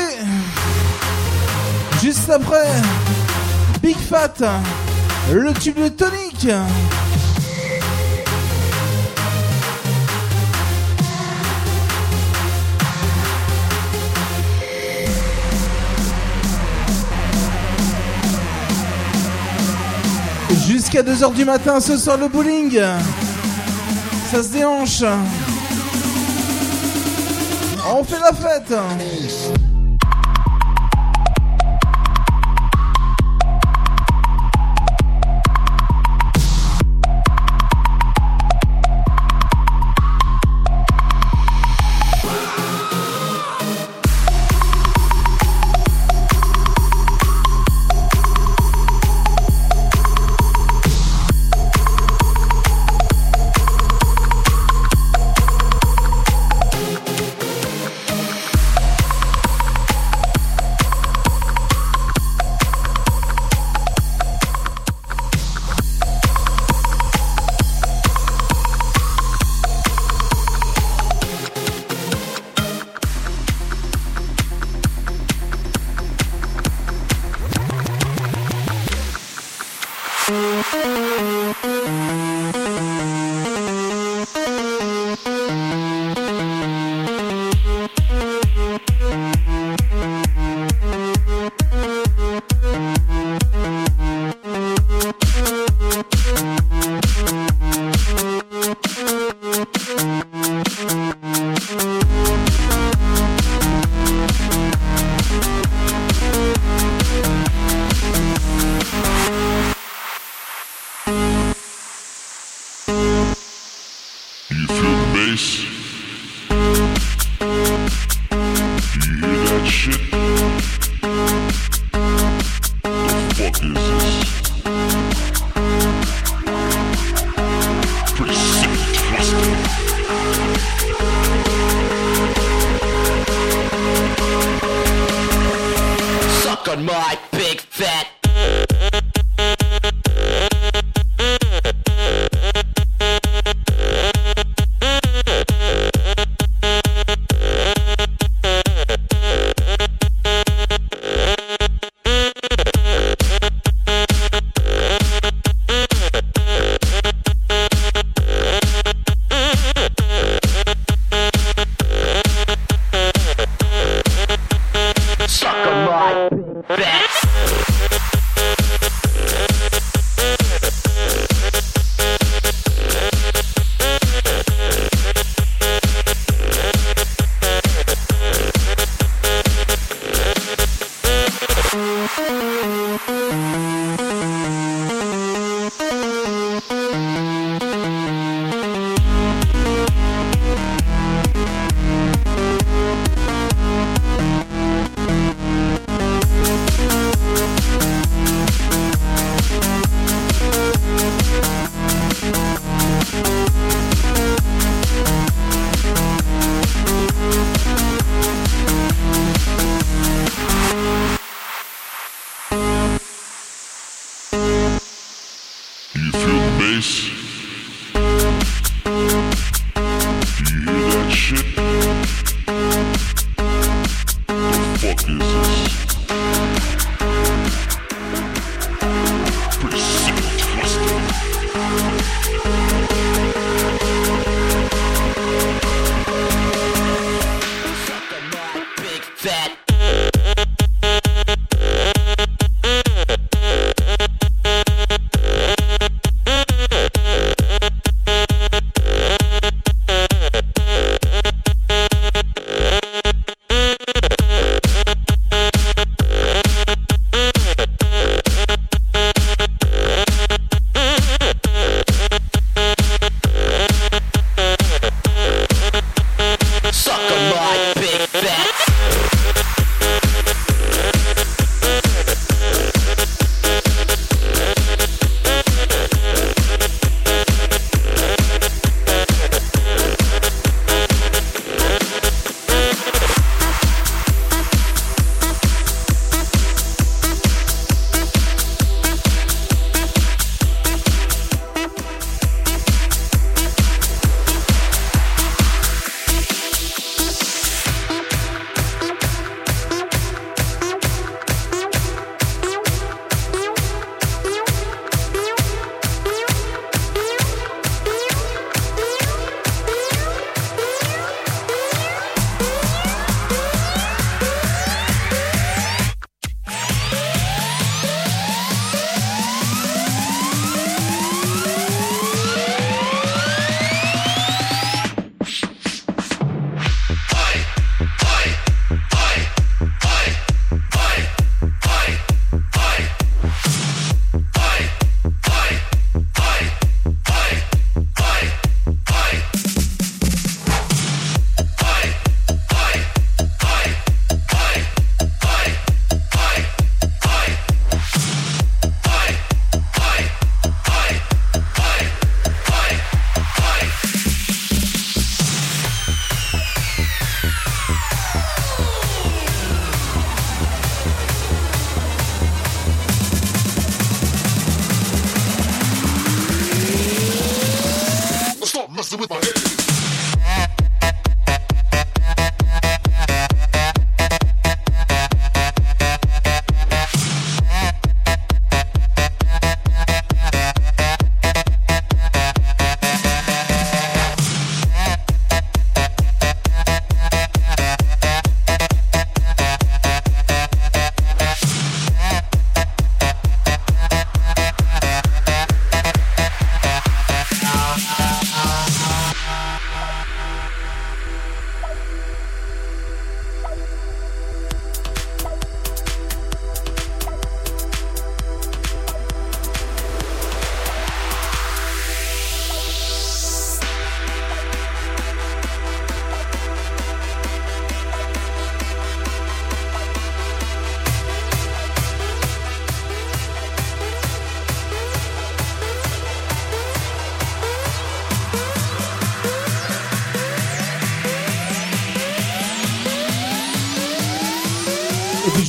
Juste 2.02 2.28
après, 2.28 2.66
Big 3.80 3.96
Fat, 3.96 4.34
le 5.32 5.52
tube 5.52 5.78
de 5.78 5.88
tonique. 5.90 6.48
Jusqu'à 20.66 21.02
2h 21.04 21.32
du 21.32 21.44
matin 21.44 21.78
ce 21.78 21.96
soir 21.96 22.16
le 22.16 22.26
bowling. 22.26 22.80
Ça 24.32 24.42
se 24.42 24.48
déhanche. 24.48 25.04
On 27.88 28.02
fait 28.02 28.18
la 28.18 28.32
fête. 28.32 29.65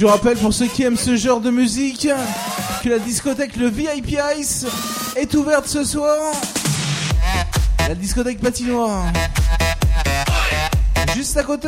Vous 0.08 0.14
rappelle 0.14 0.38
pour 0.38 0.53
ceux 0.53 0.68
qui 0.68 0.84
aiment 0.84 0.95
ce 0.95 1.18
genre 1.18 1.42
de 1.42 1.50
musique 1.50 2.08
que 2.82 2.88
la 2.88 2.98
discothèque 2.98 3.58
le 3.58 3.68
VIP 3.68 4.18
Ice 4.38 4.66
est 5.18 5.34
ouverte 5.34 5.68
ce 5.68 5.84
soir. 5.84 6.32
La 7.90 7.94
discothèque 7.94 8.40
patinoire. 8.40 9.03
Juste 11.14 11.36
à 11.36 11.44
côté. 11.44 11.68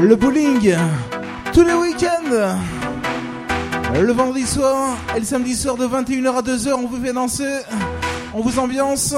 Le 0.00 0.16
bowling 0.16 0.74
tous 1.52 1.64
les 1.64 1.74
week-ends. 1.74 2.56
Le 3.94 4.12
vendredi 4.12 4.46
soir 4.46 4.96
et 5.14 5.20
le 5.20 5.26
samedi 5.26 5.54
soir 5.54 5.76
de 5.76 5.86
21h 5.86 6.34
à 6.34 6.42
2h, 6.42 6.72
on 6.72 6.86
vous 6.86 7.02
fait 7.04 7.12
danser, 7.12 7.60
on 8.32 8.40
vous 8.40 8.58
ambiance. 8.58 9.14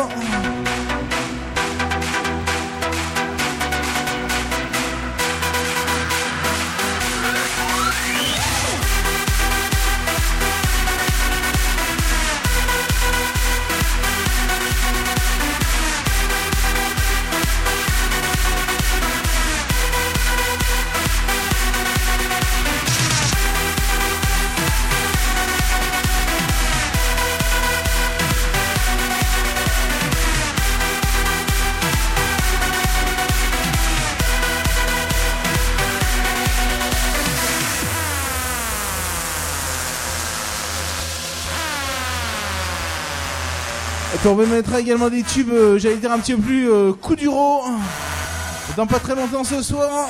On 44.34 44.36
vous 44.36 44.46
mettra 44.46 44.80
également 44.80 45.10
des 45.10 45.22
tubes, 45.22 45.52
euh, 45.52 45.78
j'allais 45.78 45.96
dire 45.96 46.10
un 46.10 46.18
petit 46.18 46.34
peu 46.34 46.42
plus 46.42 46.68
euh, 46.68 46.92
coup 46.92 47.14
duro. 47.14 47.62
Dans 48.76 48.84
pas 48.84 48.98
très 48.98 49.14
longtemps 49.14 49.44
ce 49.44 49.62
soir. 49.62 50.08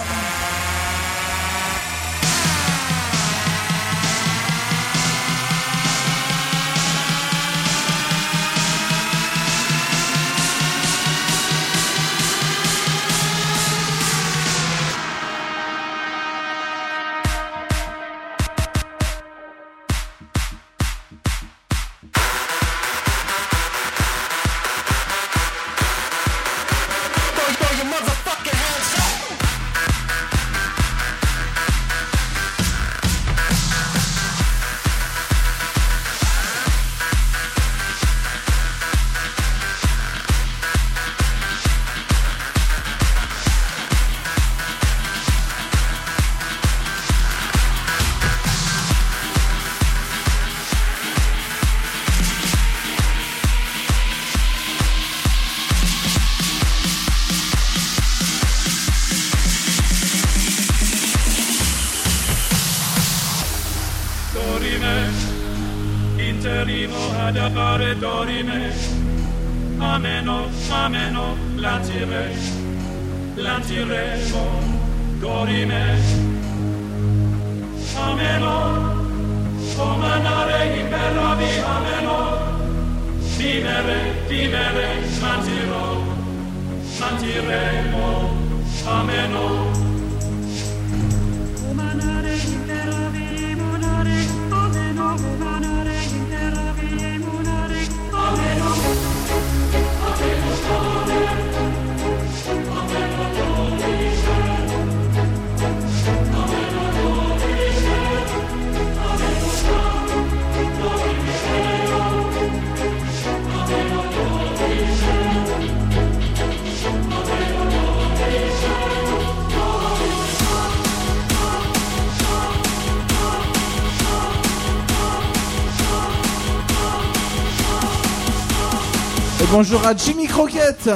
Jimmy 129.92 130.26
Croquette. 130.26 130.88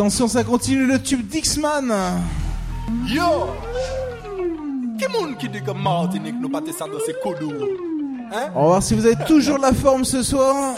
Attention, 0.00 0.28
ça 0.28 0.42
continue 0.44 0.86
le 0.86 0.98
tube 0.98 1.28
Dixman. 1.28 1.92
Yo! 3.04 3.50
Qui 4.98 5.06
moun 5.12 5.36
qui 5.36 5.46
dit 5.46 5.62
que 5.62 5.72
Martinique 5.72 6.36
nous 6.40 6.48
pas 6.48 6.62
descendre 6.62 6.94
dans 6.94 7.04
ces 7.04 7.12
coudous? 7.22 7.52
Hein? 8.32 8.48
On 8.54 8.62
va 8.62 8.66
voir 8.68 8.82
si 8.82 8.94
vous 8.94 9.04
avez 9.04 9.22
toujours 9.26 9.58
la 9.58 9.74
forme 9.74 10.06
ce 10.06 10.22
soir. 10.22 10.74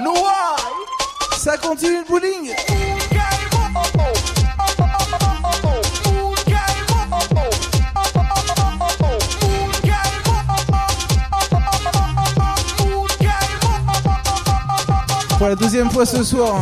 Nous 0.00 0.14
voit! 0.14 0.54
Ça 1.36 1.56
continue 1.56 1.96
le 1.96 2.08
bowling. 2.08 2.52
Pour 15.38 15.48
la 15.48 15.56
deuxième 15.56 15.90
fois 15.90 16.06
ce 16.06 16.22
soir. 16.22 16.54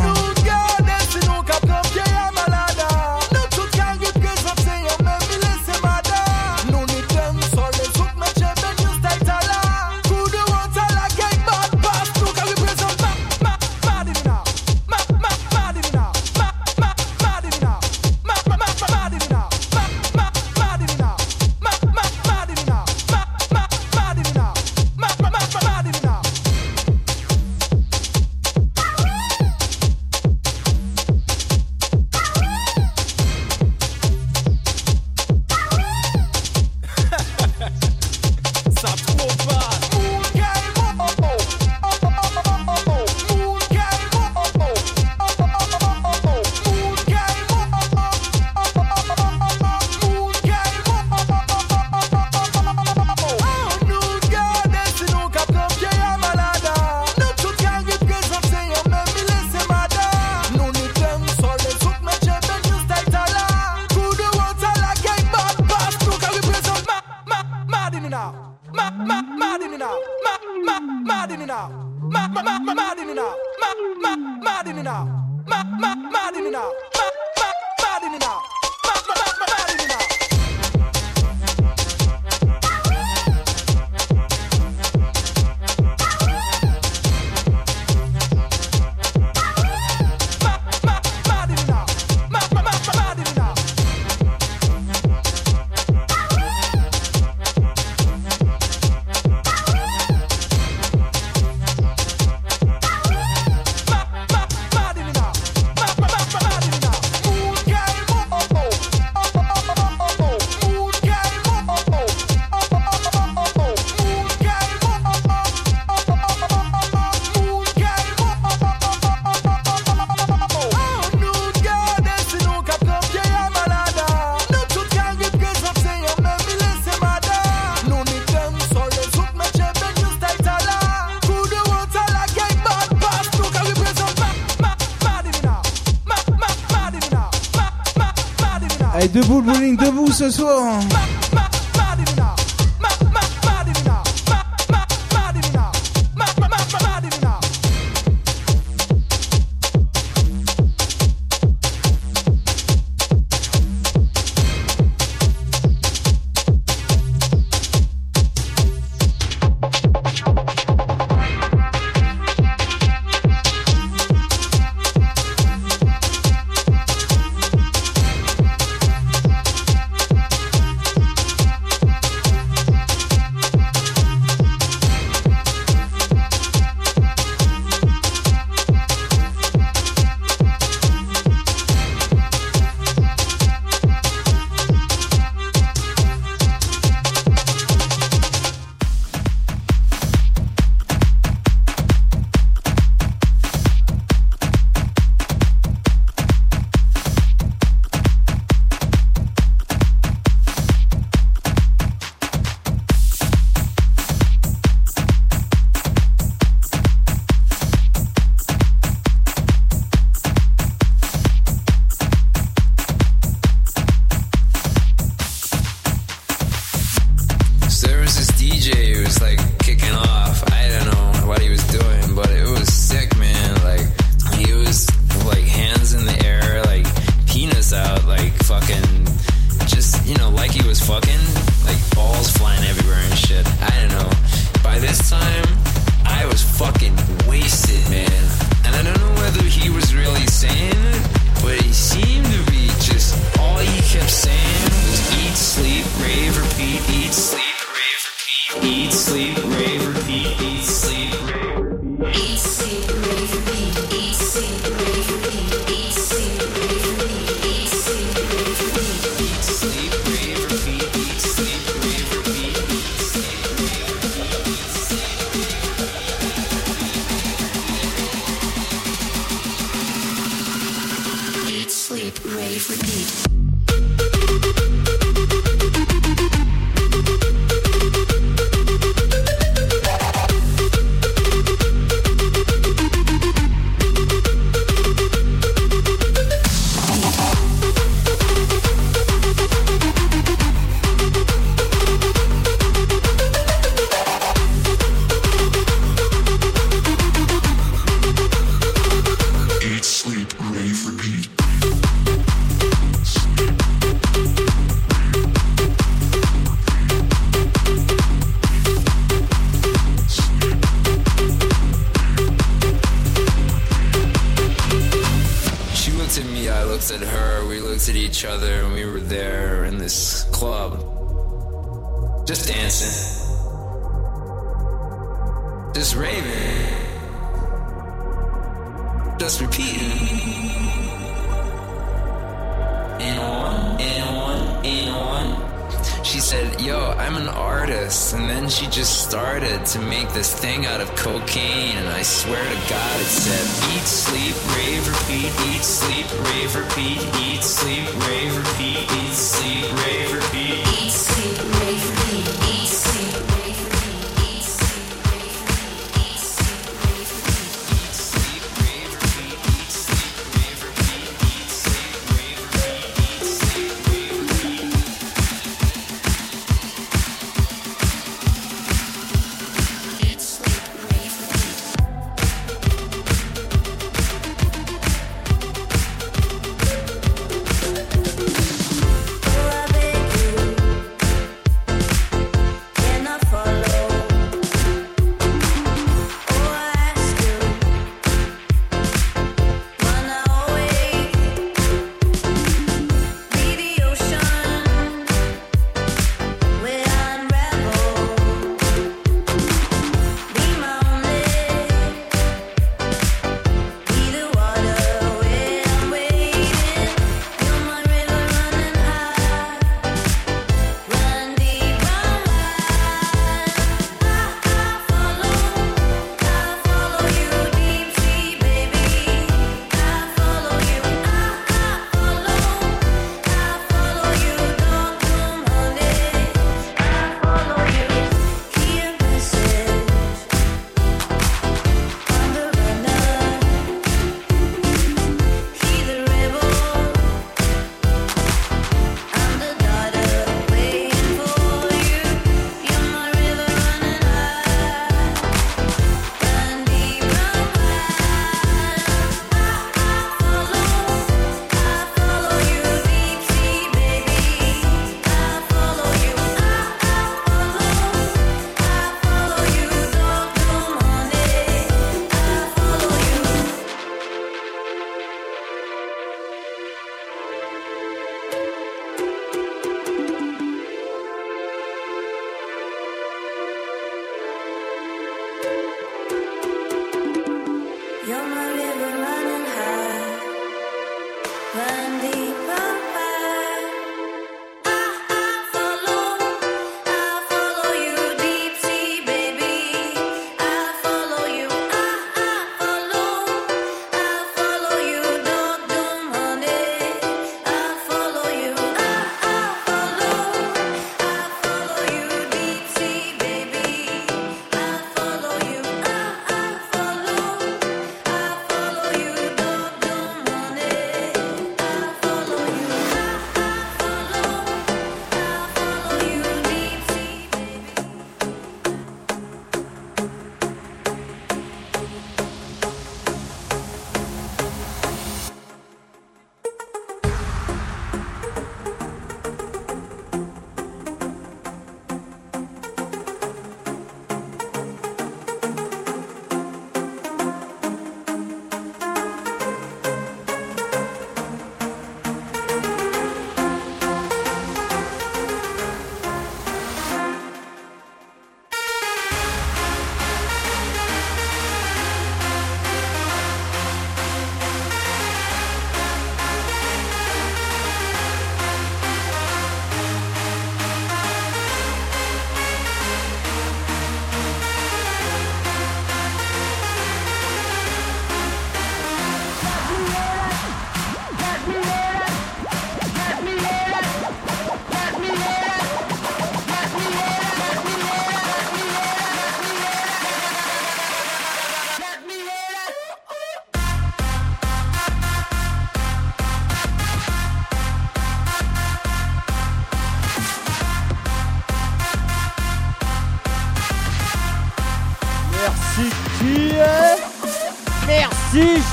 Bowling, 140.23 140.39
debout 140.39 140.92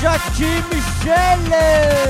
Jati 0.00 0.48
Michele. 0.70 2.09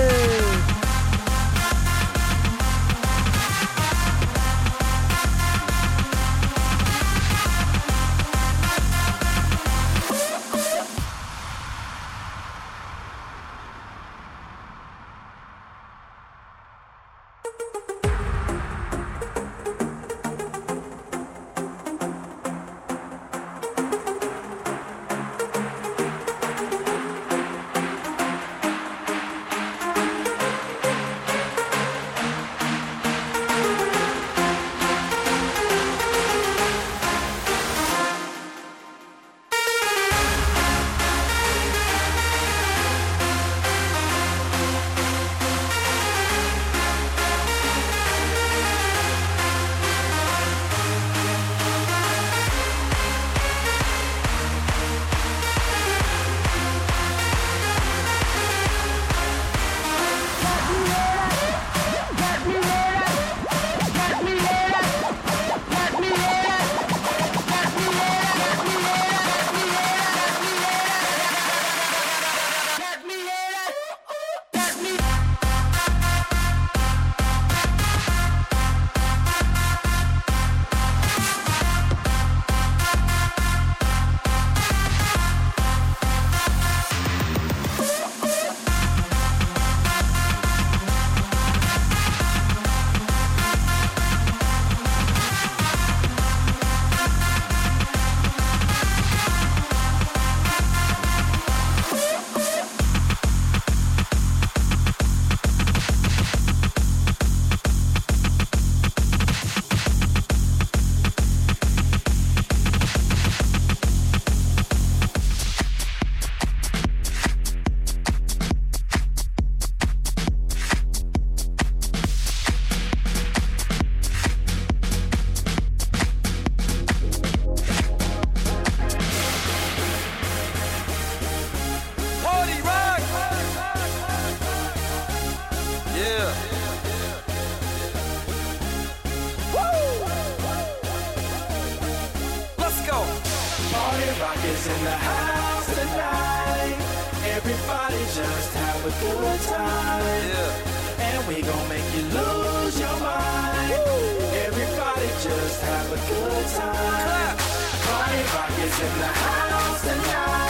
good 156.11 156.47
time. 156.57 156.75
Clap. 157.07 157.39
Party 157.87 158.23
rock 158.35 158.55
is 158.67 158.81
in 158.81 158.99
the 158.99 159.13
house 159.23 159.81
tonight. 159.83 160.50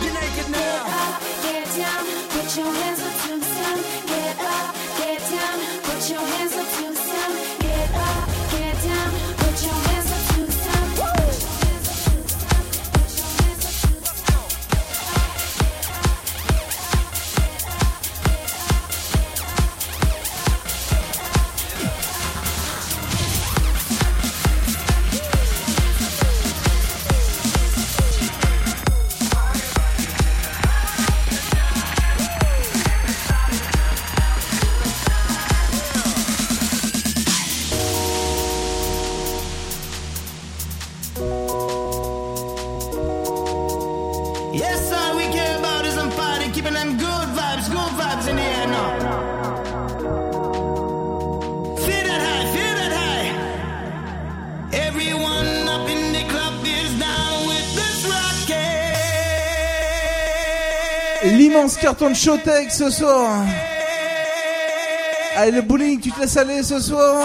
Get 0.00 0.14
up, 0.14 1.20
get 1.42 1.66
down, 1.76 2.04
put 2.30 2.56
your 2.56 2.72
hands 2.72 3.00
up 3.00 3.14
to 3.22 3.38
the 3.38 3.46
sun. 3.56 3.78
Get 4.06 4.38
up, 4.40 4.74
get 4.98 5.20
down, 5.30 5.58
put 5.84 6.10
your 6.10 6.20
hands 6.20 6.56
up. 6.56 6.65
carton 61.86 62.10
de 62.10 62.14
Showtech 62.16 62.72
ce 62.72 62.90
soir. 62.90 63.44
Allez, 65.36 65.52
le 65.52 65.62
bowling, 65.62 66.00
tu 66.00 66.10
te 66.10 66.18
laisses 66.18 66.36
aller 66.36 66.60
ce 66.64 66.80
soir. 66.80 67.22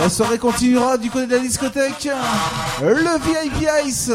La 0.00 0.08
soirée 0.08 0.38
continuera 0.38 0.98
du 0.98 1.10
côté 1.10 1.28
de 1.28 1.36
la 1.36 1.38
discothèque. 1.38 2.08
Le 2.82 3.18
VIP 3.22 3.68
Ice. 3.86 4.10